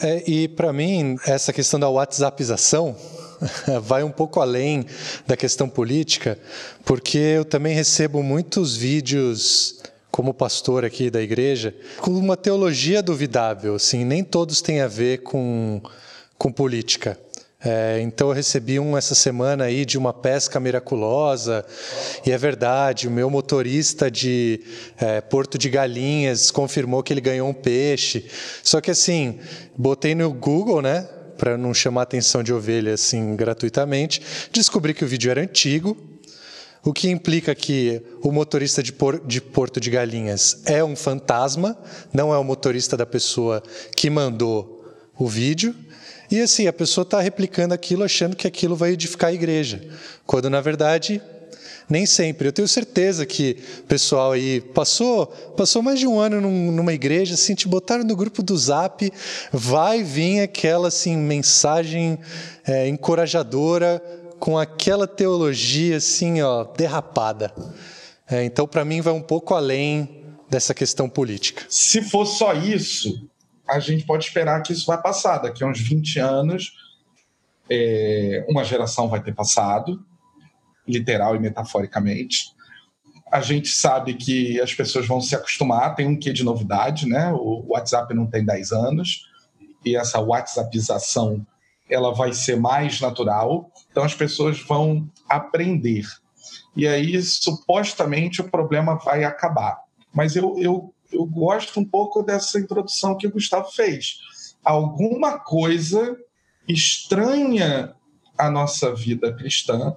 É, 0.02 0.24
e 0.30 0.48
para 0.48 0.74
mim, 0.74 1.16
essa 1.26 1.54
questão 1.54 1.80
da 1.80 1.88
WhatsAppização 1.88 2.96
vai 3.84 4.04
um 4.04 4.12
pouco 4.12 4.40
além 4.40 4.86
da 5.28 5.38
questão 5.38 5.70
política, 5.70 6.40
porque 6.84 7.18
eu 7.18 7.46
também 7.46 7.76
recebo 7.76 8.24
muitos 8.24 8.76
vídeos 8.76 9.82
como 10.10 10.34
pastor 10.34 10.84
aqui 10.84 11.10
da 11.10 11.22
igreja, 11.22 11.74
com 12.00 12.12
uma 12.12 12.36
teologia 12.36 13.02
duvidável, 13.02 13.76
assim, 13.76 14.04
nem 14.04 14.24
todos 14.24 14.62
têm 14.62 14.82
a 14.82 14.88
ver 14.88 15.20
com, 15.20 15.82
com 16.38 16.52
política. 16.52 17.18
É, 17.64 18.00
então 18.02 18.30
eu 18.30 18.34
recebi 18.34 18.80
um 18.80 18.98
essa 18.98 19.14
semana 19.14 19.66
aí 19.66 19.86
de 19.86 19.98
uma 19.98 20.12
pesca 20.12 20.60
miraculosa 20.60 21.64
e 22.26 22.32
é 22.32 22.38
verdade, 22.38 23.08
o 23.08 23.12
meu 23.12 23.30
motorista 23.30 24.10
de 24.10 24.62
é, 25.00 25.22
Porto 25.22 25.60
de 25.60 25.70
Galinhas 25.70 26.50
confirmou 26.50 27.04
que 27.04 27.14
ele 27.14 27.22
ganhou 27.22 27.48
um 27.48 27.54
peixe. 27.54 28.26
Só 28.64 28.82
que 28.82 28.90
assim, 28.90 29.40
botei 29.78 30.16
no 30.16 30.34
Google, 30.34 30.82
né? 30.82 31.08
para 31.38 31.58
não 31.58 31.74
chamar 31.74 32.04
atenção 32.04 32.44
de 32.44 32.54
ovelha 32.54 32.94
assim 32.94 33.36
gratuitamente, 33.36 34.22
descobri 34.52 34.94
que 34.94 35.04
o 35.04 35.08
vídeo 35.08 35.32
era 35.32 35.42
antigo, 35.42 35.98
o 36.84 36.94
que 36.94 37.10
implica 37.10 37.56
que 37.56 38.00
o 38.22 38.32
motorista 38.32 38.84
de, 38.84 38.94
Por, 38.94 39.20
de 39.26 39.42
Porto 39.42 39.80
de 39.80 39.90
Galinhas 39.90 40.62
é 40.66 40.84
um 40.84 40.96
fantasma, 40.96 41.76
não 42.14 42.32
é 42.32 42.38
o 42.38 42.44
motorista 42.44 42.96
da 42.96 43.08
pessoa 43.08 43.64
que 43.96 44.08
mandou 44.08 44.86
o 45.18 45.28
vídeo. 45.28 45.76
E 46.32 46.40
assim, 46.40 46.66
a 46.66 46.74
pessoa 46.74 47.04
está 47.04 47.20
replicando 47.20 47.74
aquilo 47.74 48.04
achando 48.04 48.36
que 48.36 48.48
aquilo 48.48 48.76
vai 48.76 48.92
edificar 48.92 49.30
a 49.30 49.34
igreja, 49.34 49.86
quando 50.26 50.50
na 50.50 50.62
verdade 50.62 51.22
nem 51.90 52.06
sempre. 52.06 52.48
Eu 52.48 52.54
tenho 52.54 52.68
certeza 52.70 53.26
que 53.26 53.58
pessoal 53.86 54.32
aí 54.32 54.62
passou, 54.62 55.28
passou 55.58 55.84
mais 55.84 56.00
de 56.00 56.08
um 56.08 56.18
ano 56.20 56.40
num, 56.40 56.72
numa 56.72 56.94
igreja, 56.94 57.34
assim, 57.34 57.54
te 57.54 57.68
botaram 57.68 58.06
no 58.06 58.16
grupo 58.16 58.42
do 58.42 58.58
Zap, 58.58 59.12
vai 59.52 60.02
vir 60.02 60.40
aquela 60.40 60.88
assim 60.88 61.18
mensagem 61.18 62.18
é, 62.66 62.88
encorajadora 62.88 64.02
com 64.40 64.58
aquela 64.58 65.06
teologia 65.06 65.98
assim, 65.98 66.42
ó, 66.42 66.64
derrapada. 66.64 67.54
É, 68.30 68.46
então, 68.46 68.66
para 68.66 68.86
mim, 68.86 69.02
vai 69.02 69.14
um 69.14 69.22
pouco 69.22 69.54
além 69.54 70.24
dessa 70.50 70.74
questão 70.74 71.10
política. 71.10 71.64
Se 71.70 72.02
for 72.02 72.26
só 72.26 72.54
isso, 72.54 73.30
a 73.72 73.80
gente 73.80 74.06
pode 74.06 74.26
esperar 74.26 74.62
que 74.62 74.74
isso 74.74 74.86
vai 74.86 75.02
passar. 75.02 75.38
Daqui 75.38 75.64
a 75.64 75.68
uns 75.68 75.80
20 75.80 76.20
anos, 76.20 76.74
é, 77.70 78.46
uma 78.50 78.64
geração 78.64 79.08
vai 79.08 79.22
ter 79.22 79.34
passado, 79.34 80.04
literal 80.88 81.36
e 81.36 81.40
metaforicamente. 81.40 82.54
A 83.32 83.40
gente 83.40 83.70
sabe 83.70 84.16
que 84.16 84.60
as 84.60 84.74
pessoas 84.74 85.08
vão 85.08 85.22
se 85.22 85.34
acostumar, 85.36 85.96
tem 85.96 86.06
um 86.06 86.20
quê 86.20 86.34
de 86.34 86.44
novidade, 86.44 87.08
né? 87.08 87.32
O 87.32 87.68
WhatsApp 87.70 88.14
não 88.14 88.28
tem 88.28 88.44
10 88.44 88.74
anos, 88.74 89.26
e 89.86 89.96
essa 89.96 90.20
WhatsAppização 90.20 91.46
ela 91.90 92.14
vai 92.14 92.34
ser 92.34 92.58
mais 92.58 93.00
natural, 93.00 93.72
então 93.90 94.04
as 94.04 94.14
pessoas 94.14 94.62
vão 94.62 95.10
aprender. 95.30 96.06
E 96.76 96.88
aí, 96.88 97.22
supostamente, 97.22 98.42
o 98.42 98.50
problema 98.50 98.96
vai 98.96 99.24
acabar. 99.24 99.78
Mas 100.14 100.36
eu, 100.36 100.58
eu, 100.58 100.94
eu 101.12 101.26
gosto 101.26 101.80
um 101.80 101.86
pouco 101.86 102.24
dessa 102.24 102.60
introdução 102.60 103.18
que 103.18 103.28
o 103.28 103.32
Gustavo 103.32 103.72
fez. 103.72 104.20
Alguma 104.64 105.40
coisa 105.40 106.18
estranha 106.68 107.96
a 108.38 108.50
nossa 108.50 108.94
vida 108.94 109.34
cristã 109.34 109.96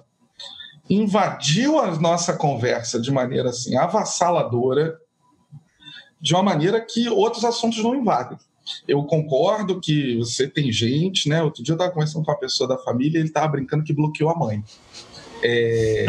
invadiu 0.89 1.79
a 1.79 1.95
nossa 1.99 2.33
conversa 2.33 2.99
de 2.99 3.11
maneira 3.11 3.49
assim 3.49 3.75
avassaladora, 3.75 4.99
de 6.21 6.33
uma 6.33 6.43
maneira 6.43 6.79
que 6.79 7.09
outros 7.09 7.43
assuntos 7.43 7.83
não 7.83 7.95
invadem. 7.95 8.37
Eu 8.87 9.03
concordo 9.03 9.79
que 9.79 10.17
você 10.17 10.47
tem 10.47 10.71
gente, 10.71 11.29
né? 11.29 11.41
Outro 11.41 11.63
dia 11.63 11.73
eu 11.73 11.75
estava 11.75 11.91
conversando 11.91 12.25
com 12.25 12.31
uma 12.31 12.37
pessoa 12.37 12.67
da 12.67 12.77
família 12.77 13.17
e 13.17 13.21
ele 13.21 13.27
estava 13.27 13.47
brincando 13.47 13.83
que 13.83 13.93
bloqueou 13.93 14.29
a 14.29 14.35
mãe. 14.35 14.63
É, 15.47 16.07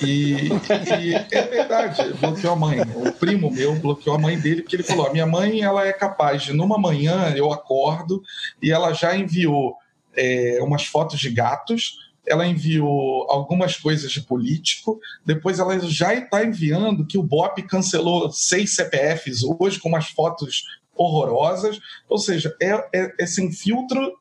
e, 0.00 0.48
e, 0.48 1.14
é 1.30 1.42
verdade, 1.42 2.14
bloqueou 2.14 2.54
a 2.54 2.56
mãe. 2.56 2.80
O 2.94 3.12
primo 3.12 3.50
meu 3.50 3.74
bloqueou 3.74 4.16
a 4.16 4.18
mãe 4.18 4.38
dele 4.38 4.62
porque 4.62 4.76
ele 4.76 4.82
falou: 4.82 5.12
minha 5.12 5.26
mãe 5.26 5.60
ela 5.60 5.86
é 5.86 5.92
capaz 5.92 6.44
de, 6.44 6.54
numa 6.54 6.78
manhã, 6.78 7.34
eu 7.36 7.52
acordo 7.52 8.22
e 8.62 8.72
ela 8.72 8.94
já 8.94 9.14
enviou 9.14 9.76
é, 10.16 10.58
umas 10.62 10.86
fotos 10.86 11.20
de 11.20 11.28
gatos, 11.28 11.98
ela 12.26 12.46
enviou 12.46 13.30
algumas 13.30 13.76
coisas 13.76 14.10
de 14.10 14.22
político, 14.22 14.98
depois 15.24 15.58
ela 15.58 15.78
já 15.80 16.14
está 16.14 16.42
enviando 16.42 17.06
que 17.06 17.18
o 17.18 17.22
BOP 17.22 17.58
cancelou 17.64 18.32
seis 18.32 18.74
CPFs 18.74 19.42
hoje 19.60 19.78
com 19.78 19.90
umas 19.90 20.08
fotos 20.08 20.64
horrorosas, 20.96 21.78
ou 22.08 22.16
seja, 22.16 22.56
é, 22.60 22.72
é, 22.94 23.14
é 23.20 23.26
sem 23.26 23.52
filtro 23.52 24.18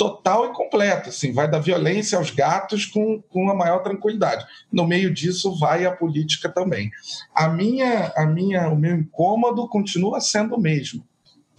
total 0.00 0.46
e 0.46 0.54
completo, 0.54 1.10
assim, 1.10 1.30
vai 1.30 1.46
da 1.46 1.58
violência 1.58 2.16
aos 2.16 2.30
gatos 2.30 2.86
com, 2.86 3.20
com 3.20 3.50
a 3.50 3.54
maior 3.54 3.80
tranquilidade. 3.80 4.46
No 4.72 4.86
meio 4.86 5.12
disso 5.12 5.58
vai 5.58 5.84
a 5.84 5.94
política 5.94 6.48
também. 6.48 6.90
A 7.34 7.50
minha, 7.50 8.10
a 8.16 8.24
minha, 8.24 8.70
o 8.70 8.76
meu 8.76 8.96
incômodo 8.96 9.68
continua 9.68 10.18
sendo 10.18 10.54
o 10.54 10.60
mesmo. 10.60 11.06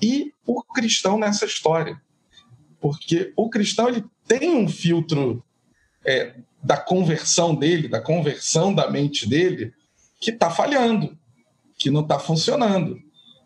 E 0.02 0.34
o 0.44 0.64
cristão 0.64 1.20
nessa 1.20 1.46
história, 1.46 2.02
porque 2.80 3.32
o 3.36 3.48
cristão 3.48 3.88
ele 3.88 4.04
tem 4.28 4.50
um 4.50 4.68
filtro 4.68 5.44
é, 6.04 6.34
da 6.64 6.78
conversão 6.78 7.54
dele, 7.54 7.88
da 7.88 8.02
conversão 8.02 8.74
da 8.74 8.90
mente 8.90 9.30
dele, 9.30 9.72
que 10.20 10.32
está 10.32 10.50
falhando, 10.50 11.16
que 11.78 11.92
não 11.92 12.02
está 12.02 12.18
funcionando 12.18 13.00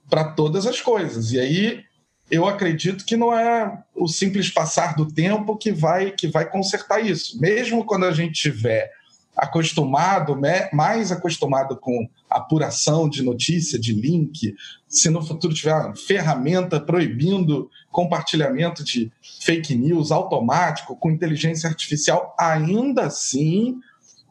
para 0.10 0.24
todas 0.24 0.66
as 0.66 0.80
coisas. 0.80 1.34
E 1.34 1.40
aí 1.42 1.84
eu 2.30 2.48
acredito 2.48 3.06
que 3.06 3.16
não 3.16 3.34
é 3.38 3.84
o 3.94 4.08
simples 4.08 4.50
passar 4.50 4.96
do 4.96 5.06
tempo 5.06 5.58
que 5.58 5.72
vai 5.72 6.12
que 6.12 6.28
vai 6.28 6.50
consertar 6.50 7.00
isso. 7.00 7.40
Mesmo 7.40 7.86
quando 7.86 8.06
a 8.06 8.12
gente 8.12 8.34
tiver 8.34 8.92
acostumado, 9.36 10.40
mais 10.72 11.12
acostumado 11.12 11.76
com 11.76 12.08
apuração 12.30 13.10
de 13.10 13.22
notícia, 13.22 13.78
de 13.78 13.94
link, 13.94 14.56
se 14.88 15.10
no 15.10 15.22
futuro 15.22 15.54
tiver 15.54 15.94
ferramenta 15.96 16.80
proibindo 16.80 17.70
compartilhamento 17.92 18.84
de 18.84 19.12
fake 19.42 19.76
news 19.76 20.12
automático 20.12 20.96
com 20.96 21.12
inteligência 21.12 21.70
artificial, 21.70 22.34
ainda 22.40 23.04
assim 23.04 23.78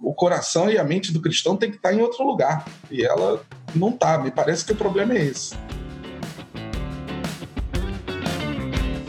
o 0.02 0.12
coração 0.14 0.70
e 0.70 0.78
a 0.78 0.84
mente 0.84 1.12
do 1.12 1.20
cristão 1.20 1.56
tem 1.56 1.70
que 1.70 1.76
estar 1.76 1.92
em 1.92 2.00
outro 2.00 2.26
lugar. 2.26 2.64
E 2.90 3.04
ela 3.04 3.42
não 3.74 3.90
está. 3.90 4.18
Me 4.18 4.30
parece 4.30 4.64
que 4.64 4.72
o 4.72 4.76
problema 4.76 5.14
é 5.14 5.24
esse. 5.26 5.54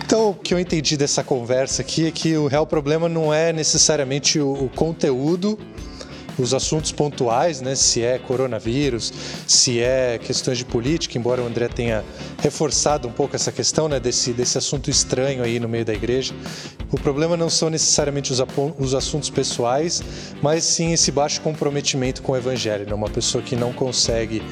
Então, 0.05 0.29
o 0.29 0.33
que 0.35 0.53
eu 0.53 0.59
entendi 0.59 0.95
dessa 0.95 1.23
conversa 1.23 1.81
aqui 1.81 2.05
é 2.05 2.11
que 2.11 2.37
o 2.37 2.45
real 2.45 2.67
problema 2.67 3.09
não 3.09 3.33
é 3.33 3.51
necessariamente 3.51 4.39
o, 4.39 4.69
conteúdo, 4.75 5.57
os 6.37 6.53
assuntos 6.53 6.91
pontuais, 6.91 7.59
né? 7.59 7.73
Se 7.73 8.03
é 8.03 8.19
coronavírus, 8.19 9.11
se 9.47 9.79
é 9.79 10.19
questões 10.19 10.59
de 10.59 10.65
política, 10.65 11.17
embora 11.17 11.41
o 11.41 11.47
André 11.47 11.67
tenha 11.69 12.05
reforçado 12.39 13.07
um 13.07 13.11
pouco 13.11 13.35
essa 13.35 13.51
questão, 13.51 13.87
né? 13.87 13.99
Desse, 13.99 14.31
desse 14.31 14.59
assunto 14.59 14.91
estranho 14.91 15.41
aí 15.41 15.59
no 15.59 15.67
meio 15.67 15.83
da 15.83 15.93
igreja. 15.93 16.35
O 16.91 16.99
problema 16.99 17.35
não 17.35 17.49
são 17.49 17.71
necessariamente 17.71 18.31
os, 18.31 18.39
os 18.77 18.93
assuntos 18.93 19.31
pessoais, 19.31 20.03
mas 20.39 20.63
sim 20.65 20.93
esse 20.93 21.11
baixo 21.11 21.41
comprometimento 21.41 22.21
com 22.21 22.33
o 22.33 22.37
evangelho, 22.37 22.85
né? 22.85 22.93
Uma 22.93 23.09
pessoa 23.09 23.43
que 23.43 23.55
não 23.55 23.73
consegue 23.73 24.43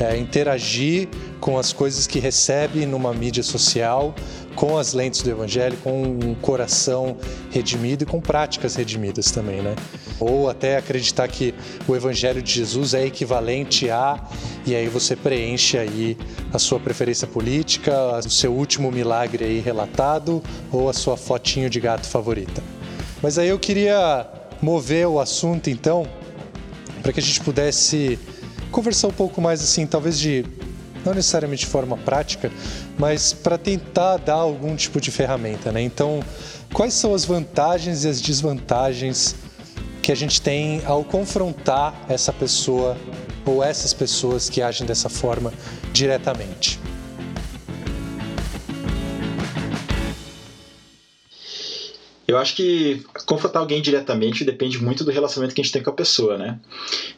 é, 0.00 0.16
interagir 0.16 1.08
com 1.40 1.58
as 1.58 1.72
coisas 1.72 2.06
que 2.06 2.18
recebe 2.18 2.86
numa 2.86 3.12
mídia 3.12 3.42
social, 3.42 4.14
com 4.54 4.78
as 4.78 4.94
lentes 4.94 5.22
do 5.22 5.30
Evangelho, 5.30 5.76
com 5.84 6.02
um 6.02 6.34
coração 6.34 7.16
redimido 7.50 8.04
e 8.04 8.06
com 8.06 8.20
práticas 8.20 8.74
redimidas 8.74 9.30
também, 9.30 9.60
né? 9.60 9.76
Ou 10.18 10.48
até 10.48 10.78
acreditar 10.78 11.28
que 11.28 11.54
o 11.86 11.94
Evangelho 11.94 12.42
de 12.42 12.52
Jesus 12.52 12.94
é 12.94 13.04
equivalente 13.04 13.90
a, 13.90 14.24
e 14.64 14.74
aí 14.74 14.88
você 14.88 15.14
preenche 15.14 15.76
aí 15.76 16.16
a 16.52 16.58
sua 16.58 16.80
preferência 16.80 17.26
política, 17.26 17.92
o 18.18 18.30
seu 18.30 18.52
último 18.52 18.90
milagre 18.90 19.44
aí 19.44 19.60
relatado, 19.60 20.42
ou 20.72 20.88
a 20.88 20.94
sua 20.94 21.16
fotinho 21.16 21.68
de 21.68 21.78
gato 21.78 22.06
favorita. 22.06 22.62
Mas 23.22 23.38
aí 23.38 23.48
eu 23.48 23.58
queria 23.58 24.26
mover 24.62 25.06
o 25.06 25.20
assunto 25.20 25.68
então, 25.68 26.06
para 27.02 27.12
que 27.12 27.20
a 27.20 27.22
gente 27.22 27.40
pudesse 27.40 28.18
conversar 28.76 29.08
um 29.08 29.12
pouco 29.12 29.40
mais 29.40 29.62
assim, 29.62 29.86
talvez 29.86 30.18
de 30.18 30.44
não 31.02 31.14
necessariamente 31.14 31.64
de 31.64 31.70
forma 31.70 31.96
prática, 31.96 32.52
mas 32.98 33.32
para 33.32 33.56
tentar 33.56 34.18
dar 34.18 34.34
algum 34.34 34.76
tipo 34.76 35.00
de 35.00 35.10
ferramenta, 35.10 35.72
né? 35.72 35.80
Então, 35.80 36.22
quais 36.74 36.92
são 36.92 37.14
as 37.14 37.24
vantagens 37.24 38.04
e 38.04 38.08
as 38.08 38.20
desvantagens 38.20 39.34
que 40.02 40.12
a 40.12 40.14
gente 40.14 40.42
tem 40.42 40.82
ao 40.84 41.02
confrontar 41.02 41.94
essa 42.06 42.34
pessoa 42.34 42.98
ou 43.46 43.64
essas 43.64 43.94
pessoas 43.94 44.50
que 44.50 44.60
agem 44.60 44.86
dessa 44.86 45.08
forma 45.08 45.54
diretamente? 45.90 46.78
Eu 52.26 52.38
acho 52.38 52.56
que 52.56 53.04
confrontar 53.24 53.62
alguém 53.62 53.80
diretamente 53.80 54.44
depende 54.44 54.82
muito 54.82 55.04
do 55.04 55.12
relacionamento 55.12 55.54
que 55.54 55.60
a 55.60 55.64
gente 55.64 55.72
tem 55.72 55.82
com 55.82 55.90
a 55.90 55.94
pessoa, 55.94 56.36
né? 56.36 56.58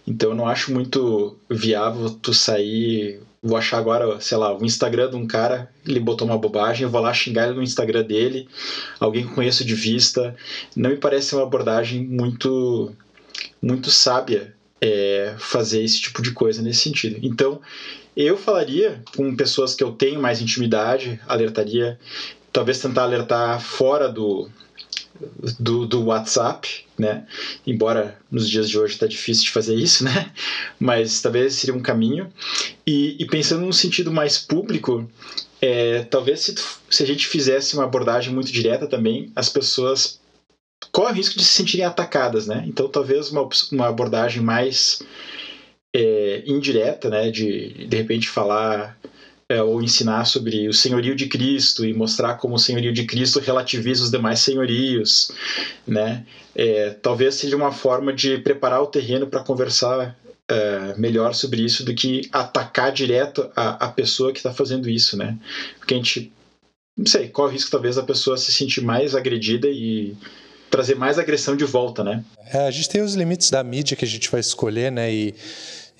Então 0.06 0.30
eu 0.30 0.36
não 0.36 0.46
acho 0.46 0.72
muito 0.72 1.36
viável 1.48 2.10
tu 2.10 2.34
sair. 2.34 3.20
Vou 3.42 3.56
achar 3.56 3.78
agora, 3.78 4.20
sei 4.20 4.36
lá, 4.36 4.54
o 4.56 4.64
Instagram 4.64 5.10
de 5.10 5.16
um 5.16 5.26
cara, 5.26 5.70
ele 5.86 6.00
botou 6.00 6.26
uma 6.26 6.36
bobagem, 6.36 6.82
eu 6.82 6.90
vou 6.90 7.00
lá 7.00 7.14
xingar 7.14 7.46
ele 7.46 7.54
no 7.54 7.62
Instagram 7.62 8.02
dele, 8.02 8.48
alguém 8.98 9.22
que 9.22 9.30
eu 9.30 9.34
conheço 9.34 9.64
de 9.64 9.74
vista. 9.74 10.36
Não 10.76 10.90
me 10.90 10.96
parece 10.96 11.34
uma 11.34 11.44
abordagem 11.44 12.04
muito, 12.04 12.92
muito 13.62 13.90
sábia 13.90 14.54
é, 14.80 15.34
fazer 15.38 15.82
esse 15.82 16.00
tipo 16.00 16.20
de 16.20 16.32
coisa 16.32 16.60
nesse 16.60 16.80
sentido. 16.80 17.18
Então, 17.22 17.60
eu 18.16 18.36
falaria 18.36 19.02
com 19.16 19.36
pessoas 19.36 19.74
que 19.74 19.84
eu 19.84 19.92
tenho 19.92 20.20
mais 20.20 20.42
intimidade, 20.42 21.20
alertaria, 21.26 21.98
talvez 22.52 22.80
tentar 22.80 23.04
alertar 23.04 23.60
fora 23.60 24.08
do, 24.08 24.50
do, 25.58 25.86
do 25.86 26.04
WhatsApp, 26.04 26.86
né? 26.98 27.26
Embora 27.66 28.18
nos 28.30 28.48
dias 28.48 28.68
de 28.68 28.78
hoje 28.78 28.94
está 28.94 29.06
difícil 29.06 29.44
de 29.44 29.50
fazer 29.50 29.74
isso, 29.74 30.04
né? 30.04 30.32
Mas 30.78 31.20
talvez 31.20 31.54
seria 31.54 31.74
um 31.74 31.82
caminho. 31.82 32.32
E, 32.86 33.16
e 33.18 33.26
pensando 33.26 33.64
num 33.64 33.72
sentido 33.72 34.12
mais 34.12 34.38
público, 34.38 35.08
é, 35.60 36.02
talvez 36.04 36.40
se, 36.40 36.54
se 36.88 37.02
a 37.02 37.06
gente 37.06 37.26
fizesse 37.26 37.74
uma 37.74 37.84
abordagem 37.84 38.32
muito 38.32 38.52
direta 38.52 38.86
também, 38.86 39.32
as 39.34 39.48
pessoas 39.48 40.20
correm 40.92 41.14
o 41.14 41.16
risco 41.16 41.36
de 41.36 41.44
se 41.44 41.52
sentirem 41.52 41.84
atacadas, 41.84 42.46
né? 42.46 42.64
Então 42.66 42.88
talvez 42.88 43.30
uma, 43.30 43.48
uma 43.72 43.88
abordagem 43.88 44.42
mais 44.42 45.02
é, 45.94 46.42
indireta, 46.46 47.10
né? 47.10 47.30
De 47.30 47.86
de 47.86 47.96
repente 47.96 48.28
falar 48.28 48.96
é, 49.48 49.62
ou 49.62 49.82
ensinar 49.82 50.26
sobre 50.26 50.68
o 50.68 50.74
senhorio 50.74 51.16
de 51.16 51.26
Cristo 51.26 51.84
e 51.84 51.94
mostrar 51.94 52.34
como 52.34 52.54
o 52.54 52.58
senhorio 52.58 52.92
de 52.92 53.04
Cristo 53.06 53.40
relativiza 53.40 54.04
os 54.04 54.10
demais 54.10 54.40
senhorios, 54.40 55.32
né? 55.86 56.26
É, 56.54 56.90
talvez 56.90 57.36
seja 57.36 57.56
uma 57.56 57.72
forma 57.72 58.12
de 58.12 58.38
preparar 58.38 58.82
o 58.82 58.86
terreno 58.86 59.26
para 59.26 59.42
conversar 59.42 60.16
é, 60.48 60.94
melhor 60.98 61.34
sobre 61.34 61.62
isso 61.62 61.84
do 61.84 61.94
que 61.94 62.28
atacar 62.30 62.92
direto 62.92 63.50
a, 63.56 63.86
a 63.86 63.88
pessoa 63.88 64.32
que 64.32 64.38
está 64.38 64.52
fazendo 64.52 64.88
isso, 64.88 65.16
né? 65.16 65.38
Porque 65.78 65.94
a 65.94 65.96
gente, 65.96 66.30
não 66.96 67.06
sei, 67.06 67.28
corre 67.28 67.50
o 67.50 67.52
risco 67.52 67.70
talvez 67.70 67.96
a 67.96 68.02
pessoa 68.02 68.36
se 68.36 68.52
sentir 68.52 68.82
mais 68.82 69.14
agredida 69.14 69.68
e 69.68 70.14
trazer 70.70 70.94
mais 70.94 71.18
agressão 71.18 71.56
de 71.56 71.64
volta, 71.64 72.04
né? 72.04 72.22
É, 72.52 72.66
a 72.66 72.70
gente 72.70 72.88
tem 72.88 73.00
os 73.00 73.14
limites 73.14 73.50
da 73.50 73.64
mídia 73.64 73.96
que 73.96 74.04
a 74.04 74.08
gente 74.08 74.30
vai 74.30 74.40
escolher, 74.40 74.92
né? 74.92 75.10
E, 75.10 75.34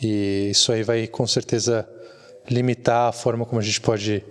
e 0.03 0.51
isso 0.51 0.71
aí 0.71 0.83
vai 0.83 1.07
com 1.07 1.27
certeza 1.27 1.89
limitar 2.51 3.09
a 3.09 3.13
forma 3.13 3.45
como 3.45 3.61
a 3.61 3.65
gente 3.65 3.81
pode 3.81 4.25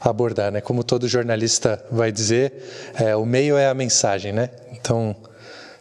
abordar, 0.00 0.50
né? 0.50 0.60
Como 0.60 0.82
todo 0.82 1.06
jornalista 1.06 1.84
vai 1.90 2.10
dizer, 2.10 2.52
é, 2.94 3.14
o 3.14 3.24
meio 3.24 3.56
é 3.56 3.68
a 3.68 3.74
mensagem, 3.74 4.32
né? 4.32 4.50
Então 4.72 5.14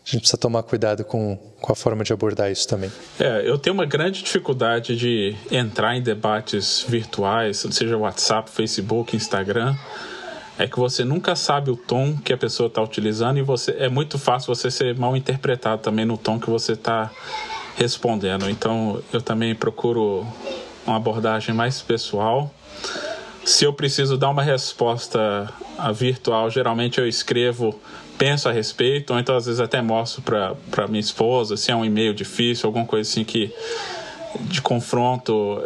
a 0.06 0.10
gente 0.10 0.22
precisa 0.22 0.38
tomar 0.38 0.64
cuidado 0.64 1.04
com, 1.04 1.38
com 1.60 1.72
a 1.72 1.76
forma 1.76 2.04
de 2.04 2.12
abordar 2.12 2.52
isso 2.52 2.68
também. 2.68 2.92
É, 3.20 3.48
eu 3.48 3.58
tenho 3.58 3.74
uma 3.74 3.86
grande 3.86 4.24
dificuldade 4.24 4.96
de 4.96 5.36
entrar 5.52 5.96
em 5.96 6.02
debates 6.02 6.86
virtuais, 6.88 7.66
seja 7.72 7.98
WhatsApp, 7.98 8.50
Facebook, 8.50 9.16
Instagram. 9.16 9.76
É 10.58 10.68
que 10.68 10.78
você 10.78 11.04
nunca 11.04 11.36
sabe 11.36 11.72
o 11.72 11.76
tom 11.76 12.18
que 12.18 12.34
a 12.34 12.38
pessoa 12.38 12.68
está 12.68 12.82
utilizando 12.84 13.38
e 13.38 13.42
você 13.42 13.76
é 13.80 13.90
muito 13.90 14.20
fácil 14.20 14.54
você 14.54 14.70
ser 14.70 14.96
mal 14.98 15.16
interpretado 15.16 15.82
também 15.82 16.06
no 16.06 16.18
tom 16.18 16.40
que 16.40 16.50
você 16.50 16.74
está 16.74 17.10
respondendo. 17.76 18.50
Então 18.50 19.02
eu 19.12 19.22
também 19.22 19.56
procuro 19.56 20.28
uma 20.86 20.98
abordagem 20.98 21.54
mais 21.54 21.82
pessoal. 21.82 22.54
Se 23.44 23.66
eu 23.66 23.74
preciso 23.74 24.18
dar 24.18 24.30
uma 24.30 24.44
resposta 24.44 25.50
virtual, 25.94 26.50
geralmente 26.50 27.00
eu 27.00 27.08
escrevo, 27.08 27.80
penso 28.18 28.48
a 28.48 28.52
respeito, 28.52 29.14
ou 29.14 29.20
então 29.20 29.36
às 29.36 29.46
vezes 29.46 29.60
até 29.60 29.82
mostro 29.82 30.22
para 30.22 30.88
minha 30.88 31.00
esposa, 31.00 31.58
se 31.58 31.72
é 31.72 31.76
um 31.76 31.84
e-mail 31.84 32.14
difícil, 32.14 32.68
alguma 32.68 32.86
coisa 32.86 33.10
assim 33.10 33.24
que 33.24 33.52
de 34.40 34.62
confronto, 34.62 35.62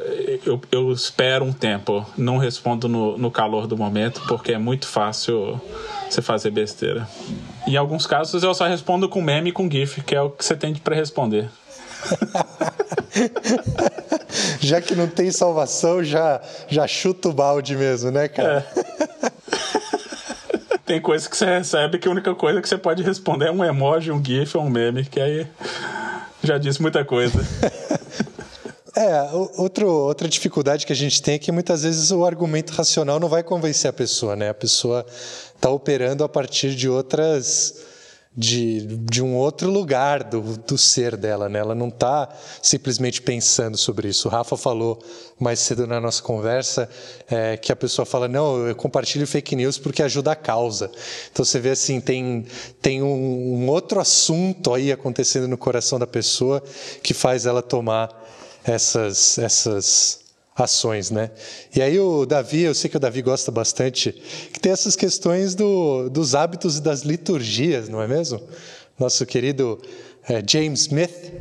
eu, 0.45 0.59
eu 0.71 0.91
espero 0.91 1.45
um 1.45 1.53
tempo, 1.53 2.05
não 2.17 2.37
respondo 2.37 2.87
no, 2.87 3.17
no 3.17 3.29
calor 3.29 3.67
do 3.67 3.77
momento, 3.77 4.21
porque 4.27 4.53
é 4.53 4.57
muito 4.57 4.87
fácil 4.87 5.59
você 6.09 6.21
fazer 6.21 6.51
besteira. 6.51 7.07
Em 7.67 7.75
alguns 7.75 8.07
casos 8.07 8.43
eu 8.43 8.53
só 8.53 8.65
respondo 8.67 9.07
com 9.07 9.21
meme 9.21 9.49
e 9.49 9.53
com 9.53 9.69
GIF, 9.69 10.01
que 10.01 10.15
é 10.15 10.21
o 10.21 10.29
que 10.29 10.43
você 10.43 10.55
tem 10.55 10.73
para 10.73 10.95
responder. 10.95 11.49
já 14.59 14.81
que 14.81 14.95
não 14.95 15.07
tem 15.07 15.31
salvação, 15.31 16.03
já, 16.03 16.41
já 16.67 16.87
chuta 16.87 17.29
o 17.29 17.33
balde 17.33 17.75
mesmo, 17.75 18.11
né, 18.11 18.27
cara? 18.27 18.65
É. 18.75 18.85
tem 20.85 21.01
coisa 21.01 21.29
que 21.29 21.35
você 21.35 21.45
recebe 21.45 21.97
que 21.97 22.07
a 22.07 22.11
única 22.11 22.33
coisa 22.35 22.61
que 22.61 22.69
você 22.69 22.77
pode 22.77 23.03
responder 23.03 23.47
é 23.47 23.51
um 23.51 23.63
emoji, 23.63 24.11
um 24.11 24.23
GIF 24.23 24.57
ou 24.57 24.63
um 24.63 24.69
meme, 24.69 25.05
que 25.05 25.19
aí 25.19 25.47
já 26.43 26.57
diz 26.57 26.79
muita 26.79 27.03
coisa. 27.03 27.39
É, 28.97 29.29
outro, 29.57 29.89
outra 29.89 30.25
dificuldade 30.25 30.85
que 30.85 30.93
a 30.93 30.95
gente 30.95 31.21
tem 31.21 31.35
é 31.35 31.37
que 31.37 31.51
muitas 31.51 31.83
vezes 31.83 32.11
o 32.11 32.23
argumento 32.23 32.71
racional 32.71 33.19
não 33.19 33.27
vai 33.27 33.43
convencer 33.43 33.89
a 33.89 33.93
pessoa, 33.93 34.37
né? 34.37 34.47
A 34.47 34.53
pessoa 34.53 35.05
está 35.53 35.69
operando 35.69 36.23
a 36.23 36.29
partir 36.29 36.73
de 36.73 36.87
outras 36.87 37.75
de, 38.37 38.85
de 39.09 39.21
um 39.23 39.35
outro 39.35 39.69
lugar 39.69 40.23
do, 40.23 40.41
do 40.57 40.77
ser 40.77 41.15
dela, 41.15 41.47
né? 41.47 41.59
Ela 41.59 41.73
não 41.73 41.87
está 41.87 42.27
simplesmente 42.61 43.21
pensando 43.21 43.77
sobre 43.77 44.09
isso. 44.09 44.27
O 44.27 44.31
Rafa 44.31 44.57
falou 44.57 45.01
mais 45.39 45.59
cedo 45.59 45.87
na 45.87 46.01
nossa 46.01 46.21
conversa 46.21 46.89
é, 47.29 47.55
que 47.55 47.71
a 47.71 47.75
pessoa 47.75 48.05
fala, 48.05 48.27
não, 48.27 48.67
eu 48.67 48.75
compartilho 48.75 49.25
fake 49.25 49.55
news 49.55 49.77
porque 49.77 50.03
ajuda 50.03 50.33
a 50.33 50.35
causa. 50.35 50.91
Então 51.31 51.45
você 51.45 51.59
vê 51.59 51.69
assim, 51.69 52.01
tem, 52.01 52.45
tem 52.81 53.01
um, 53.01 53.63
um 53.63 53.69
outro 53.69 53.99
assunto 54.01 54.73
aí 54.73 54.91
acontecendo 54.91 55.47
no 55.47 55.57
coração 55.57 55.97
da 55.97 56.07
pessoa 56.07 56.61
que 57.01 57.13
faz 57.13 57.45
ela 57.45 57.61
tomar 57.61 58.09
essas, 58.65 59.37
essas 59.37 60.24
ações, 60.55 61.11
né? 61.11 61.31
E 61.75 61.81
aí 61.81 61.99
o 61.99 62.25
Davi, 62.25 62.61
eu 62.61 62.73
sei 62.73 62.89
que 62.89 62.95
o 62.95 62.99
Davi 62.99 63.21
gosta 63.21 63.51
bastante, 63.51 64.11
que 64.53 64.59
tem 64.59 64.71
essas 64.71 64.95
questões 64.95 65.53
do, 65.53 66.09
dos 66.09 66.33
hábitos 66.33 66.77
e 66.77 66.81
das 66.81 67.01
liturgias, 67.01 67.89
não 67.89 68.01
é 68.01 68.07
mesmo? 68.07 68.41
Nosso 68.97 69.25
querido 69.25 69.81
é, 70.29 70.41
James 70.47 70.81
Smith, 70.81 71.33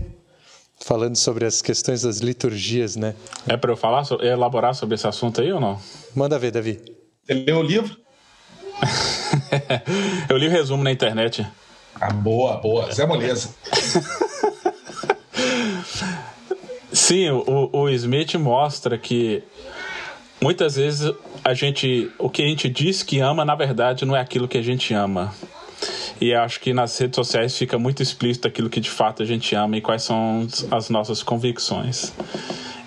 falando 0.80 1.16
sobre 1.16 1.44
as 1.44 1.62
questões 1.62 2.02
das 2.02 2.18
liturgias, 2.18 2.96
né? 2.96 3.14
É 3.46 3.56
para 3.56 3.70
eu 3.70 3.76
falar, 3.76 4.04
elaborar 4.20 4.74
sobre 4.74 4.96
esse 4.96 5.06
assunto 5.06 5.40
aí 5.40 5.52
ou 5.52 5.60
não? 5.60 5.80
Manda 6.14 6.38
ver, 6.38 6.50
Davi. 6.50 6.80
Ele 7.28 7.44
leu 7.44 7.58
o 7.58 7.62
livro? 7.62 7.96
eu 10.28 10.36
li 10.36 10.48
o 10.48 10.50
resumo 10.50 10.82
na 10.82 10.90
internet. 10.90 11.46
Ah, 12.00 12.12
boa, 12.12 12.56
boa. 12.56 12.92
Zé 12.92 13.06
Moleza. 13.06 13.54
Sim, 17.06 17.28
o, 17.28 17.68
o 17.70 17.90
Smith 17.90 18.34
mostra 18.36 18.96
que 18.96 19.42
muitas 20.40 20.76
vezes 20.76 21.12
a 21.44 21.52
gente, 21.52 22.10
o 22.18 22.30
que 22.30 22.42
a 22.42 22.46
gente 22.46 22.66
diz 22.66 23.02
que 23.02 23.20
ama, 23.20 23.44
na 23.44 23.54
verdade, 23.54 24.06
não 24.06 24.16
é 24.16 24.20
aquilo 24.20 24.48
que 24.48 24.56
a 24.56 24.62
gente 24.62 24.94
ama. 24.94 25.30
E 26.18 26.32
acho 26.32 26.58
que 26.60 26.72
nas 26.72 26.96
redes 26.96 27.16
sociais 27.16 27.58
fica 27.58 27.78
muito 27.78 28.02
explícito 28.02 28.48
aquilo 28.48 28.70
que 28.70 28.80
de 28.80 28.88
fato 28.88 29.22
a 29.22 29.26
gente 29.26 29.54
ama 29.54 29.76
e 29.76 29.82
quais 29.82 30.02
são 30.02 30.48
as 30.70 30.88
nossas 30.88 31.22
convicções. 31.22 32.10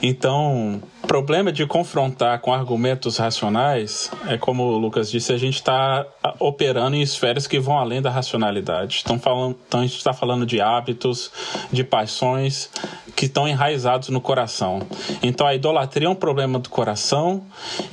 Então, 0.02 0.82
problema 1.08 1.54
de 1.54 1.66
confrontar 1.66 2.40
com 2.42 2.54
argumentos 2.54 3.18
racionais 3.18 4.12
é 4.28 4.38
como 4.38 4.64
o 4.64 4.78
Lucas 4.78 5.10
disse, 5.10 5.32
a 5.32 5.38
gente 5.38 5.56
está 5.56 6.06
operando 6.38 6.98
em 6.98 7.02
esferas 7.02 7.48
que 7.48 7.60
vão 7.60 7.78
além 7.78 8.02
da 8.02 8.12
racionalidade. 8.12 9.02
Então, 9.04 9.18
falando, 9.18 9.58
então 9.68 9.80
a 9.80 9.84
gente 9.84 9.98
está 9.98 10.12
falando 10.14 10.46
de 10.46 10.60
hábitos, 10.60 11.32
de 11.72 11.84
paixões 11.84 12.70
que 13.16 13.26
estão 13.26 13.48
enraizados 13.48 14.10
no 14.10 14.22
coração. 14.22 14.82
Então, 15.24 15.48
a 15.48 15.56
idolatria 15.56 16.08
é 16.08 16.10
um 16.10 16.16
problema 16.16 16.60
do 16.60 16.70
coração 16.70 17.44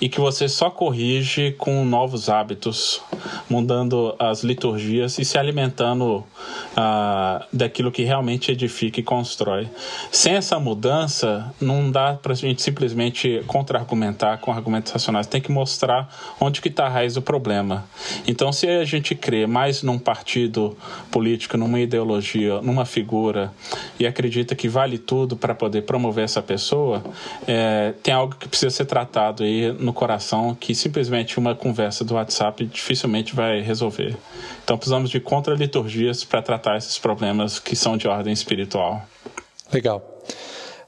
e 0.00 0.08
que 0.08 0.20
você 0.20 0.48
só 0.48 0.68
corrige 0.68 1.52
com 1.52 1.84
novos 1.84 2.28
hábitos, 2.28 3.00
mudando 3.48 4.14
as 4.18 4.42
liturgias 4.42 5.18
e 5.18 5.24
se 5.24 5.38
alimentando 5.38 6.16
uh, 6.16 7.44
daquilo 7.52 7.90
que 7.90 8.02
realmente 8.02 8.50
edifica 8.50 9.00
e 9.00 9.02
constrói. 9.02 9.68
Sem 10.10 10.34
essa 10.34 10.58
mudança, 10.58 11.54
não 11.60 11.90
dá 11.90 12.14
para 12.14 12.32
a 12.32 12.36
gente 12.36 12.60
simplesmente 12.60 13.03
contra-argumentar 13.46 14.38
com 14.38 14.52
argumentos 14.52 14.92
racionais. 14.92 15.26
Tem 15.26 15.40
que 15.40 15.50
mostrar 15.50 16.08
onde 16.40 16.60
que 16.60 16.68
está 16.68 16.86
a 16.86 16.88
raiz 16.88 17.14
do 17.14 17.22
problema. 17.22 17.84
Então, 18.26 18.52
se 18.52 18.66
a 18.68 18.84
gente 18.84 19.14
crê 19.14 19.46
mais 19.46 19.82
num 19.82 19.98
partido 19.98 20.76
político, 21.10 21.56
numa 21.56 21.80
ideologia, 21.80 22.60
numa 22.60 22.84
figura 22.84 23.52
e 23.98 24.06
acredita 24.06 24.54
que 24.54 24.68
vale 24.68 24.98
tudo 24.98 25.36
para 25.36 25.54
poder 25.54 25.82
promover 25.82 26.24
essa 26.24 26.42
pessoa, 26.42 27.02
é, 27.46 27.92
tem 28.02 28.12
algo 28.12 28.34
que 28.36 28.48
precisa 28.48 28.70
ser 28.70 28.86
tratado 28.86 29.42
aí 29.42 29.72
no 29.72 29.92
coração 29.92 30.54
que 30.58 30.74
simplesmente 30.74 31.38
uma 31.38 31.54
conversa 31.54 32.04
do 32.04 32.14
WhatsApp 32.14 32.64
dificilmente 32.66 33.34
vai 33.34 33.60
resolver. 33.60 34.16
Então, 34.62 34.76
precisamos 34.76 35.10
de 35.10 35.20
contra-liturgias 35.20 36.24
para 36.24 36.40
tratar 36.40 36.76
esses 36.76 36.98
problemas 36.98 37.58
que 37.58 37.76
são 37.76 37.96
de 37.96 38.08
ordem 38.08 38.32
espiritual. 38.32 39.02
Legal. 39.72 40.02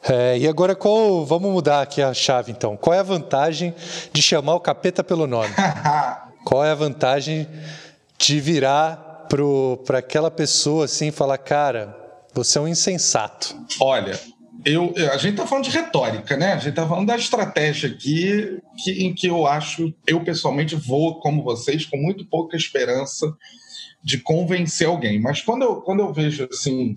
É, 0.09 0.38
e 0.38 0.47
agora, 0.47 0.75
qual, 0.75 1.27
vamos 1.27 1.51
mudar 1.51 1.83
aqui 1.83 2.01
a 2.01 2.14
chave 2.14 2.53
então. 2.53 2.77
Qual 2.77 2.95
é 2.95 3.01
a 3.01 3.03
vantagem 3.03 3.75
de 4.12 4.23
chamar 4.23 4.55
o 4.55 4.61
capeta 4.61 5.03
pelo 5.03 5.27
nome? 5.27 5.53
qual 6.45 6.64
é 6.64 6.71
a 6.71 6.75
vantagem 6.75 7.49
de 8.19 8.40
virar 8.40 9.27
para 9.87 9.99
aquela 9.99 10.31
pessoa 10.31 10.85
assim 10.85 11.09
e 11.09 11.12
falar, 11.12 11.38
cara, 11.38 11.97
você 12.33 12.59
é 12.59 12.61
um 12.61 12.69
insensato? 12.69 13.57
Olha, 13.81 14.19
eu, 14.64 14.95
a 15.12 15.16
gente 15.16 15.33
está 15.33 15.47
falando 15.47 15.64
de 15.64 15.71
retórica, 15.71 16.37
né? 16.37 16.53
A 16.53 16.57
gente 16.57 16.71
está 16.71 16.87
falando 16.87 17.07
da 17.07 17.16
estratégia 17.16 17.88
aqui, 17.88 18.59
que, 18.83 19.05
em 19.05 19.12
que 19.12 19.27
eu 19.27 19.47
acho, 19.47 19.92
eu 20.07 20.23
pessoalmente 20.23 20.77
vou, 20.77 21.19
como 21.19 21.42
vocês, 21.42 21.85
com 21.85 21.97
muito 21.97 22.25
pouca 22.27 22.57
esperança 22.57 23.33
de 24.03 24.19
convencer 24.19 24.87
alguém. 24.87 25.21
Mas 25.21 25.40
quando 25.42 25.62
eu, 25.62 25.77
quando 25.83 26.01
eu 26.01 26.12
vejo 26.12 26.49
assim 26.53 26.97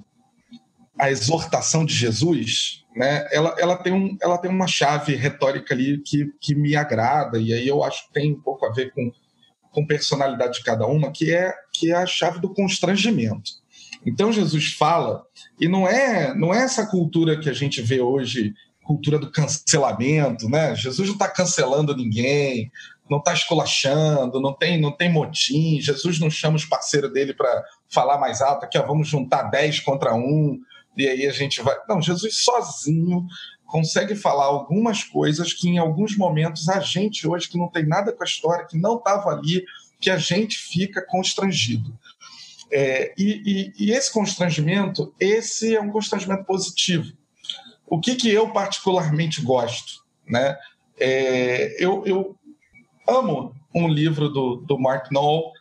a 0.99 1.09
exortação 1.09 1.85
de 1.85 1.93
Jesus, 1.93 2.83
né, 2.95 3.27
ela, 3.31 3.55
ela, 3.57 3.77
tem 3.77 3.93
um, 3.93 4.17
ela 4.21 4.37
tem 4.37 4.51
uma 4.51 4.67
chave 4.67 5.15
retórica 5.15 5.73
ali 5.73 6.01
que, 6.05 6.31
que 6.41 6.53
me 6.53 6.75
agrada, 6.75 7.39
e 7.39 7.53
aí 7.53 7.67
eu 7.67 7.83
acho 7.83 8.07
que 8.07 8.13
tem 8.13 8.33
um 8.33 8.41
pouco 8.41 8.65
a 8.65 8.73
ver 8.73 8.91
com, 8.93 9.11
com 9.71 9.87
personalidade 9.87 10.57
de 10.57 10.63
cada 10.63 10.85
uma, 10.85 11.11
que 11.11 11.33
é, 11.33 11.53
que 11.73 11.91
é 11.91 11.95
a 11.95 12.05
chave 12.05 12.39
do 12.39 12.53
constrangimento. 12.53 13.51
Então 14.05 14.31
Jesus 14.31 14.73
fala, 14.73 15.23
e 15.59 15.67
não 15.67 15.87
é, 15.87 16.33
não 16.35 16.53
é 16.53 16.63
essa 16.63 16.85
cultura 16.85 17.39
que 17.39 17.49
a 17.49 17.53
gente 17.53 17.81
vê 17.81 18.01
hoje 18.01 18.53
cultura 18.89 19.19
do 19.19 19.31
cancelamento, 19.31 20.49
né? 20.49 20.73
Jesus 20.75 21.07
não 21.07 21.13
está 21.13 21.27
cancelando 21.27 21.95
ninguém, 21.95 22.71
não 23.07 23.19
está 23.19 23.33
esculachando, 23.33 24.41
não 24.41 24.51
tem, 24.51 24.81
não 24.81 24.91
tem 24.91 25.11
motim. 25.11 25.79
Jesus 25.79 26.19
não 26.19 26.29
chama 26.29 26.55
os 26.55 26.65
parceiros 26.65 27.13
dele 27.13 27.31
para 27.31 27.63
falar 27.87 28.17
mais 28.17 28.41
alto, 28.41 28.65
aqui, 28.65 28.79
ó, 28.79 28.85
vamos 28.85 29.07
juntar 29.07 29.43
10 29.43 29.81
contra 29.81 30.15
um, 30.15 30.59
e 30.99 31.07
aí 31.07 31.25
a 31.25 31.31
gente 31.31 31.61
vai. 31.61 31.75
Não, 31.87 32.01
Jesus 32.01 32.43
sozinho 32.43 33.25
consegue 33.65 34.15
falar 34.15 34.45
algumas 34.45 35.03
coisas 35.03 35.53
que 35.53 35.69
em 35.69 35.77
alguns 35.77 36.17
momentos 36.17 36.67
a 36.67 36.79
gente 36.79 37.27
hoje 37.27 37.47
que 37.47 37.57
não 37.57 37.69
tem 37.69 37.85
nada 37.85 38.11
com 38.11 38.23
a 38.23 38.25
história, 38.25 38.65
que 38.65 38.77
não 38.77 38.97
estava 38.97 39.29
ali, 39.29 39.63
que 39.99 40.09
a 40.09 40.17
gente 40.17 40.57
fica 40.57 41.05
constrangido. 41.05 41.97
É, 42.71 43.13
e, 43.17 43.73
e, 43.77 43.85
e, 43.85 43.91
esse 43.91 44.11
constrangimento, 44.11 45.13
esse 45.19 45.75
é 45.75 45.81
um 45.81 45.91
constrangimento 45.91 46.43
positivo. 46.43 47.11
O 47.87 47.99
que, 47.99 48.15
que 48.15 48.29
eu 48.29 48.51
particularmente 48.51 49.41
gosto? 49.41 50.03
Né? 50.27 50.55
É, 50.99 51.83
eu, 51.83 52.03
eu, 52.05 52.35
amo 53.07 53.55
um 53.73 53.87
livro 53.87 54.29
do, 54.29 54.57
do 54.57 54.77
Mark 54.77 55.11
Knoll 55.11 55.51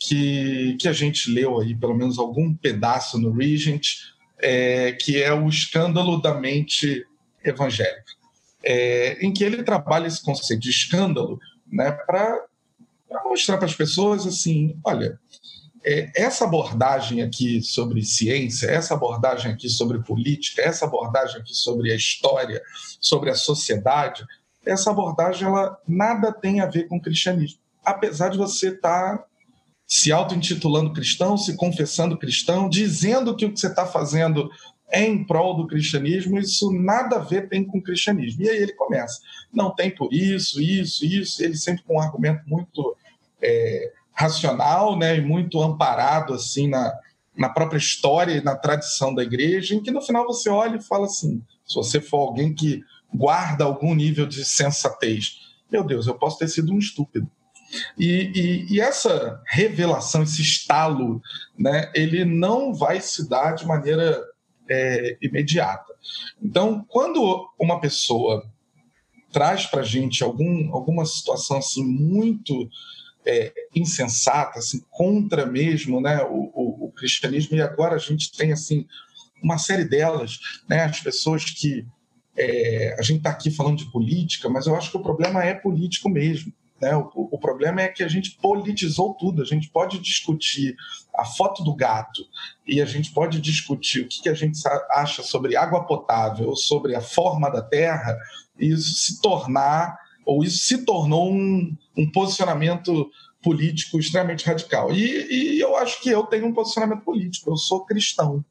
que, 0.00 0.76
que 0.80 0.88
a 0.88 0.92
gente 0.92 1.30
leu 1.30 1.60
aí, 1.60 1.74
pelo 1.76 1.94
menos 1.94 2.18
algum 2.18 2.54
pedaço 2.54 3.18
no 3.18 3.32
Regent, 3.32 3.86
é, 4.40 4.92
que 4.92 5.22
é 5.22 5.32
o 5.32 5.48
escândalo 5.48 6.20
da 6.20 6.34
mente 6.34 7.06
evangélica, 7.44 8.12
é, 8.62 9.18
em 9.24 9.32
que 9.32 9.44
ele 9.44 9.62
trabalha 9.62 10.06
esse 10.06 10.22
conceito 10.22 10.60
de 10.60 10.70
escândalo 10.70 11.38
né, 11.70 11.90
para 11.92 12.44
mostrar 13.24 13.56
para 13.56 13.66
as 13.66 13.74
pessoas 13.74 14.26
assim, 14.26 14.78
olha, 14.84 15.18
é, 15.84 16.10
essa 16.14 16.44
abordagem 16.44 17.22
aqui 17.22 17.62
sobre 17.62 18.04
ciência, 18.04 18.66
essa 18.66 18.94
abordagem 18.94 19.52
aqui 19.52 19.68
sobre 19.68 20.00
política, 20.00 20.62
essa 20.62 20.84
abordagem 20.84 21.40
aqui 21.40 21.54
sobre 21.54 21.92
a 21.92 21.96
história, 21.96 22.62
sobre 23.00 23.30
a 23.30 23.34
sociedade, 23.34 24.24
essa 24.66 24.90
abordagem 24.90 25.46
ela 25.46 25.78
nada 25.86 26.32
tem 26.32 26.60
a 26.60 26.66
ver 26.66 26.88
com 26.88 26.96
o 26.96 27.00
cristianismo. 27.00 27.60
Apesar 27.84 28.28
de 28.28 28.36
você 28.36 28.68
estar 28.68 29.18
tá 29.18 29.24
se 29.88 30.12
auto-intitulando 30.12 30.92
cristão, 30.92 31.38
se 31.38 31.56
confessando 31.56 32.18
cristão, 32.18 32.68
dizendo 32.68 33.34
que 33.34 33.46
o 33.46 33.52
que 33.52 33.58
você 33.58 33.68
está 33.68 33.86
fazendo 33.86 34.50
é 34.90 35.06
em 35.06 35.24
prol 35.24 35.56
do 35.56 35.66
cristianismo, 35.66 36.38
isso 36.38 36.70
nada 36.70 37.16
a 37.16 37.20
ver 37.20 37.48
tem 37.48 37.64
com 37.64 37.78
o 37.78 37.82
cristianismo. 37.82 38.42
E 38.42 38.50
aí 38.50 38.58
ele 38.58 38.74
começa. 38.74 39.18
Não 39.52 39.74
tem 39.74 39.90
por 39.90 40.12
isso, 40.12 40.60
isso, 40.60 41.04
isso. 41.04 41.42
Ele 41.42 41.56
sempre 41.56 41.82
com 41.84 41.96
um 41.96 42.00
argumento 42.00 42.42
muito 42.46 42.94
é, 43.40 43.92
racional 44.12 44.98
né, 44.98 45.16
e 45.16 45.22
muito 45.22 45.60
amparado 45.62 46.34
assim 46.34 46.68
na, 46.68 46.92
na 47.36 47.48
própria 47.48 47.78
história 47.78 48.32
e 48.32 48.44
na 48.44 48.56
tradição 48.56 49.14
da 49.14 49.22
igreja, 49.22 49.74
em 49.74 49.82
que 49.82 49.90
no 49.90 50.02
final 50.02 50.26
você 50.26 50.50
olha 50.50 50.76
e 50.76 50.82
fala 50.82 51.06
assim: 51.06 51.42
se 51.66 51.74
você 51.74 52.00
for 52.00 52.18
alguém 52.18 52.54
que 52.54 52.82
guarda 53.14 53.64
algum 53.64 53.94
nível 53.94 54.26
de 54.26 54.44
sensatez, 54.44 55.48
meu 55.70 55.82
Deus, 55.82 56.06
eu 56.06 56.14
posso 56.14 56.38
ter 56.38 56.48
sido 56.48 56.74
um 56.74 56.78
estúpido. 56.78 57.30
E, 57.98 58.30
e, 58.34 58.74
e, 58.74 58.80
essa 58.80 59.42
revelação, 59.46 60.22
esse 60.22 60.40
estalo, 60.40 61.20
né, 61.58 61.90
ele 61.94 62.24
não 62.24 62.72
vai 62.72 63.00
se 63.00 63.28
dar 63.28 63.52
de 63.52 63.66
maneira 63.66 64.22
é, 64.68 65.18
imediata. 65.20 65.92
Então, 66.42 66.84
quando 66.88 67.48
uma 67.58 67.80
pessoa 67.80 68.44
traz 69.30 69.66
para 69.66 69.80
a 69.80 69.84
gente 69.84 70.22
algum, 70.22 70.72
alguma 70.72 71.04
situação 71.04 71.58
assim 71.58 71.84
muito 71.84 72.68
é, 73.26 73.52
insensata, 73.74 74.58
assim, 74.58 74.82
contra 74.90 75.44
mesmo 75.44 76.00
né, 76.00 76.22
o, 76.22 76.50
o, 76.54 76.86
o, 76.86 76.92
cristianismo, 76.92 77.56
e 77.56 77.60
agora 77.60 77.96
a 77.96 77.98
gente 77.98 78.32
tem 78.32 78.52
assim 78.52 78.86
uma 79.42 79.58
série 79.58 79.84
delas, 79.84 80.38
né, 80.68 80.84
as 80.84 81.00
pessoas 81.00 81.44
que 81.44 81.86
é, 82.36 82.96
a 82.98 83.02
gente 83.02 83.18
está 83.18 83.30
aqui 83.30 83.50
falando 83.50 83.78
de 83.78 83.90
política, 83.90 84.48
mas 84.48 84.66
eu 84.66 84.74
acho 84.76 84.90
que 84.90 84.96
o 84.96 85.02
problema 85.02 85.44
é 85.44 85.54
político 85.54 86.08
mesmo. 86.08 86.52
Né? 86.80 86.94
O, 86.96 87.10
o, 87.14 87.38
problema 87.38 87.82
é 87.82 87.88
que 87.88 88.02
a 88.02 88.08
gente 88.08 88.38
politizou 88.40 89.14
tudo. 89.14 89.42
A 89.42 89.44
gente 89.44 89.68
pode 89.68 89.98
discutir 89.98 90.76
a 91.14 91.24
foto 91.24 91.64
do 91.64 91.74
gato 91.74 92.22
e 92.66 92.80
a 92.80 92.84
gente 92.84 93.12
pode 93.12 93.40
discutir 93.40 94.02
o 94.02 94.08
que, 94.08 94.22
que 94.22 94.28
a 94.28 94.34
gente 94.34 94.58
acha 94.92 95.22
sobre 95.22 95.56
água 95.56 95.84
potável 95.84 96.54
sobre 96.54 96.94
a 96.94 97.00
forma 97.00 97.50
da 97.50 97.62
terra, 97.62 98.16
e 98.58 98.72
isso 98.72 98.94
se 98.94 99.20
tornar, 99.20 99.96
ou 100.24 100.44
isso 100.44 100.58
se 100.58 100.84
tornou 100.84 101.32
um, 101.32 101.76
um 101.96 102.10
posicionamento 102.10 103.10
político 103.42 103.98
extremamente 103.98 104.46
radical. 104.46 104.92
E, 104.92 105.56
e 105.56 105.60
eu 105.60 105.76
acho 105.76 106.00
que 106.02 106.10
eu 106.10 106.24
tenho 106.24 106.46
um 106.46 106.52
posicionamento 106.52 107.02
político, 107.02 107.50
eu 107.50 107.56
sou 107.56 107.84
cristão. 107.84 108.44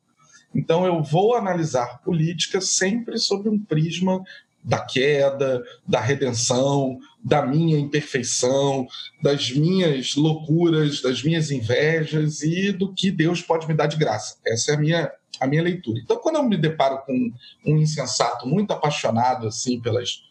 Então 0.54 0.86
eu 0.86 1.04
vou 1.04 1.36
analisar 1.36 2.02
política 2.02 2.60
sempre 2.60 3.18
sob 3.18 3.48
um 3.50 3.60
prisma 3.60 4.24
da 4.68 4.80
queda, 4.80 5.64
da 5.88 6.02
redenção, 6.02 7.00
da 7.24 7.46
minha 7.46 7.80
imperfeição, 7.80 8.86
das 9.24 9.50
minhas 9.50 10.16
loucuras, 10.16 11.02
das 11.02 11.24
minhas 11.24 11.50
invejas 11.52 12.42
e 12.42 12.74
do 12.74 12.94
que 12.94 13.10
Deus 13.10 13.42
pode 13.42 13.66
me 13.66 13.74
dar 13.74 13.88
de 13.88 13.96
graça. 13.96 14.36
Essa 14.46 14.74
é 14.74 14.76
a 14.76 14.78
minha, 14.78 15.12
a 15.40 15.48
minha 15.48 15.64
leitura. 15.64 16.02
Então, 16.04 16.18
quando 16.18 16.36
eu 16.36 16.44
me 16.44 16.58
deparo 16.58 17.02
com 17.06 17.32
um 17.66 17.78
insensato 17.78 18.46
muito 18.46 18.72
apaixonado 18.72 19.48
assim 19.48 19.80
pelas, 19.80 20.22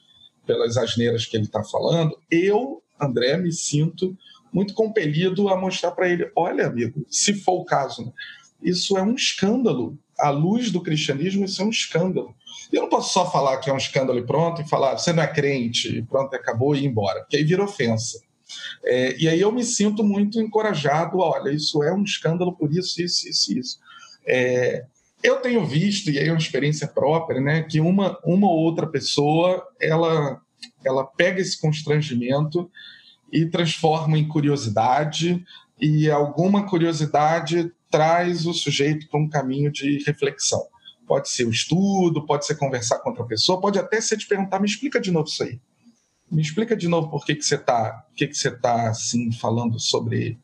pelas 0.46 0.77
asneiras 0.77 1.25
que 1.25 1.35
ele 1.35 1.46
está 1.46 1.64
falando, 1.64 2.14
eu, 2.31 2.83
André, 3.01 3.38
me 3.38 3.51
sinto 3.51 4.14
muito 4.53 4.75
compelido 4.75 5.49
a 5.49 5.59
mostrar 5.59 5.92
para 5.92 6.11
ele: 6.11 6.31
olha, 6.37 6.66
amigo, 6.66 7.07
se 7.09 7.33
for 7.33 7.62
o 7.62 7.64
caso, 7.64 8.12
isso 8.62 8.99
é 8.99 9.03
um 9.03 9.14
escândalo. 9.14 9.99
À 10.18 10.31
luz 10.31 10.70
do 10.70 10.83
cristianismo, 10.83 11.44
isso 11.44 11.61
é 11.61 11.64
um 11.64 11.70
escândalo 11.70 12.35
eu 12.72 12.83
não 12.83 12.88
posso 12.88 13.12
só 13.12 13.31
falar 13.31 13.59
que 13.59 13.70
é 13.70 13.72
um 13.72 13.79
escândalo 13.79 14.18
e 14.18 14.26
pronto, 14.26 14.61
e 14.61 14.68
falar 14.68 14.98
você 14.98 15.12
não 15.12 15.22
é 15.22 15.26
crente, 15.26 15.98
e 15.98 16.02
pronto, 16.02 16.35
acabou 16.35 16.74
e 16.74 16.81
ir 16.81 16.87
embora, 16.87 17.20
porque 17.20 17.37
aí 17.37 17.44
vira 17.44 17.64
ofensa. 17.64 18.20
É, 18.85 19.16
e 19.18 19.29
aí 19.29 19.40
eu 19.40 19.50
me 19.52 19.64
sinto 19.64 20.05
muito 20.05 20.40
encorajado, 20.40 21.18
olha, 21.18 21.50
isso 21.50 21.83
é 21.83 21.92
um 21.92 22.02
escândalo 22.02 22.52
por 22.52 22.72
isso, 22.72 23.02
isso, 23.02 23.29
isso, 23.29 23.59
isso. 23.59 23.79
É, 24.26 24.85
eu 25.22 25.37
tenho 25.40 25.64
visto, 25.64 26.11
e 26.11 26.18
aí 26.18 26.29
é 26.29 26.33
uma 26.33 26.38
experiência 26.38 26.87
própria, 26.87 27.40
né, 27.40 27.62
que 27.62 27.81
uma, 27.81 28.18
uma 28.24 28.48
ou 28.48 28.59
outra 28.59 28.87
pessoa, 28.87 29.66
ela, 29.81 30.40
ela 30.85 31.05
pega 31.05 31.40
esse 31.40 31.61
constrangimento 31.61 32.70
e 33.33 33.46
transforma 33.46 34.18
em 34.18 34.29
curiosidade, 34.29 35.44
e 35.81 36.11
alguma 36.11 36.66
curiosidade 36.66 37.72
traz 37.90 38.46
o 38.46 38.55
sujeito 38.55 39.09
para 39.09 39.20
um 39.20 39.29
caminho 39.29 39.70
de 39.70 40.02
reflexão. 40.05 40.62
Pode 41.07 41.29
ser 41.29 41.45
o 41.47 41.51
estudo, 41.51 42.27
pode 42.27 42.47
ser 42.47 42.57
conversar 42.57 42.99
com 42.99 43.11
outra 43.11 43.25
pessoa, 43.25 43.61
pode 43.61 43.79
até 43.79 44.01
ser 44.01 44.16
te 44.16 44.27
perguntar, 44.27 44.61
me 44.61 44.66
explica 44.66 45.01
de 45.01 45.11
novo 45.11 45.29
isso 45.29 45.42
aí. 45.42 45.61
Me 46.31 46.42
explica 46.42 46.77
de 46.77 46.88
novo 46.88 47.09
por 47.09 47.25
que, 47.25 47.35
que 47.37 47.45
você 47.45 47.55
está 47.55 48.05
que 48.16 48.27
que 48.27 48.35
você 48.35 48.51
tá, 48.51 48.90
assim, 48.90 49.31
falando 49.33 49.79
sobre 49.79 50.38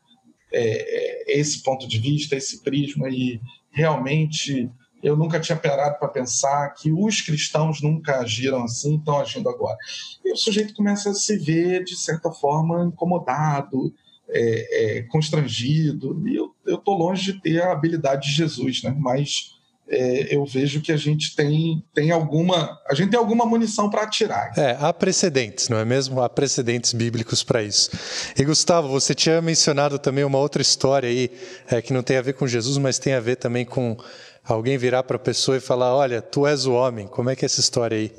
é, 0.51 1.39
esse 1.39 1.61
ponto 1.61 1.87
de 1.87 1.99
vista, 1.99 2.35
esse 2.35 2.61
prisma, 2.63 3.09
e 3.09 3.41
realmente 3.71 4.69
eu 5.01 5.17
nunca 5.17 5.39
tinha 5.39 5.57
parado 5.57 5.99
para 5.99 6.07
pensar 6.07 6.69
que 6.69 6.91
os 6.91 7.19
cristãos 7.19 7.81
nunca 7.81 8.19
agiram 8.19 8.63
assim, 8.63 8.95
estão 8.95 9.19
agindo 9.19 9.49
agora. 9.49 9.77
E 10.23 10.31
o 10.31 10.37
sujeito 10.37 10.73
começa 10.73 11.09
a 11.09 11.13
se 11.13 11.37
ver, 11.37 11.83
de 11.83 11.97
certa 11.97 12.31
forma, 12.31 12.85
incomodado, 12.85 13.93
é, 14.29 14.99
é, 14.99 15.01
constrangido, 15.03 16.23
e 16.25 16.35
eu 16.35 16.53
estou 16.65 16.97
longe 16.97 17.33
de 17.33 17.41
ter 17.41 17.61
a 17.61 17.73
habilidade 17.73 18.29
de 18.29 18.35
Jesus, 18.35 18.81
né? 18.81 18.95
mas 18.97 19.57
é, 19.93 20.35
eu 20.35 20.45
vejo 20.45 20.81
que 20.81 20.91
a 20.91 20.97
gente 20.97 21.35
tem, 21.35 21.83
tem 21.93 22.11
alguma 22.11 22.79
a 22.89 22.93
gente 22.93 23.11
tem 23.11 23.19
alguma 23.19 23.45
munição 23.45 23.89
para 23.89 24.03
atirar. 24.03 24.51
É, 24.57 24.77
há 24.79 24.91
precedentes, 24.91 25.69
não 25.69 25.77
é 25.77 25.85
mesmo? 25.85 26.21
Há 26.21 26.29
precedentes 26.29 26.93
bíblicos 26.93 27.43
para 27.43 27.61
isso. 27.63 27.91
E 28.37 28.43
Gustavo, 28.43 28.87
você 28.87 29.13
tinha 29.13 29.41
mencionado 29.41 29.99
também 29.99 30.23
uma 30.23 30.37
outra 30.37 30.61
história 30.61 31.07
aí 31.07 31.31
é, 31.69 31.81
que 31.81 31.93
não 31.93 32.03
tem 32.03 32.17
a 32.17 32.21
ver 32.21 32.33
com 32.33 32.47
Jesus, 32.47 32.77
mas 32.77 32.99
tem 32.99 33.13
a 33.13 33.19
ver 33.19 33.35
também 33.37 33.65
com 33.65 33.97
alguém 34.43 34.77
virar 34.77 35.03
para 35.03 35.15
a 35.15 35.19
pessoa 35.19 35.57
e 35.57 35.59
falar: 35.59 35.95
Olha, 35.95 36.21
tu 36.21 36.45
és 36.45 36.65
o 36.65 36.73
homem. 36.73 37.07
Como 37.07 37.29
é 37.29 37.35
que 37.35 37.45
é 37.45 37.47
essa 37.47 37.59
história 37.59 37.97
aí? 37.97 38.11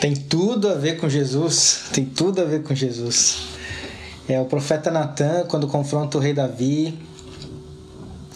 Tem 0.00 0.14
tudo 0.14 0.68
a 0.68 0.74
ver 0.74 0.98
com 0.98 1.08
Jesus. 1.08 1.84
Tem 1.92 2.04
tudo 2.04 2.40
a 2.40 2.44
ver 2.44 2.62
com 2.62 2.74
Jesus. 2.74 3.48
É 4.28 4.40
o 4.40 4.44
profeta 4.44 4.90
Natan 4.90 5.44
quando 5.48 5.66
confronta 5.66 6.16
o 6.16 6.20
rei 6.20 6.32
Davi 6.32 7.09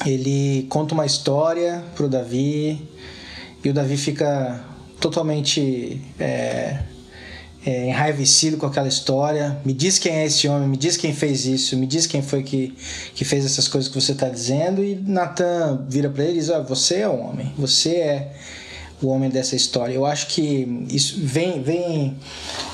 ele 0.04 0.66
conta 0.68 0.94
uma 0.94 1.06
história 1.06 1.84
pro 1.94 2.08
Davi 2.08 2.80
e 3.64 3.70
o 3.70 3.72
Davi 3.72 3.96
fica 3.96 4.62
totalmente 5.00 6.00
é, 6.18 6.78
é, 7.64 7.88
enraivecido 7.88 8.56
com 8.56 8.66
aquela 8.66 8.88
história. 8.88 9.58
Me 9.64 9.72
diz 9.72 9.98
quem 9.98 10.12
é 10.12 10.26
esse 10.26 10.46
homem, 10.48 10.68
me 10.68 10.76
diz 10.76 10.96
quem 10.96 11.12
fez 11.12 11.46
isso, 11.46 11.76
me 11.76 11.86
diz 11.86 12.06
quem 12.06 12.22
foi 12.22 12.42
que, 12.42 12.74
que 13.14 13.24
fez 13.24 13.44
essas 13.44 13.68
coisas 13.68 13.90
que 13.90 14.00
você 14.00 14.12
está 14.12 14.28
dizendo. 14.28 14.82
E 14.84 14.94
Natan 14.94 15.86
vira 15.88 16.10
para 16.10 16.24
ele 16.24 16.32
e 16.32 16.40
diz: 16.40 16.50
ah, 16.50 16.60
Você 16.60 16.96
é 16.96 17.08
o 17.08 17.18
homem, 17.18 17.52
você 17.56 17.96
é 17.96 18.32
o 19.00 19.08
homem 19.08 19.30
dessa 19.30 19.56
história. 19.56 19.94
Eu 19.94 20.04
acho 20.04 20.26
que 20.28 20.86
isso 20.90 21.18
vem. 21.18 21.62
vem 21.62 22.16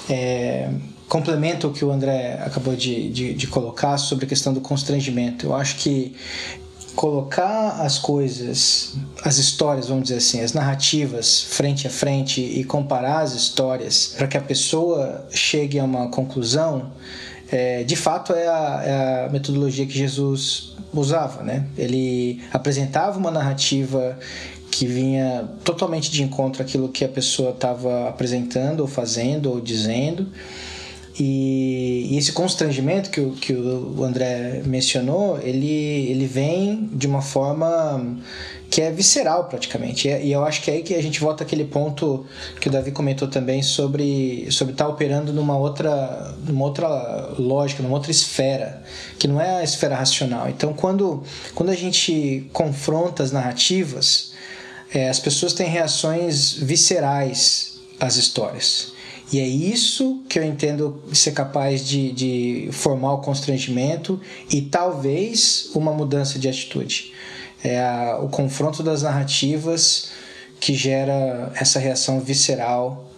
é, 0.08 0.70
complementa 1.08 1.66
o 1.66 1.72
que 1.72 1.84
o 1.84 1.90
André 1.90 2.40
acabou 2.44 2.76
de, 2.76 3.10
de, 3.10 3.34
de, 3.34 3.46
colocar 3.48 3.98
sobre 3.98 4.26
a 4.26 4.28
questão 4.28 4.54
do 4.54 4.60
constrangimento. 4.60 5.44
Eu 5.44 5.54
acho 5.56 5.76
que 5.78 6.14
colocar 6.94 7.80
as 7.80 7.98
coisas, 7.98 8.94
as 9.22 9.38
histórias, 9.38 9.88
vamos 9.88 10.04
dizer 10.04 10.16
assim, 10.16 10.40
as 10.40 10.52
narrativas 10.52 11.42
frente 11.42 11.86
a 11.86 11.90
frente 11.90 12.40
e 12.40 12.64
comparar 12.64 13.20
as 13.20 13.32
histórias 13.34 14.14
para 14.16 14.26
que 14.26 14.36
a 14.36 14.40
pessoa 14.40 15.26
chegue 15.30 15.78
a 15.78 15.84
uma 15.84 16.08
conclusão, 16.08 16.92
é, 17.50 17.82
de 17.84 17.96
fato 17.96 18.32
é 18.32 18.46
a, 18.46 18.82
é 18.84 19.26
a 19.26 19.28
metodologia 19.30 19.86
que 19.86 19.96
Jesus 19.96 20.76
usava, 20.92 21.42
né? 21.42 21.66
Ele 21.76 22.42
apresentava 22.52 23.18
uma 23.18 23.30
narrativa 23.30 24.18
que 24.70 24.86
vinha 24.86 25.48
totalmente 25.64 26.10
de 26.10 26.22
encontro 26.22 26.62
àquilo 26.62 26.88
que 26.88 27.04
a 27.04 27.08
pessoa 27.08 27.50
estava 27.50 28.08
apresentando, 28.08 28.80
ou 28.80 28.86
fazendo, 28.86 29.50
ou 29.50 29.60
dizendo. 29.60 30.28
E, 31.22 32.08
e, 32.10 32.16
esse 32.16 32.32
constrangimento 32.32 33.10
que 33.10 33.20
o, 33.20 33.32
que 33.32 33.52
o 33.52 34.02
André 34.02 34.62
mencionou, 34.64 35.38
ele, 35.42 35.68
ele 36.10 36.26
vem 36.26 36.88
de 36.94 37.06
uma 37.06 37.20
forma 37.20 38.16
que 38.70 38.80
é 38.80 38.90
visceral 38.90 39.44
praticamente. 39.44 40.08
E, 40.08 40.28
e 40.28 40.32
eu 40.32 40.42
acho 40.42 40.62
que 40.62 40.70
é 40.70 40.74
aí 40.74 40.82
que 40.82 40.94
a 40.94 41.02
gente 41.02 41.20
volta 41.20 41.44
àquele 41.44 41.66
ponto 41.66 42.24
que 42.58 42.68
o 42.68 42.70
Davi 42.70 42.90
comentou 42.90 43.28
também 43.28 43.62
sobre 43.62 44.50
sobre 44.50 44.72
estar 44.72 44.86
tá 44.86 44.90
operando 44.90 45.30
numa 45.30 45.58
outra, 45.58 46.34
numa 46.46 46.64
outra 46.64 46.88
lógica, 47.38 47.82
numa 47.82 47.94
outra 47.94 48.10
esfera, 48.10 48.82
que 49.18 49.28
não 49.28 49.38
é 49.38 49.56
a 49.56 49.62
esfera 49.62 49.94
racional. 49.94 50.48
Então, 50.48 50.72
quando, 50.72 51.22
quando 51.54 51.68
a 51.68 51.76
gente 51.76 52.48
confronta 52.50 53.22
as 53.22 53.30
narrativas, 53.30 54.32
é, 54.90 55.10
as 55.10 55.18
pessoas 55.18 55.52
têm 55.52 55.68
reações 55.68 56.54
viscerais 56.54 57.78
às 58.00 58.16
histórias. 58.16 58.98
E 59.32 59.38
é 59.38 59.46
isso 59.46 60.22
que 60.28 60.38
eu 60.38 60.44
entendo 60.44 61.02
ser 61.12 61.32
capaz 61.32 61.86
de, 61.86 62.10
de 62.12 62.68
formar 62.72 63.14
o 63.14 63.18
constrangimento 63.18 64.20
e 64.50 64.60
talvez 64.60 65.70
uma 65.74 65.92
mudança 65.92 66.38
de 66.38 66.48
atitude. 66.48 67.12
É 67.62 67.80
a, 67.80 68.18
o 68.20 68.28
confronto 68.28 68.82
das 68.82 69.02
narrativas 69.02 70.10
que 70.58 70.74
gera 70.74 71.52
essa 71.54 71.78
reação 71.78 72.20
visceral 72.20 73.08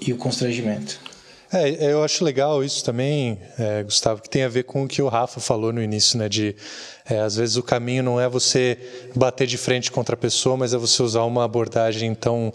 e 0.00 0.12
o 0.12 0.16
constrangimento. 0.16 1.00
É, 1.54 1.92
eu 1.92 2.02
acho 2.02 2.24
legal 2.24 2.64
isso 2.64 2.82
também, 2.82 3.38
é, 3.58 3.82
Gustavo, 3.82 4.22
que 4.22 4.30
tem 4.30 4.42
a 4.42 4.48
ver 4.48 4.62
com 4.62 4.84
o 4.84 4.88
que 4.88 5.02
o 5.02 5.08
Rafa 5.08 5.38
falou 5.38 5.70
no 5.70 5.82
início, 5.82 6.18
né? 6.18 6.26
De 6.26 6.56
é, 7.04 7.18
às 7.18 7.36
vezes 7.36 7.58
o 7.58 7.62
caminho 7.62 8.02
não 8.02 8.18
é 8.18 8.26
você 8.26 8.78
bater 9.14 9.46
de 9.46 9.58
frente 9.58 9.92
contra 9.92 10.14
a 10.14 10.16
pessoa, 10.16 10.56
mas 10.56 10.72
é 10.72 10.78
você 10.78 11.02
usar 11.02 11.24
uma 11.24 11.44
abordagem 11.44 12.10
então 12.10 12.50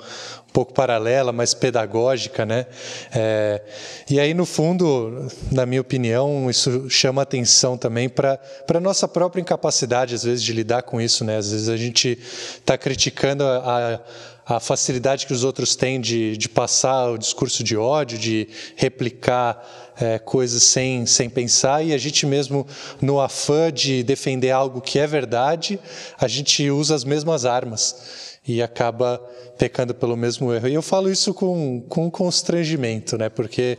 um 0.50 0.52
pouco 0.52 0.74
paralela, 0.74 1.32
mais 1.32 1.54
pedagógica, 1.54 2.43
né? 2.43 2.66
É, 3.14 3.62
e 4.10 4.20
aí 4.20 4.34
no 4.34 4.48
fundo, 4.48 5.28
na 5.52 5.68
minha 5.68 5.82
opinião, 5.82 6.50
isso 6.50 6.89
chama 6.89 7.22
atenção 7.22 7.78
também 7.78 8.10
para 8.10 8.38
para 8.66 8.80
nossa 8.80 9.08
própria 9.08 9.41
incapacidade 9.41 10.16
às 10.16 10.24
vezes 10.24 10.43
de 10.43 10.54
lidar 10.54 10.82
com 10.82 11.00
isso, 11.00 11.24
né? 11.24 11.38
Às 11.38 11.52
vezes 11.52 11.70
a 11.70 11.78
gente 11.78 12.18
está 12.58 12.76
criticando 12.76 13.43
a, 13.43 13.95
a 13.95 14.00
a 14.48 14.62
facilidade 14.62 15.28
que 15.28 15.34
os 15.34 15.43
outros 15.43 15.76
têm 15.76 16.00
de, 16.00 16.38
de 16.38 16.48
passar 16.48 17.12
o 17.12 17.18
discurso 17.18 17.64
de 17.64 17.76
ódio, 17.76 18.18
de 18.18 18.48
replicar 18.78 19.93
é, 20.00 20.18
coisas 20.18 20.64
sem, 20.64 21.06
sem 21.06 21.30
pensar, 21.30 21.84
e 21.84 21.93
a 21.93 21.98
gente 21.98 22.26
mesmo, 22.26 22.66
no 23.02 23.20
afã 23.20 23.70
de 23.72 24.04
defender 24.04 24.52
algo 24.52 24.80
que 24.80 25.00
é 25.00 25.06
verdade, 25.06 25.78
a 26.18 26.30
gente 26.30 26.70
usa 26.70 26.95
as 26.95 27.04
mesmas 27.04 27.45
armas 27.45 28.38
e 28.48 28.62
acaba 28.62 29.22
pecando 29.58 29.93
pelo 29.93 30.16
mesmo 30.16 30.54
erro. 30.54 30.70
E 30.70 30.74
eu 30.74 30.82
falo 30.82 31.12
isso 31.12 31.34
com, 31.34 31.82
com 31.89 32.10
constrangimento, 32.10 33.18
né? 33.18 33.28
porque 33.28 33.78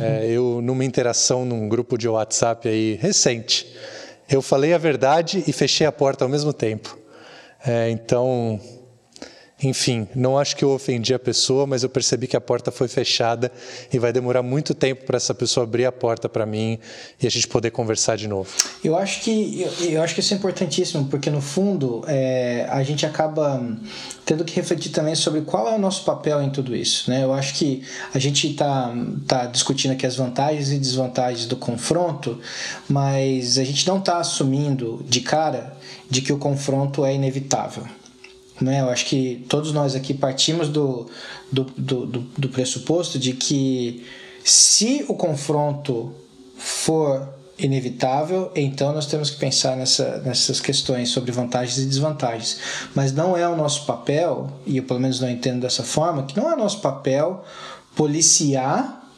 é, 0.00 0.26
eu, 0.30 0.60
numa 0.62 0.84
interação 0.84 1.44
num 1.44 1.68
grupo 1.68 1.98
de 1.98 2.08
WhatsApp 2.08 2.68
aí 2.68 2.96
recente, 3.00 3.66
eu 4.30 4.40
falei 4.40 4.72
a 4.72 4.78
verdade 4.78 5.42
e 5.44 5.52
fechei 5.52 5.86
a 5.86 5.92
porta 5.92 6.24
ao 6.24 6.28
mesmo 6.28 6.52
tempo. 6.52 6.96
É, 7.66 7.90
então, 7.90 8.60
enfim, 9.64 10.06
não 10.14 10.38
acho 10.38 10.56
que 10.56 10.64
eu 10.64 10.70
ofendi 10.70 11.14
a 11.14 11.18
pessoa, 11.18 11.66
mas 11.66 11.82
eu 11.82 11.88
percebi 11.88 12.26
que 12.26 12.36
a 12.36 12.40
porta 12.40 12.70
foi 12.70 12.88
fechada 12.88 13.50
e 13.92 13.98
vai 13.98 14.12
demorar 14.12 14.42
muito 14.42 14.74
tempo 14.74 15.04
para 15.04 15.16
essa 15.16 15.34
pessoa 15.34 15.64
abrir 15.64 15.86
a 15.86 15.92
porta 15.92 16.28
para 16.28 16.44
mim 16.44 16.78
e 17.20 17.26
a 17.26 17.30
gente 17.30 17.48
poder 17.48 17.70
conversar 17.70 18.16
de 18.16 18.28
novo. 18.28 18.50
Eu 18.82 18.96
acho 18.96 19.22
que 19.22 19.62
eu, 19.62 19.90
eu 19.90 20.02
acho 20.02 20.14
que 20.14 20.20
isso 20.20 20.34
é 20.34 20.36
importantíssimo 20.36 21.06
porque 21.06 21.30
no 21.30 21.40
fundo 21.40 22.04
é, 22.06 22.66
a 22.70 22.82
gente 22.82 23.06
acaba 23.06 23.64
tendo 24.24 24.44
que 24.44 24.54
refletir 24.54 24.90
também 24.90 25.14
sobre 25.14 25.42
qual 25.42 25.68
é 25.68 25.74
o 25.74 25.78
nosso 25.78 26.04
papel 26.04 26.42
em 26.42 26.50
tudo 26.50 26.74
isso, 26.74 27.10
né? 27.10 27.22
Eu 27.22 27.32
acho 27.32 27.54
que 27.54 27.82
a 28.12 28.18
gente 28.18 28.50
está 28.50 28.94
tá 29.26 29.46
discutindo 29.46 29.92
aqui 29.92 30.06
as 30.06 30.16
vantagens 30.16 30.70
e 30.70 30.78
desvantagens 30.78 31.46
do 31.46 31.56
confronto, 31.56 32.40
mas 32.88 33.58
a 33.58 33.64
gente 33.64 33.86
não 33.86 33.98
está 33.98 34.18
assumindo 34.18 35.04
de 35.08 35.20
cara 35.20 35.76
de 36.10 36.20
que 36.22 36.32
o 36.32 36.38
confronto 36.38 37.04
é 37.04 37.14
inevitável. 37.14 37.84
Né? 38.60 38.80
Eu 38.80 38.88
acho 38.88 39.06
que 39.06 39.44
todos 39.48 39.72
nós 39.72 39.94
aqui 39.94 40.14
partimos 40.14 40.68
do, 40.68 41.08
do, 41.50 41.64
do, 41.64 42.06
do 42.06 42.48
pressuposto 42.48 43.18
de 43.18 43.32
que 43.32 44.04
se 44.44 45.04
o 45.08 45.14
confronto 45.14 46.14
for 46.56 47.28
inevitável, 47.58 48.50
então 48.54 48.92
nós 48.92 49.06
temos 49.06 49.30
que 49.30 49.38
pensar 49.38 49.76
nessa, 49.76 50.18
nessas 50.18 50.60
questões 50.60 51.10
sobre 51.10 51.30
vantagens 51.30 51.78
e 51.78 51.86
desvantagens. 51.86 52.58
Mas 52.94 53.12
não 53.12 53.36
é 53.36 53.48
o 53.48 53.56
nosso 53.56 53.86
papel, 53.86 54.50
e 54.66 54.76
eu 54.76 54.82
pelo 54.82 55.00
menos 55.00 55.20
não 55.20 55.30
entendo 55.30 55.60
dessa 55.60 55.82
forma, 55.82 56.24
que 56.24 56.36
não 56.36 56.50
é 56.50 56.54
o 56.54 56.58
nosso 56.58 56.80
papel 56.80 57.44
policiar 57.94 59.08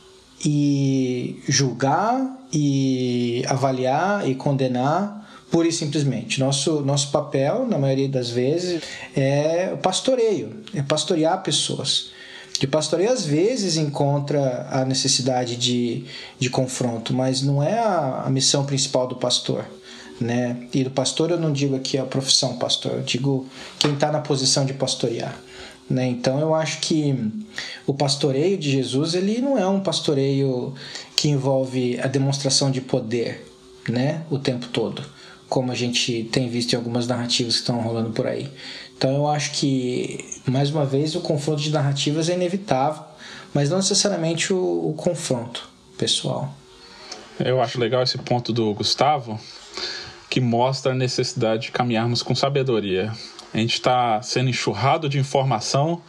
e 0.44 1.42
julgar 1.48 2.46
e 2.52 3.42
avaliar 3.48 4.28
e 4.28 4.34
condenar 4.34 5.25
pura 5.50 5.68
e 5.68 5.72
simplesmente. 5.72 6.40
Nosso, 6.40 6.80
nosso 6.80 7.10
papel, 7.10 7.66
na 7.66 7.78
maioria 7.78 8.08
das 8.08 8.30
vezes, 8.30 8.82
é 9.16 9.70
o 9.72 9.78
pastoreio, 9.78 10.62
é 10.74 10.82
pastorear 10.82 11.42
pessoas. 11.42 12.10
De 12.58 12.66
pastoreio, 12.66 13.12
às 13.12 13.24
vezes, 13.24 13.76
encontra 13.76 14.66
a 14.70 14.84
necessidade 14.84 15.56
de, 15.56 16.04
de 16.38 16.48
confronto, 16.48 17.12
mas 17.12 17.42
não 17.42 17.62
é 17.62 17.78
a, 17.78 18.22
a 18.26 18.30
missão 18.30 18.64
principal 18.64 19.06
do 19.06 19.16
pastor. 19.16 19.64
Né? 20.18 20.56
E 20.72 20.82
do 20.82 20.90
pastor 20.90 21.30
eu 21.30 21.38
não 21.38 21.52
digo 21.52 21.76
aqui 21.76 21.98
a 21.98 22.04
profissão 22.04 22.56
pastor, 22.56 22.92
eu 22.92 23.02
digo 23.02 23.46
quem 23.78 23.92
está 23.92 24.10
na 24.10 24.20
posição 24.20 24.64
de 24.64 24.72
pastorear. 24.72 25.38
Né? 25.90 26.08
Então 26.08 26.40
eu 26.40 26.54
acho 26.54 26.80
que 26.80 27.14
o 27.86 27.92
pastoreio 27.92 28.56
de 28.56 28.70
Jesus 28.70 29.12
ele 29.12 29.42
não 29.42 29.58
é 29.58 29.66
um 29.66 29.78
pastoreio 29.78 30.74
que 31.14 31.28
envolve 31.28 32.00
a 32.00 32.06
demonstração 32.06 32.70
de 32.70 32.80
poder 32.80 33.46
né? 33.86 34.22
o 34.30 34.38
tempo 34.38 34.68
todo 34.68 35.15
como 35.48 35.72
a 35.72 35.74
gente 35.74 36.24
tem 36.32 36.48
visto 36.48 36.72
em 36.72 36.76
algumas 36.76 37.06
narrativas 37.06 37.54
que 37.54 37.60
estão 37.60 37.80
rolando 37.80 38.10
por 38.10 38.26
aí. 38.26 38.50
Então 38.96 39.14
eu 39.14 39.28
acho 39.28 39.52
que, 39.52 40.24
mais 40.46 40.70
uma 40.70 40.84
vez, 40.84 41.14
o 41.14 41.20
confronto 41.20 41.60
de 41.60 41.70
narrativas 41.70 42.28
é 42.28 42.34
inevitável, 42.34 43.02
mas 43.52 43.70
não 43.70 43.76
necessariamente 43.76 44.52
o, 44.52 44.90
o 44.90 44.94
confronto 44.94 45.68
pessoal. 45.98 46.52
Eu 47.38 47.60
acho 47.60 47.78
legal 47.78 48.02
esse 48.02 48.16
ponto 48.16 48.52
do 48.52 48.72
Gustavo, 48.72 49.38
que 50.30 50.40
mostra 50.40 50.92
a 50.92 50.94
necessidade 50.94 51.64
de 51.64 51.72
caminharmos 51.72 52.22
com 52.22 52.34
sabedoria. 52.34 53.12
A 53.52 53.58
gente 53.58 53.74
está 53.74 54.20
sendo 54.22 54.50
enxurrado 54.50 55.08
de 55.08 55.18
informação, 55.18 56.00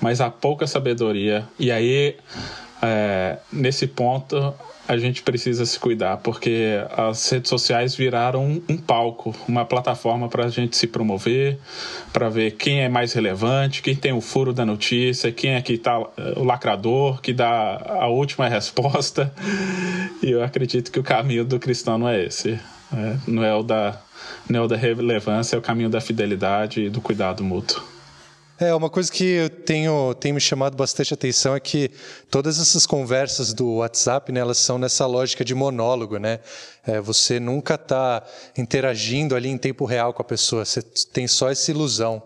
mas 0.00 0.20
há 0.20 0.30
pouca 0.30 0.66
sabedoria. 0.66 1.48
E 1.58 1.70
aí, 1.70 2.16
é, 2.82 3.38
nesse 3.50 3.86
ponto, 3.86 4.54
a 4.88 4.96
gente 4.96 5.22
precisa 5.22 5.66
se 5.66 5.78
cuidar, 5.78 6.18
porque 6.18 6.78
as 6.96 7.28
redes 7.30 7.48
sociais 7.48 7.94
viraram 7.94 8.62
um 8.68 8.76
palco, 8.76 9.34
uma 9.48 9.64
plataforma 9.64 10.28
para 10.28 10.46
a 10.46 10.48
gente 10.48 10.76
se 10.76 10.86
promover, 10.86 11.58
para 12.12 12.28
ver 12.28 12.52
quem 12.52 12.80
é 12.80 12.88
mais 12.88 13.12
relevante, 13.12 13.82
quem 13.82 13.96
tem 13.96 14.12
o 14.12 14.20
furo 14.20 14.52
da 14.52 14.64
notícia, 14.64 15.32
quem 15.32 15.54
é 15.54 15.62
que 15.62 15.74
está 15.74 15.98
o 15.98 16.44
lacrador, 16.44 17.20
que 17.20 17.32
dá 17.32 17.98
a 18.00 18.08
última 18.08 18.46
resposta. 18.48 19.32
E 20.22 20.30
eu 20.30 20.42
acredito 20.42 20.92
que 20.92 21.00
o 21.00 21.02
caminho 21.02 21.44
do 21.44 21.58
cristão 21.58 21.98
não 21.98 22.08
é 22.08 22.24
esse. 22.24 22.58
É, 22.92 23.16
não, 23.26 23.44
é 23.44 23.54
o 23.54 23.62
da, 23.62 24.00
não 24.48 24.60
é 24.60 24.62
o 24.62 24.68
da 24.68 24.76
relevância, 24.76 25.56
é 25.56 25.58
o 25.58 25.62
caminho 25.62 25.88
da 25.88 26.00
fidelidade 26.00 26.82
e 26.82 26.90
do 26.90 27.00
cuidado 27.00 27.42
mútuo. 27.42 27.95
É, 28.58 28.74
uma 28.74 28.88
coisa 28.88 29.12
que 29.12 29.22
eu 29.22 29.50
tenho, 29.50 30.14
tenho 30.14 30.34
me 30.34 30.40
chamado 30.40 30.74
bastante 30.78 31.12
atenção 31.12 31.54
é 31.54 31.60
que 31.60 31.90
todas 32.30 32.58
essas 32.58 32.86
conversas 32.86 33.52
do 33.52 33.74
WhatsApp, 33.74 34.32
né, 34.32 34.40
elas 34.40 34.56
são 34.56 34.78
nessa 34.78 35.04
lógica 35.04 35.44
de 35.44 35.54
monólogo, 35.54 36.16
né? 36.16 36.40
É, 36.86 36.98
você 36.98 37.38
nunca 37.38 37.74
está 37.74 38.24
interagindo 38.56 39.36
ali 39.36 39.50
em 39.50 39.58
tempo 39.58 39.84
real 39.84 40.14
com 40.14 40.22
a 40.22 40.24
pessoa, 40.24 40.64
você 40.64 40.80
tem 40.80 41.28
só 41.28 41.50
essa 41.50 41.70
ilusão. 41.70 42.22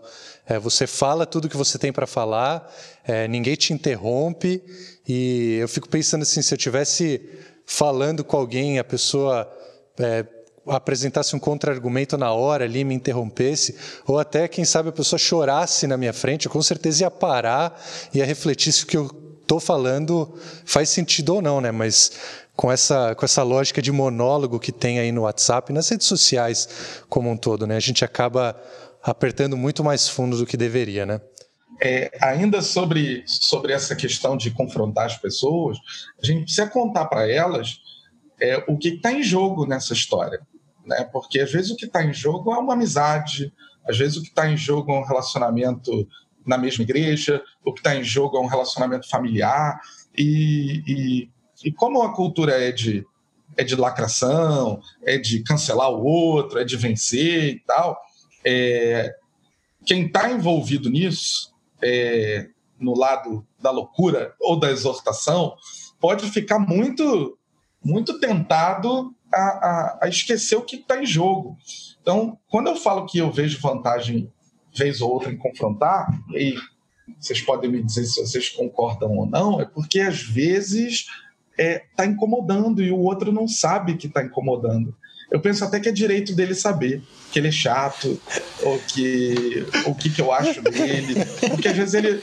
É, 0.47 0.57
você 0.57 0.87
fala 0.87 1.25
tudo 1.25 1.49
que 1.49 1.57
você 1.57 1.77
tem 1.77 1.91
para 1.91 2.07
falar, 2.07 2.73
é, 3.05 3.27
ninguém 3.27 3.55
te 3.55 3.73
interrompe, 3.73 4.63
e 5.05 5.57
eu 5.59 5.67
fico 5.67 5.89
pensando 5.89 6.21
assim, 6.21 6.41
se 6.41 6.53
eu 6.53 6.57
tivesse 6.57 7.29
falando 7.65 8.23
com 8.23 8.37
alguém, 8.37 8.79
a 8.79 8.85
pessoa 8.85 9.51
é, 9.99 10.25
apresentasse 10.67 11.35
um 11.35 11.39
contra-argumento 11.39 12.17
na 12.17 12.31
hora 12.31 12.65
ali, 12.65 12.83
me 12.83 12.93
interrompesse, 12.93 13.75
ou 14.05 14.19
até, 14.19 14.47
quem 14.47 14.63
sabe, 14.63 14.89
a 14.89 14.91
pessoa 14.91 15.17
chorasse 15.17 15.87
na 15.87 15.97
minha 15.97 16.13
frente, 16.13 16.45
eu 16.45 16.51
com 16.51 16.61
certeza 16.61 17.03
ia 17.03 17.11
parar 17.11 17.81
e 18.13 18.19
ia 18.19 18.25
refletir 18.25 18.71
se 18.71 18.83
o 18.83 18.87
que 18.87 18.97
eu 18.97 19.09
estou 19.41 19.59
falando 19.59 20.37
faz 20.65 20.89
sentido 20.89 21.35
ou 21.35 21.41
não, 21.41 21.59
né? 21.59 21.71
Mas 21.71 22.11
com 22.55 22.71
essa, 22.71 23.15
com 23.15 23.25
essa 23.25 23.43
lógica 23.43 23.81
de 23.81 23.91
monólogo 23.91 24.59
que 24.59 24.71
tem 24.71 24.99
aí 24.99 25.11
no 25.11 25.21
WhatsApp, 25.21 25.73
nas 25.73 25.89
redes 25.89 26.07
sociais 26.07 27.03
como 27.09 27.29
um 27.29 27.35
todo, 27.35 27.65
né? 27.65 27.75
A 27.75 27.81
gente 27.81 28.05
acaba 28.05 28.55
apertando 29.03 29.57
muito 29.57 29.83
mais 29.83 30.07
fundo 30.07 30.37
do 30.37 30.45
que 30.45 30.55
deveria, 30.55 31.05
né? 31.05 31.19
É, 31.83 32.11
ainda 32.21 32.61
sobre, 32.61 33.23
sobre 33.25 33.73
essa 33.73 33.95
questão 33.95 34.37
de 34.37 34.51
confrontar 34.51 35.07
as 35.07 35.17
pessoas, 35.17 35.77
a 36.21 36.25
gente 36.25 36.43
precisa 36.43 36.67
contar 36.67 37.05
para 37.05 37.27
elas 37.27 37.79
é, 38.39 38.63
o 38.67 38.77
que 38.77 38.89
está 38.89 39.11
em 39.11 39.23
jogo 39.23 39.65
nessa 39.65 39.93
história. 39.93 40.39
Né? 40.91 41.05
Porque 41.05 41.39
às 41.39 41.51
vezes 41.51 41.71
o 41.71 41.75
que 41.75 41.85
está 41.85 42.03
em 42.03 42.13
jogo 42.13 42.53
é 42.53 42.57
uma 42.57 42.73
amizade, 42.73 43.53
às 43.87 43.97
vezes 43.97 44.17
o 44.17 44.21
que 44.21 44.27
está 44.27 44.49
em 44.49 44.57
jogo 44.57 44.91
é 44.91 44.99
um 44.99 45.05
relacionamento 45.05 46.07
na 46.45 46.57
mesma 46.57 46.83
igreja, 46.83 47.41
o 47.63 47.73
que 47.73 47.79
está 47.79 47.95
em 47.95 48.03
jogo 48.03 48.37
é 48.37 48.41
um 48.41 48.47
relacionamento 48.47 49.09
familiar. 49.09 49.79
E, 50.17 50.83
e, 50.85 51.29
e 51.63 51.71
como 51.71 52.03
a 52.03 52.13
cultura 52.13 52.53
é 52.53 52.71
de, 52.71 53.05
é 53.55 53.63
de 53.63 53.75
lacração, 53.75 54.81
é 55.03 55.17
de 55.17 55.41
cancelar 55.43 55.89
o 55.89 56.03
outro, 56.03 56.59
é 56.59 56.65
de 56.65 56.75
vencer 56.75 57.55
e 57.55 57.59
tal, 57.65 57.97
é, 58.43 59.15
quem 59.85 60.07
está 60.07 60.29
envolvido 60.29 60.89
nisso, 60.89 61.53
é, 61.81 62.49
no 62.79 62.97
lado 62.97 63.45
da 63.59 63.71
loucura 63.71 64.33
ou 64.39 64.59
da 64.59 64.71
exortação, 64.71 65.55
pode 65.99 66.29
ficar 66.31 66.59
muito, 66.59 67.37
muito 67.83 68.19
tentado 68.19 69.15
a, 69.33 69.39
a, 69.39 69.99
a 70.03 70.07
esquecer 70.07 70.55
o 70.55 70.61
que 70.61 70.77
está 70.77 71.01
em 71.01 71.05
jogo. 71.05 71.57
Então, 72.01 72.37
quando 72.49 72.67
eu 72.67 72.75
falo 72.75 73.05
que 73.05 73.17
eu 73.17 73.31
vejo 73.31 73.59
vantagem 73.59 74.31
vez 74.75 75.01
ou 75.01 75.11
outra 75.11 75.31
em 75.31 75.37
confrontar, 75.37 76.07
e 76.33 76.55
vocês 77.19 77.41
podem 77.41 77.69
me 77.69 77.83
dizer 77.83 78.05
se 78.05 78.21
vocês 78.21 78.49
concordam 78.49 79.17
ou 79.17 79.25
não, 79.25 79.59
é 79.59 79.65
porque 79.65 79.99
às 79.99 80.21
vezes 80.21 81.05
está 81.51 81.63
é, 81.63 81.85
tá 81.95 82.05
incomodando 82.05 82.81
e 82.81 82.91
o 82.91 82.99
outro 82.99 83.31
não 83.31 83.47
sabe 83.47 83.97
que 83.97 84.07
está 84.07 84.23
incomodando. 84.23 84.95
Eu 85.31 85.39
penso 85.39 85.63
até 85.63 85.79
que 85.79 85.87
é 85.87 85.91
direito 85.93 86.35
dele 86.35 86.53
saber 86.53 87.01
que 87.31 87.39
ele 87.39 87.47
é 87.47 87.51
chato, 87.51 88.21
ou 88.61 88.77
que 88.79 89.65
o 89.85 89.95
que, 89.95 90.09
que 90.09 90.21
eu 90.21 90.31
acho 90.33 90.61
dele. 90.61 91.15
Porque 91.49 91.69
às 91.69 91.77
vezes 91.77 91.93
ele. 91.93 92.21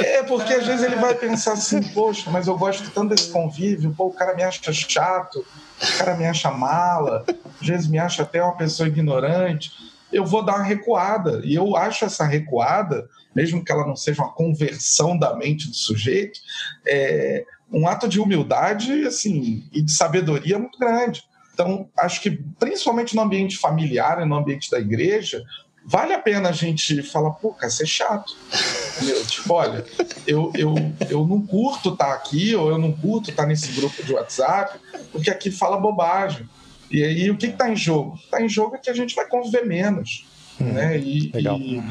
É, 0.00 0.22
porque 0.24 0.52
às 0.52 0.66
vezes 0.66 0.84
ele 0.84 0.96
vai 0.96 1.14
pensar 1.14 1.52
assim, 1.52 1.80
poxa, 1.94 2.28
mas 2.30 2.48
eu 2.48 2.58
gosto 2.58 2.90
tanto 2.90 3.14
desse 3.14 3.30
convívio, 3.30 3.94
pô, 3.96 4.06
o 4.06 4.12
cara 4.12 4.34
me 4.34 4.42
acha 4.42 4.72
chato, 4.72 5.46
o 5.80 5.98
cara 5.98 6.16
me 6.16 6.26
acha 6.26 6.50
mala, 6.50 7.24
às 7.60 7.66
vezes 7.66 7.86
me 7.86 7.98
acha 7.98 8.22
até 8.22 8.42
uma 8.42 8.56
pessoa 8.56 8.88
ignorante. 8.88 9.70
Eu 10.12 10.26
vou 10.26 10.44
dar 10.44 10.56
uma 10.56 10.64
recuada. 10.64 11.40
E 11.44 11.54
eu 11.54 11.76
acho 11.76 12.04
essa 12.04 12.24
recuada, 12.24 13.08
mesmo 13.34 13.64
que 13.64 13.70
ela 13.70 13.86
não 13.86 13.94
seja 13.94 14.22
uma 14.22 14.32
conversão 14.32 15.16
da 15.16 15.36
mente 15.36 15.68
do 15.68 15.74
sujeito, 15.74 16.40
é 16.84 17.44
um 17.72 17.86
ato 17.86 18.08
de 18.08 18.18
humildade 18.18 19.06
assim, 19.06 19.68
e 19.72 19.82
de 19.82 19.92
sabedoria 19.92 20.58
muito 20.58 20.78
grande. 20.78 21.22
Então, 21.58 21.88
acho 21.98 22.22
que 22.22 22.30
principalmente 22.56 23.16
no 23.16 23.22
ambiente 23.22 23.58
familiar 23.58 24.22
e 24.22 24.24
no 24.24 24.36
ambiente 24.36 24.70
da 24.70 24.78
igreja, 24.78 25.42
vale 25.84 26.14
a 26.14 26.18
pena 26.20 26.50
a 26.50 26.52
gente 26.52 27.02
falar, 27.02 27.32
pô, 27.32 27.52
cara, 27.52 27.68
você 27.68 27.82
é 27.82 27.86
chato. 27.86 28.36
Meu, 29.02 29.26
tipo, 29.26 29.52
olha, 29.52 29.84
eu, 30.24 30.52
eu, 30.54 30.72
eu 31.10 31.26
não 31.26 31.44
curto 31.44 31.88
estar 31.88 32.06
tá 32.06 32.14
aqui, 32.14 32.54
ou 32.54 32.70
eu 32.70 32.78
não 32.78 32.92
curto 32.92 33.30
estar 33.30 33.42
tá 33.42 33.48
nesse 33.48 33.72
grupo 33.72 34.00
de 34.04 34.12
WhatsApp, 34.12 34.78
porque 35.10 35.30
aqui 35.30 35.50
fala 35.50 35.80
bobagem. 35.80 36.48
E 36.92 37.02
aí, 37.02 37.28
o 37.28 37.36
que 37.36 37.46
está 37.46 37.68
em 37.68 37.74
jogo? 37.74 38.14
Está 38.14 38.40
em 38.40 38.48
jogo 38.48 38.76
é 38.76 38.78
que 38.78 38.88
a 38.88 38.94
gente 38.94 39.16
vai 39.16 39.26
conviver 39.26 39.66
menos. 39.66 40.28
Hum, 40.60 40.72
né? 40.72 40.96
E, 40.96 41.32
legal. 41.32 41.58
E, 41.58 41.82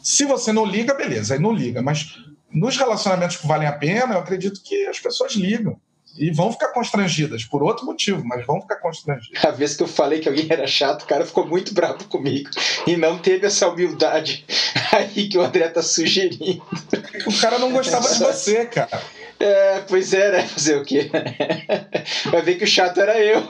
se 0.00 0.26
você 0.26 0.52
não 0.52 0.64
liga, 0.64 0.94
beleza, 0.94 1.34
aí 1.34 1.40
não 1.40 1.52
liga. 1.52 1.82
Mas 1.82 2.20
nos 2.52 2.76
relacionamentos 2.76 3.36
que 3.36 3.48
valem 3.48 3.66
a 3.66 3.72
pena, 3.72 4.14
eu 4.14 4.20
acredito 4.20 4.62
que 4.62 4.86
as 4.86 5.00
pessoas 5.00 5.34
ligam. 5.34 5.76
E 6.18 6.30
vão 6.30 6.52
ficar 6.52 6.68
constrangidas, 6.68 7.44
por 7.44 7.62
outro 7.62 7.86
motivo, 7.86 8.22
mas 8.24 8.44
vão 8.44 8.60
ficar 8.60 8.76
constrangidas. 8.76 9.44
A 9.44 9.50
vez 9.50 9.76
que 9.76 9.82
eu 9.82 9.88
falei 9.88 10.20
que 10.20 10.28
alguém 10.28 10.46
era 10.50 10.66
chato, 10.66 11.02
o 11.02 11.06
cara 11.06 11.24
ficou 11.24 11.46
muito 11.46 11.72
bravo 11.72 12.04
comigo. 12.04 12.50
E 12.86 12.96
não 12.96 13.18
teve 13.18 13.46
essa 13.46 13.68
humildade 13.68 14.44
aí 14.92 15.28
que 15.28 15.38
o 15.38 15.42
André 15.42 15.68
tá 15.68 15.82
sugerindo. 15.82 16.62
O 17.26 17.40
cara 17.40 17.58
não 17.58 17.72
gostava 17.72 18.08
de 18.08 18.18
você, 18.18 18.66
cara. 18.66 19.00
É, 19.40 19.80
pois 19.88 20.12
é, 20.12 20.32
né? 20.32 20.48
Fazer 20.48 20.76
o 20.76 20.84
quê? 20.84 21.10
Vai 22.30 22.42
ver 22.42 22.56
que 22.56 22.64
o 22.64 22.66
chato 22.66 23.00
era 23.00 23.18
eu. 23.20 23.42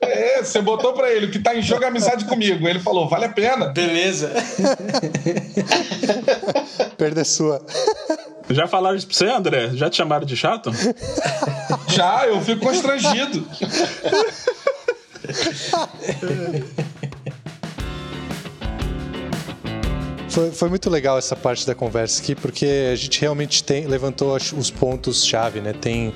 É, 0.00 0.42
você 0.42 0.62
botou 0.62 0.94
pra 0.94 1.12
ele, 1.12 1.26
o 1.26 1.30
que 1.30 1.38
tá 1.38 1.54
em 1.54 1.60
jogo 1.60 1.84
é 1.84 1.88
amizade 1.88 2.24
comigo. 2.24 2.66
Ele 2.66 2.80
falou, 2.80 3.06
vale 3.08 3.26
a 3.26 3.28
pena. 3.28 3.66
Beleza. 3.66 4.32
Perda 6.96 7.24
sua. 7.24 7.64
Já 8.50 8.66
falaram 8.66 8.96
isso 8.96 9.06
pra 9.06 9.16
você, 9.16 9.26
André? 9.26 9.70
Já 9.74 9.90
te 9.90 9.96
chamaram 9.96 10.24
de 10.24 10.36
chato? 10.36 10.70
Já, 11.88 12.26
eu 12.26 12.40
fico 12.40 12.64
constrangido. 12.64 13.46
Foi, 20.28 20.50
foi, 20.50 20.68
muito 20.68 20.90
legal 20.90 21.16
essa 21.16 21.34
parte 21.34 21.66
da 21.66 21.74
conversa 21.74 22.22
aqui, 22.22 22.34
porque 22.34 22.90
a 22.92 22.94
gente 22.94 23.20
realmente 23.20 23.64
tem, 23.64 23.86
levantou 23.86 24.36
os 24.36 24.70
pontos-chave, 24.70 25.60
né? 25.60 25.72
Tem, 25.72 26.12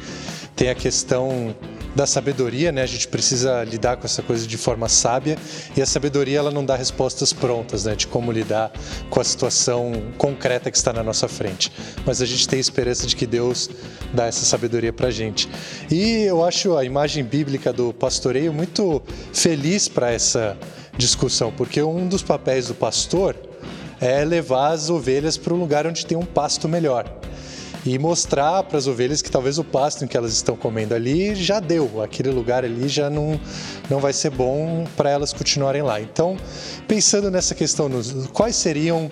tem 0.54 0.68
a 0.68 0.74
questão 0.74 1.56
da 1.94 2.06
sabedoria, 2.06 2.70
né? 2.70 2.82
A 2.82 2.86
gente 2.86 3.08
precisa 3.08 3.64
lidar 3.64 3.96
com 3.96 4.06
essa 4.06 4.22
coisa 4.22 4.46
de 4.46 4.56
forma 4.56 4.88
sábia 4.88 5.36
e 5.76 5.82
a 5.82 5.86
sabedoria 5.86 6.38
ela 6.38 6.50
não 6.50 6.64
dá 6.64 6.76
respostas 6.76 7.32
prontas, 7.32 7.84
né? 7.84 7.94
De 7.94 8.06
como 8.06 8.30
lidar 8.30 8.72
com 9.08 9.20
a 9.20 9.24
situação 9.24 9.92
concreta 10.16 10.70
que 10.70 10.76
está 10.76 10.92
na 10.92 11.02
nossa 11.02 11.28
frente. 11.28 11.72
Mas 12.06 12.22
a 12.22 12.26
gente 12.26 12.48
tem 12.48 12.60
esperança 12.60 13.06
de 13.06 13.16
que 13.16 13.26
Deus 13.26 13.68
dá 14.12 14.26
essa 14.26 14.44
sabedoria 14.44 14.92
para 14.92 15.10
gente. 15.10 15.48
E 15.90 16.22
eu 16.22 16.44
acho 16.44 16.76
a 16.76 16.84
imagem 16.84 17.24
bíblica 17.24 17.72
do 17.72 17.92
pastoreio 17.92 18.52
muito 18.52 19.02
feliz 19.32 19.88
para 19.88 20.10
essa 20.12 20.56
discussão, 20.96 21.52
porque 21.52 21.82
um 21.82 22.06
dos 22.06 22.22
papéis 22.22 22.68
do 22.68 22.74
pastor 22.74 23.36
é 24.00 24.24
levar 24.24 24.72
as 24.72 24.90
ovelhas 24.90 25.36
para 25.36 25.52
um 25.52 25.58
lugar 25.58 25.86
onde 25.86 26.06
tem 26.06 26.16
um 26.16 26.24
pasto 26.24 26.68
melhor 26.68 27.19
e 27.84 27.98
mostrar 27.98 28.62
para 28.64 28.78
as 28.78 28.86
ovelhas 28.86 29.22
que 29.22 29.30
talvez 29.30 29.58
o 29.58 29.64
pasto 29.64 30.06
que 30.06 30.16
elas 30.16 30.32
estão 30.32 30.56
comendo 30.56 30.94
ali 30.94 31.34
já 31.34 31.60
deu, 31.60 32.02
aquele 32.02 32.30
lugar 32.30 32.64
ali 32.64 32.88
já 32.88 33.08
não, 33.08 33.40
não 33.88 33.98
vai 33.98 34.12
ser 34.12 34.30
bom 34.30 34.86
para 34.96 35.10
elas 35.10 35.32
continuarem 35.32 35.82
lá. 35.82 36.00
Então, 36.00 36.36
pensando 36.86 37.30
nessa 37.30 37.54
questão, 37.54 37.90
quais 38.32 38.56
seriam 38.56 39.10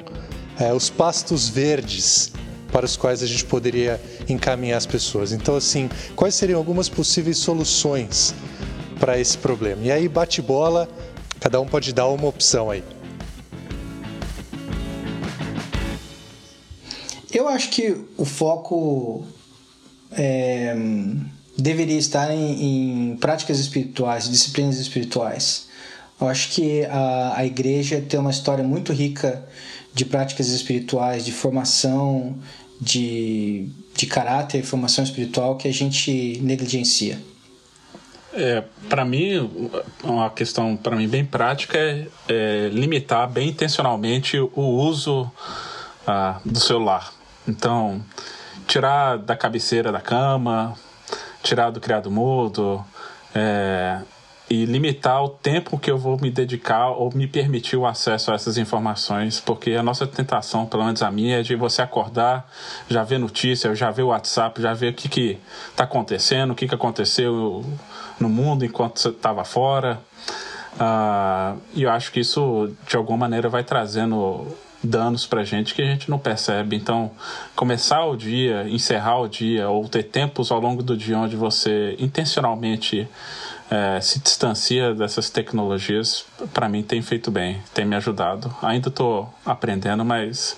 é, 0.58 0.72
os 0.72 0.90
pastos 0.90 1.48
verdes 1.48 2.32
para 2.70 2.84
os 2.84 2.96
quais 2.96 3.22
a 3.22 3.26
gente 3.26 3.44
poderia 3.46 4.00
encaminhar 4.28 4.76
as 4.76 4.86
pessoas? 4.86 5.32
Então, 5.32 5.56
assim, 5.56 5.88
quais 6.14 6.34
seriam 6.34 6.58
algumas 6.58 6.88
possíveis 6.88 7.38
soluções 7.38 8.34
para 9.00 9.18
esse 9.18 9.38
problema? 9.38 9.82
E 9.84 9.90
aí, 9.90 10.08
bate 10.08 10.42
bola, 10.42 10.86
cada 11.40 11.58
um 11.60 11.66
pode 11.66 11.94
dar 11.94 12.08
uma 12.08 12.28
opção 12.28 12.70
aí. 12.70 12.84
Eu 17.38 17.46
acho 17.46 17.70
que 17.70 17.96
o 18.16 18.24
foco 18.24 19.24
é, 20.10 20.74
deveria 21.56 21.96
estar 21.96 22.34
em, 22.34 23.12
em, 23.12 23.16
práticas 23.16 23.60
espirituais, 23.60 24.28
disciplinas 24.28 24.80
espirituais. 24.80 25.68
Eu 26.20 26.26
acho 26.26 26.48
que 26.48 26.84
a, 26.86 27.34
a 27.36 27.46
igreja 27.46 28.00
tem 28.00 28.18
uma 28.18 28.32
história 28.32 28.64
muito 28.64 28.92
rica 28.92 29.46
de 29.94 30.04
práticas 30.04 30.48
espirituais, 30.48 31.24
de 31.24 31.30
formação, 31.30 32.36
de, 32.80 33.68
de 33.94 34.06
caráter, 34.06 34.64
formação 34.64 35.04
espiritual 35.04 35.56
que 35.56 35.68
a 35.68 35.72
gente 35.72 36.40
negligencia. 36.42 37.22
É, 38.32 38.64
para 38.88 39.04
mim, 39.04 39.48
uma 40.02 40.28
questão 40.28 40.76
para 40.76 40.96
mim 40.96 41.06
bem 41.06 41.24
prática 41.24 41.78
é, 41.78 42.08
é, 42.28 42.68
limitar 42.72 43.30
bem 43.30 43.50
intencionalmente 43.50 44.36
o 44.40 44.60
uso 44.60 45.30
ah, 46.04 46.40
do 46.44 46.58
celular. 46.58 47.16
Então, 47.48 48.02
tirar 48.66 49.16
da 49.16 49.34
cabeceira 49.34 49.90
da 49.90 50.00
cama, 50.00 50.74
tirar 51.42 51.70
do 51.70 51.80
criado 51.80 52.10
mudo, 52.10 52.84
é, 53.34 54.00
e 54.50 54.64
limitar 54.64 55.22
o 55.22 55.28
tempo 55.28 55.78
que 55.78 55.90
eu 55.90 55.98
vou 55.98 56.18
me 56.20 56.30
dedicar 56.30 56.88
ou 56.90 57.10
me 57.14 57.26
permitir 57.26 57.76
o 57.76 57.86
acesso 57.86 58.30
a 58.30 58.34
essas 58.34 58.56
informações, 58.56 59.40
porque 59.40 59.72
a 59.72 59.82
nossa 59.82 60.06
tentação, 60.06 60.64
pelo 60.64 60.84
menos 60.84 61.02
a 61.02 61.10
minha, 61.10 61.40
é 61.40 61.42
de 61.42 61.54
você 61.54 61.82
acordar, 61.82 62.50
já 62.88 63.02
ver 63.02 63.18
notícia, 63.18 63.74
já 63.74 63.90
ver 63.90 64.02
o 64.02 64.08
WhatsApp, 64.08 64.60
já 64.60 64.72
ver 64.72 64.92
o 64.92 64.94
que 64.94 65.08
que 65.08 65.38
está 65.70 65.84
acontecendo, 65.84 66.52
o 66.52 66.54
que 66.54 66.66
que 66.66 66.74
aconteceu 66.74 67.64
no 68.18 68.28
mundo 68.28 68.64
enquanto 68.64 68.98
você 69.00 69.08
estava 69.08 69.44
fora. 69.44 70.00
Uh, 70.74 71.60
e 71.74 71.82
eu 71.82 71.90
acho 71.90 72.12
que 72.12 72.20
isso, 72.20 72.70
de 72.86 72.96
alguma 72.96 73.18
maneira, 73.18 73.48
vai 73.48 73.64
trazendo 73.64 74.46
danos 74.82 75.26
pra 75.26 75.44
gente 75.44 75.74
que 75.74 75.82
a 75.82 75.86
gente 75.86 76.10
não 76.10 76.18
percebe. 76.18 76.76
Então, 76.76 77.10
começar 77.54 78.04
o 78.04 78.16
dia, 78.16 78.68
encerrar 78.68 79.20
o 79.20 79.28
dia, 79.28 79.68
ou 79.68 79.88
ter 79.88 80.04
tempos 80.04 80.50
ao 80.50 80.60
longo 80.60 80.82
do 80.82 80.96
dia 80.96 81.18
onde 81.18 81.36
você 81.36 81.96
intencionalmente 81.98 83.08
é, 83.70 84.00
se 84.00 84.18
distancia 84.18 84.94
dessas 84.94 85.28
tecnologias, 85.28 86.24
para 86.54 86.68
mim 86.68 86.82
tem 86.82 87.02
feito 87.02 87.30
bem, 87.30 87.62
tem 87.74 87.84
me 87.84 87.96
ajudado. 87.96 88.54
Ainda 88.62 88.88
estou 88.88 89.32
aprendendo, 89.44 90.04
mas 90.04 90.56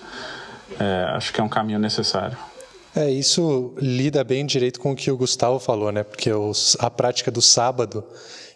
é, 0.79 1.05
acho 1.17 1.33
que 1.33 1.41
é 1.41 1.45
um 1.45 1.49
caminho 1.49 1.79
necessário. 1.79 2.37
É, 2.95 3.09
isso 3.09 3.73
lida 3.79 4.23
bem 4.25 4.45
direito 4.45 4.81
com 4.81 4.93
o 4.93 4.97
que 4.97 5.11
o 5.11 5.17
Gustavo 5.17 5.59
falou, 5.61 5.93
né? 5.93 6.03
Porque 6.03 6.33
os, 6.33 6.77
a 6.81 6.91
prática 6.91 7.31
do 7.31 7.41
sábado 7.41 8.05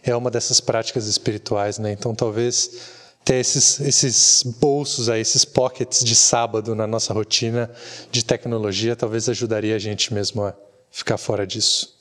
é 0.02 0.14
uma 0.14 0.30
dessas 0.30 0.60
práticas 0.60 1.06
espirituais, 1.06 1.78
né? 1.78 1.92
Então 1.92 2.14
talvez 2.14 3.03
ter 3.24 3.36
esses, 3.36 3.80
esses 3.80 4.42
bolsos 4.60 5.08
aí, 5.08 5.20
esses 5.20 5.44
pockets 5.44 6.04
de 6.04 6.14
sábado 6.14 6.74
na 6.74 6.86
nossa 6.86 7.14
rotina 7.14 7.70
de 8.10 8.24
tecnologia, 8.24 8.94
talvez 8.94 9.28
ajudaria 9.28 9.74
a 9.74 9.78
gente 9.78 10.12
mesmo 10.12 10.42
a 10.42 10.54
ficar 10.90 11.16
fora 11.16 11.46
disso. 11.46 11.94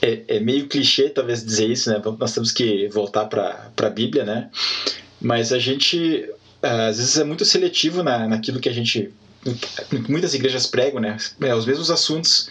É, 0.00 0.36
é 0.36 0.40
meio 0.40 0.68
clichê 0.68 1.08
talvez 1.08 1.44
dizer 1.44 1.70
isso, 1.70 1.90
né? 1.90 2.00
Nós 2.18 2.32
temos 2.32 2.52
que 2.52 2.88
voltar 2.88 3.26
para 3.26 3.70
a 3.76 3.90
Bíblia, 3.90 4.24
né? 4.24 4.50
Mas 5.20 5.52
a 5.52 5.58
gente 5.58 6.28
às 6.62 6.96
vezes 6.98 7.18
é 7.18 7.24
muito 7.24 7.44
seletivo 7.44 8.02
na, 8.02 8.26
naquilo 8.26 8.60
que 8.60 8.68
a 8.68 8.72
gente 8.72 9.12
muitas 10.08 10.34
igrejas 10.34 10.66
pregam, 10.66 11.00
né? 11.00 11.16
É, 11.40 11.54
os 11.54 11.66
mesmos 11.66 11.90
assuntos 11.90 12.48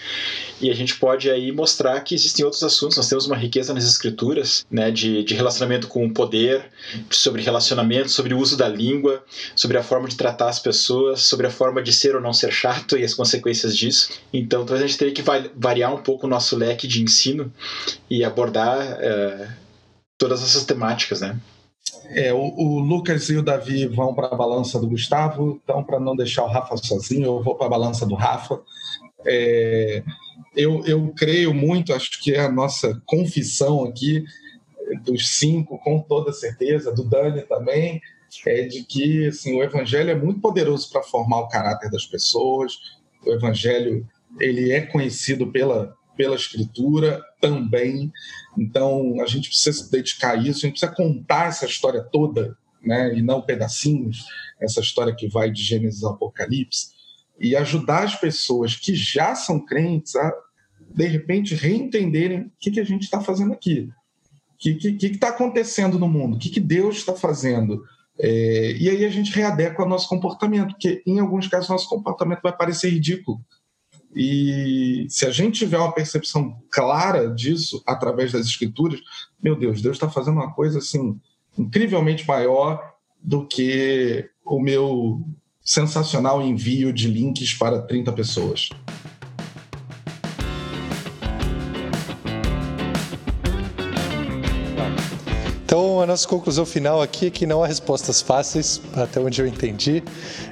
e 0.62 0.70
a 0.70 0.74
gente 0.74 0.96
pode 0.96 1.30
aí 1.30 1.52
mostrar 1.52 2.00
que 2.02 2.16
existem 2.16 2.46
outros 2.46 2.64
assuntos. 2.64 2.98
Nós 2.98 3.08
temos 3.08 3.26
uma 3.26 3.36
riqueza 3.36 3.74
nas 3.74 3.86
escrituras, 3.86 4.66
né? 4.70 4.92
De, 4.92 5.24
de 5.24 5.34
relacionamento 5.34 5.88
com 5.88 6.06
o 6.06 6.14
poder, 6.14 6.70
sobre 7.10 7.42
relacionamento, 7.42 8.10
sobre 8.10 8.34
o 8.34 8.40
uso 8.40 8.58
da 8.58 8.68
língua, 8.68 9.24
sobre 9.56 9.78
a 9.78 9.84
forma 9.84 10.08
de 10.08 10.16
tratar 10.16 10.50
as 10.50 10.60
pessoas, 10.60 11.22
sobre 11.22 11.48
a 11.48 11.52
forma 11.52 11.82
de 11.82 11.92
ser 11.92 12.16
ou 12.16 12.22
não 12.22 12.34
ser 12.34 12.52
chato 12.52 12.98
e 12.98 13.04
as 13.04 13.14
consequências 13.14 13.76
disso. 13.76 14.10
Então, 14.34 14.66
talvez 14.66 14.84
a 14.84 14.88
gente 14.88 14.98
teria 14.98 15.14
que 15.14 15.24
variar 15.56 15.94
um 15.94 16.02
pouco 16.02 16.28
o 16.28 16.30
nosso 16.30 16.56
leque 16.56 16.88
de 16.88 17.02
ensino 17.02 17.52
e 18.10 18.24
abordar 18.24 18.80
uh, 18.80 19.48
todas 20.18 20.42
essas 20.42 20.64
temáticas, 20.64 21.22
né? 21.22 21.38
É, 22.10 22.34
o, 22.34 22.38
o, 22.38 22.80
Lucas 22.80 23.30
e 23.30 23.36
o 23.36 23.44
Davi 23.44 23.88
vão 23.88 24.14
para 24.14 24.28
a 24.28 24.36
balança 24.36 24.80
do 24.80 24.88
Gustavo, 24.88 25.60
então, 25.64 25.84
para 25.84 26.00
não 26.00 26.16
deixar 26.16 26.44
o 26.44 26.50
Rafa 26.50 26.78
sozinho, 26.78 27.26
eu 27.26 27.44
vou 27.44 27.56
para 27.56 27.68
a 27.68 27.70
balança 27.70 28.06
do 28.06 28.16
Rafa. 28.16 28.60
É, 29.26 30.04
eu, 30.56 30.84
eu 30.86 31.14
creio 31.16 31.54
muito, 31.54 31.94
acho 31.94 32.22
que 32.22 32.34
é 32.34 32.42
a 32.42 32.52
nossa 32.52 33.02
confissão 33.06 33.84
aqui, 33.84 34.24
dos 35.04 35.38
cinco, 35.40 35.80
com 35.80 36.00
toda 36.00 36.32
certeza, 36.32 36.92
do 36.92 37.04
Dani 37.04 37.42
também, 37.42 38.02
é 38.46 38.64
de 38.64 38.84
que 38.84 39.28
assim, 39.28 39.58
o 39.58 39.64
Evangelho 39.64 40.12
é 40.12 40.16
muito 40.16 40.42
poderoso 40.42 40.90
para 40.92 41.04
formar 41.04 41.40
o 41.40 41.48
caráter 41.48 41.90
das 41.90 42.06
pessoas. 42.06 42.74
O 43.26 43.32
Evangelho 43.32 44.08
ele 44.40 44.72
é 44.72 44.82
conhecido 44.82 45.52
pela, 45.52 45.96
pela 46.18 46.36
Escritura 46.36 47.24
também. 47.46 48.12
Então, 48.58 49.22
a 49.22 49.28
gente 49.28 49.50
precisa 49.50 49.84
se 49.84 49.92
dedicar 49.92 50.32
a 50.32 50.36
isso, 50.36 50.60
a 50.66 50.68
gente 50.68 50.80
precisa 50.80 50.92
contar 50.92 51.50
essa 51.50 51.66
história 51.66 52.02
toda, 52.02 52.58
né, 52.82 53.16
e 53.16 53.22
não 53.22 53.42
pedacinhos, 53.42 54.26
essa 54.60 54.80
história 54.80 55.16
que 55.16 55.28
vai 55.28 55.52
de 55.52 55.62
Gênesis 55.62 56.04
ao 56.04 56.14
Apocalipse, 56.14 56.90
e 57.40 57.56
ajudar 57.56 58.04
as 58.04 58.16
pessoas 58.16 58.76
que 58.76 58.96
já 58.96 59.36
são 59.36 59.60
crentes 59.60 60.16
a, 60.16 60.34
de 60.94 61.06
repente, 61.06 61.54
reentenderem 61.54 62.42
o 62.42 62.52
que, 62.60 62.72
que 62.72 62.80
a 62.80 62.86
gente 62.86 63.04
está 63.04 63.22
fazendo 63.22 63.54
aqui. 63.54 63.90
O 64.54 64.58
que 64.58 64.98
está 65.08 65.30
acontecendo 65.30 66.00
no 66.00 66.08
mundo? 66.08 66.36
O 66.36 66.40
que, 66.40 66.50
que 66.50 66.62
Deus 66.62 66.98
está 66.98 67.14
fazendo? 67.14 67.84
É, 68.18 68.72
e 68.80 68.90
aí 68.90 69.04
a 69.04 69.10
gente 69.10 69.36
readequa 69.36 69.84
o 69.84 69.90
nosso 69.90 70.08
comportamento, 70.08 70.70
porque 70.70 71.04
em 71.06 71.20
alguns 71.20 71.48
casos 71.48 71.70
nosso 71.70 71.90
comportamento 71.90 72.42
vai 72.42 72.56
parecer 72.56 72.90
ridículo. 72.90 73.42
E 74.16 75.06
se 75.10 75.26
a 75.26 75.32
gente 75.32 75.60
tiver 75.60 75.78
uma 75.78 75.92
percepção 75.92 76.58
clara 76.72 77.30
disso 77.30 77.84
através 77.86 78.32
das 78.32 78.46
escrituras, 78.46 79.02
meu 79.44 79.58
Deus, 79.58 79.82
Deus 79.82 79.98
está 79.98 80.10
fazendo 80.10 80.36
uma 80.36 80.54
coisa 80.54 80.80
assim 80.80 81.20
incrivelmente 81.58 82.26
maior 82.26 82.82
do 83.22 83.46
que 83.46 84.30
o 84.46 84.60
meu 84.60 85.22
sensacional 85.62 86.42
envio 86.42 86.94
de 86.94 87.10
links 87.10 87.54
para 87.54 87.82
30 87.82 88.14
pessoas. 88.14 88.70
Então, 95.66 96.00
a 96.00 96.06
nossa 96.06 96.28
conclusão 96.28 96.66
final 96.66 97.02
aqui 97.02 97.26
é 97.26 97.30
que 97.30 97.46
não 97.46 97.64
há 97.64 97.68
respostas 97.68 98.22
fáceis, 98.22 98.80
até 98.96 99.20
onde 99.20 99.42
eu 99.42 99.48
entendi, 99.48 100.04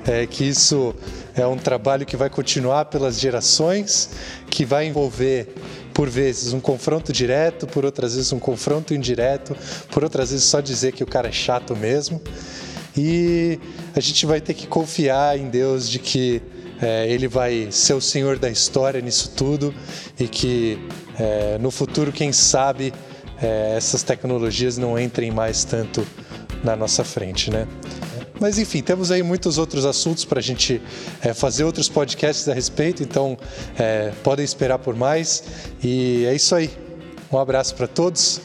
é 0.05 0.25
que 0.25 0.43
isso 0.43 0.93
é 1.35 1.45
um 1.45 1.57
trabalho 1.57 2.05
que 2.05 2.15
vai 2.15 2.29
continuar 2.29 2.85
pelas 2.85 3.19
gerações, 3.19 4.09
que 4.49 4.63
vai 4.65 4.87
envolver 4.87 5.53
por 5.93 6.09
vezes 6.09 6.53
um 6.53 6.59
confronto 6.59 7.11
direto, 7.13 7.67
por 7.67 7.85
outras 7.85 8.15
vezes 8.15 8.31
um 8.31 8.39
confronto 8.39 8.93
indireto, 8.93 9.55
por 9.91 10.03
outras 10.03 10.31
vezes 10.31 10.45
só 10.45 10.59
dizer 10.59 10.91
que 10.91 11.03
o 11.03 11.07
cara 11.07 11.29
é 11.29 11.31
chato 11.31 11.75
mesmo. 11.75 12.21
E 12.95 13.59
a 13.95 13.99
gente 13.99 14.25
vai 14.25 14.39
ter 14.39 14.53
que 14.53 14.67
confiar 14.67 15.37
em 15.37 15.49
Deus 15.49 15.89
de 15.89 15.99
que 15.99 16.41
é, 16.81 17.07
Ele 17.09 17.27
vai 17.27 17.69
ser 17.71 17.93
o 17.93 18.01
Senhor 18.01 18.37
da 18.37 18.49
história 18.49 19.01
nisso 19.01 19.31
tudo 19.35 19.73
e 20.19 20.27
que 20.27 20.77
é, 21.19 21.57
no 21.59 21.71
futuro, 21.71 22.11
quem 22.11 22.31
sabe, 22.31 22.93
é, 23.41 23.75
essas 23.75 24.03
tecnologias 24.03 24.77
não 24.77 24.99
entrem 24.99 25.31
mais 25.31 25.63
tanto 25.63 26.05
na 26.63 26.75
nossa 26.75 27.03
frente, 27.03 27.51
né? 27.51 27.67
Mas 28.43 28.57
enfim, 28.57 28.81
temos 28.81 29.09
aí 29.09 29.23
muitos 29.23 29.57
outros 29.57 29.85
assuntos 29.85 30.25
para 30.25 30.39
a 30.39 30.41
gente 30.41 30.81
é, 31.21 31.33
fazer 31.33 31.63
outros 31.63 31.87
podcasts 31.87 32.45
a 32.49 32.53
respeito, 32.53 33.01
então 33.01 33.37
é, 33.79 34.11
podem 34.21 34.43
esperar 34.43 34.79
por 34.79 34.97
mais. 34.97 35.45
E 35.81 36.25
é 36.25 36.35
isso 36.35 36.53
aí. 36.53 36.69
Um 37.31 37.39
abraço 37.39 37.73
para 37.73 37.87
todos. 37.87 38.41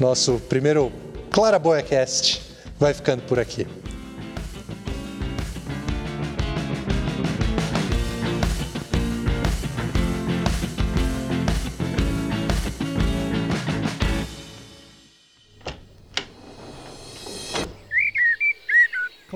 Nosso 0.00 0.40
primeiro 0.48 0.90
Claraboia 1.30 1.82
Cast 1.82 2.40
vai 2.80 2.94
ficando 2.94 3.24
por 3.24 3.38
aqui. 3.38 3.66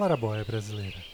Clarabóia 0.06 0.44
brasileira. 0.44 1.05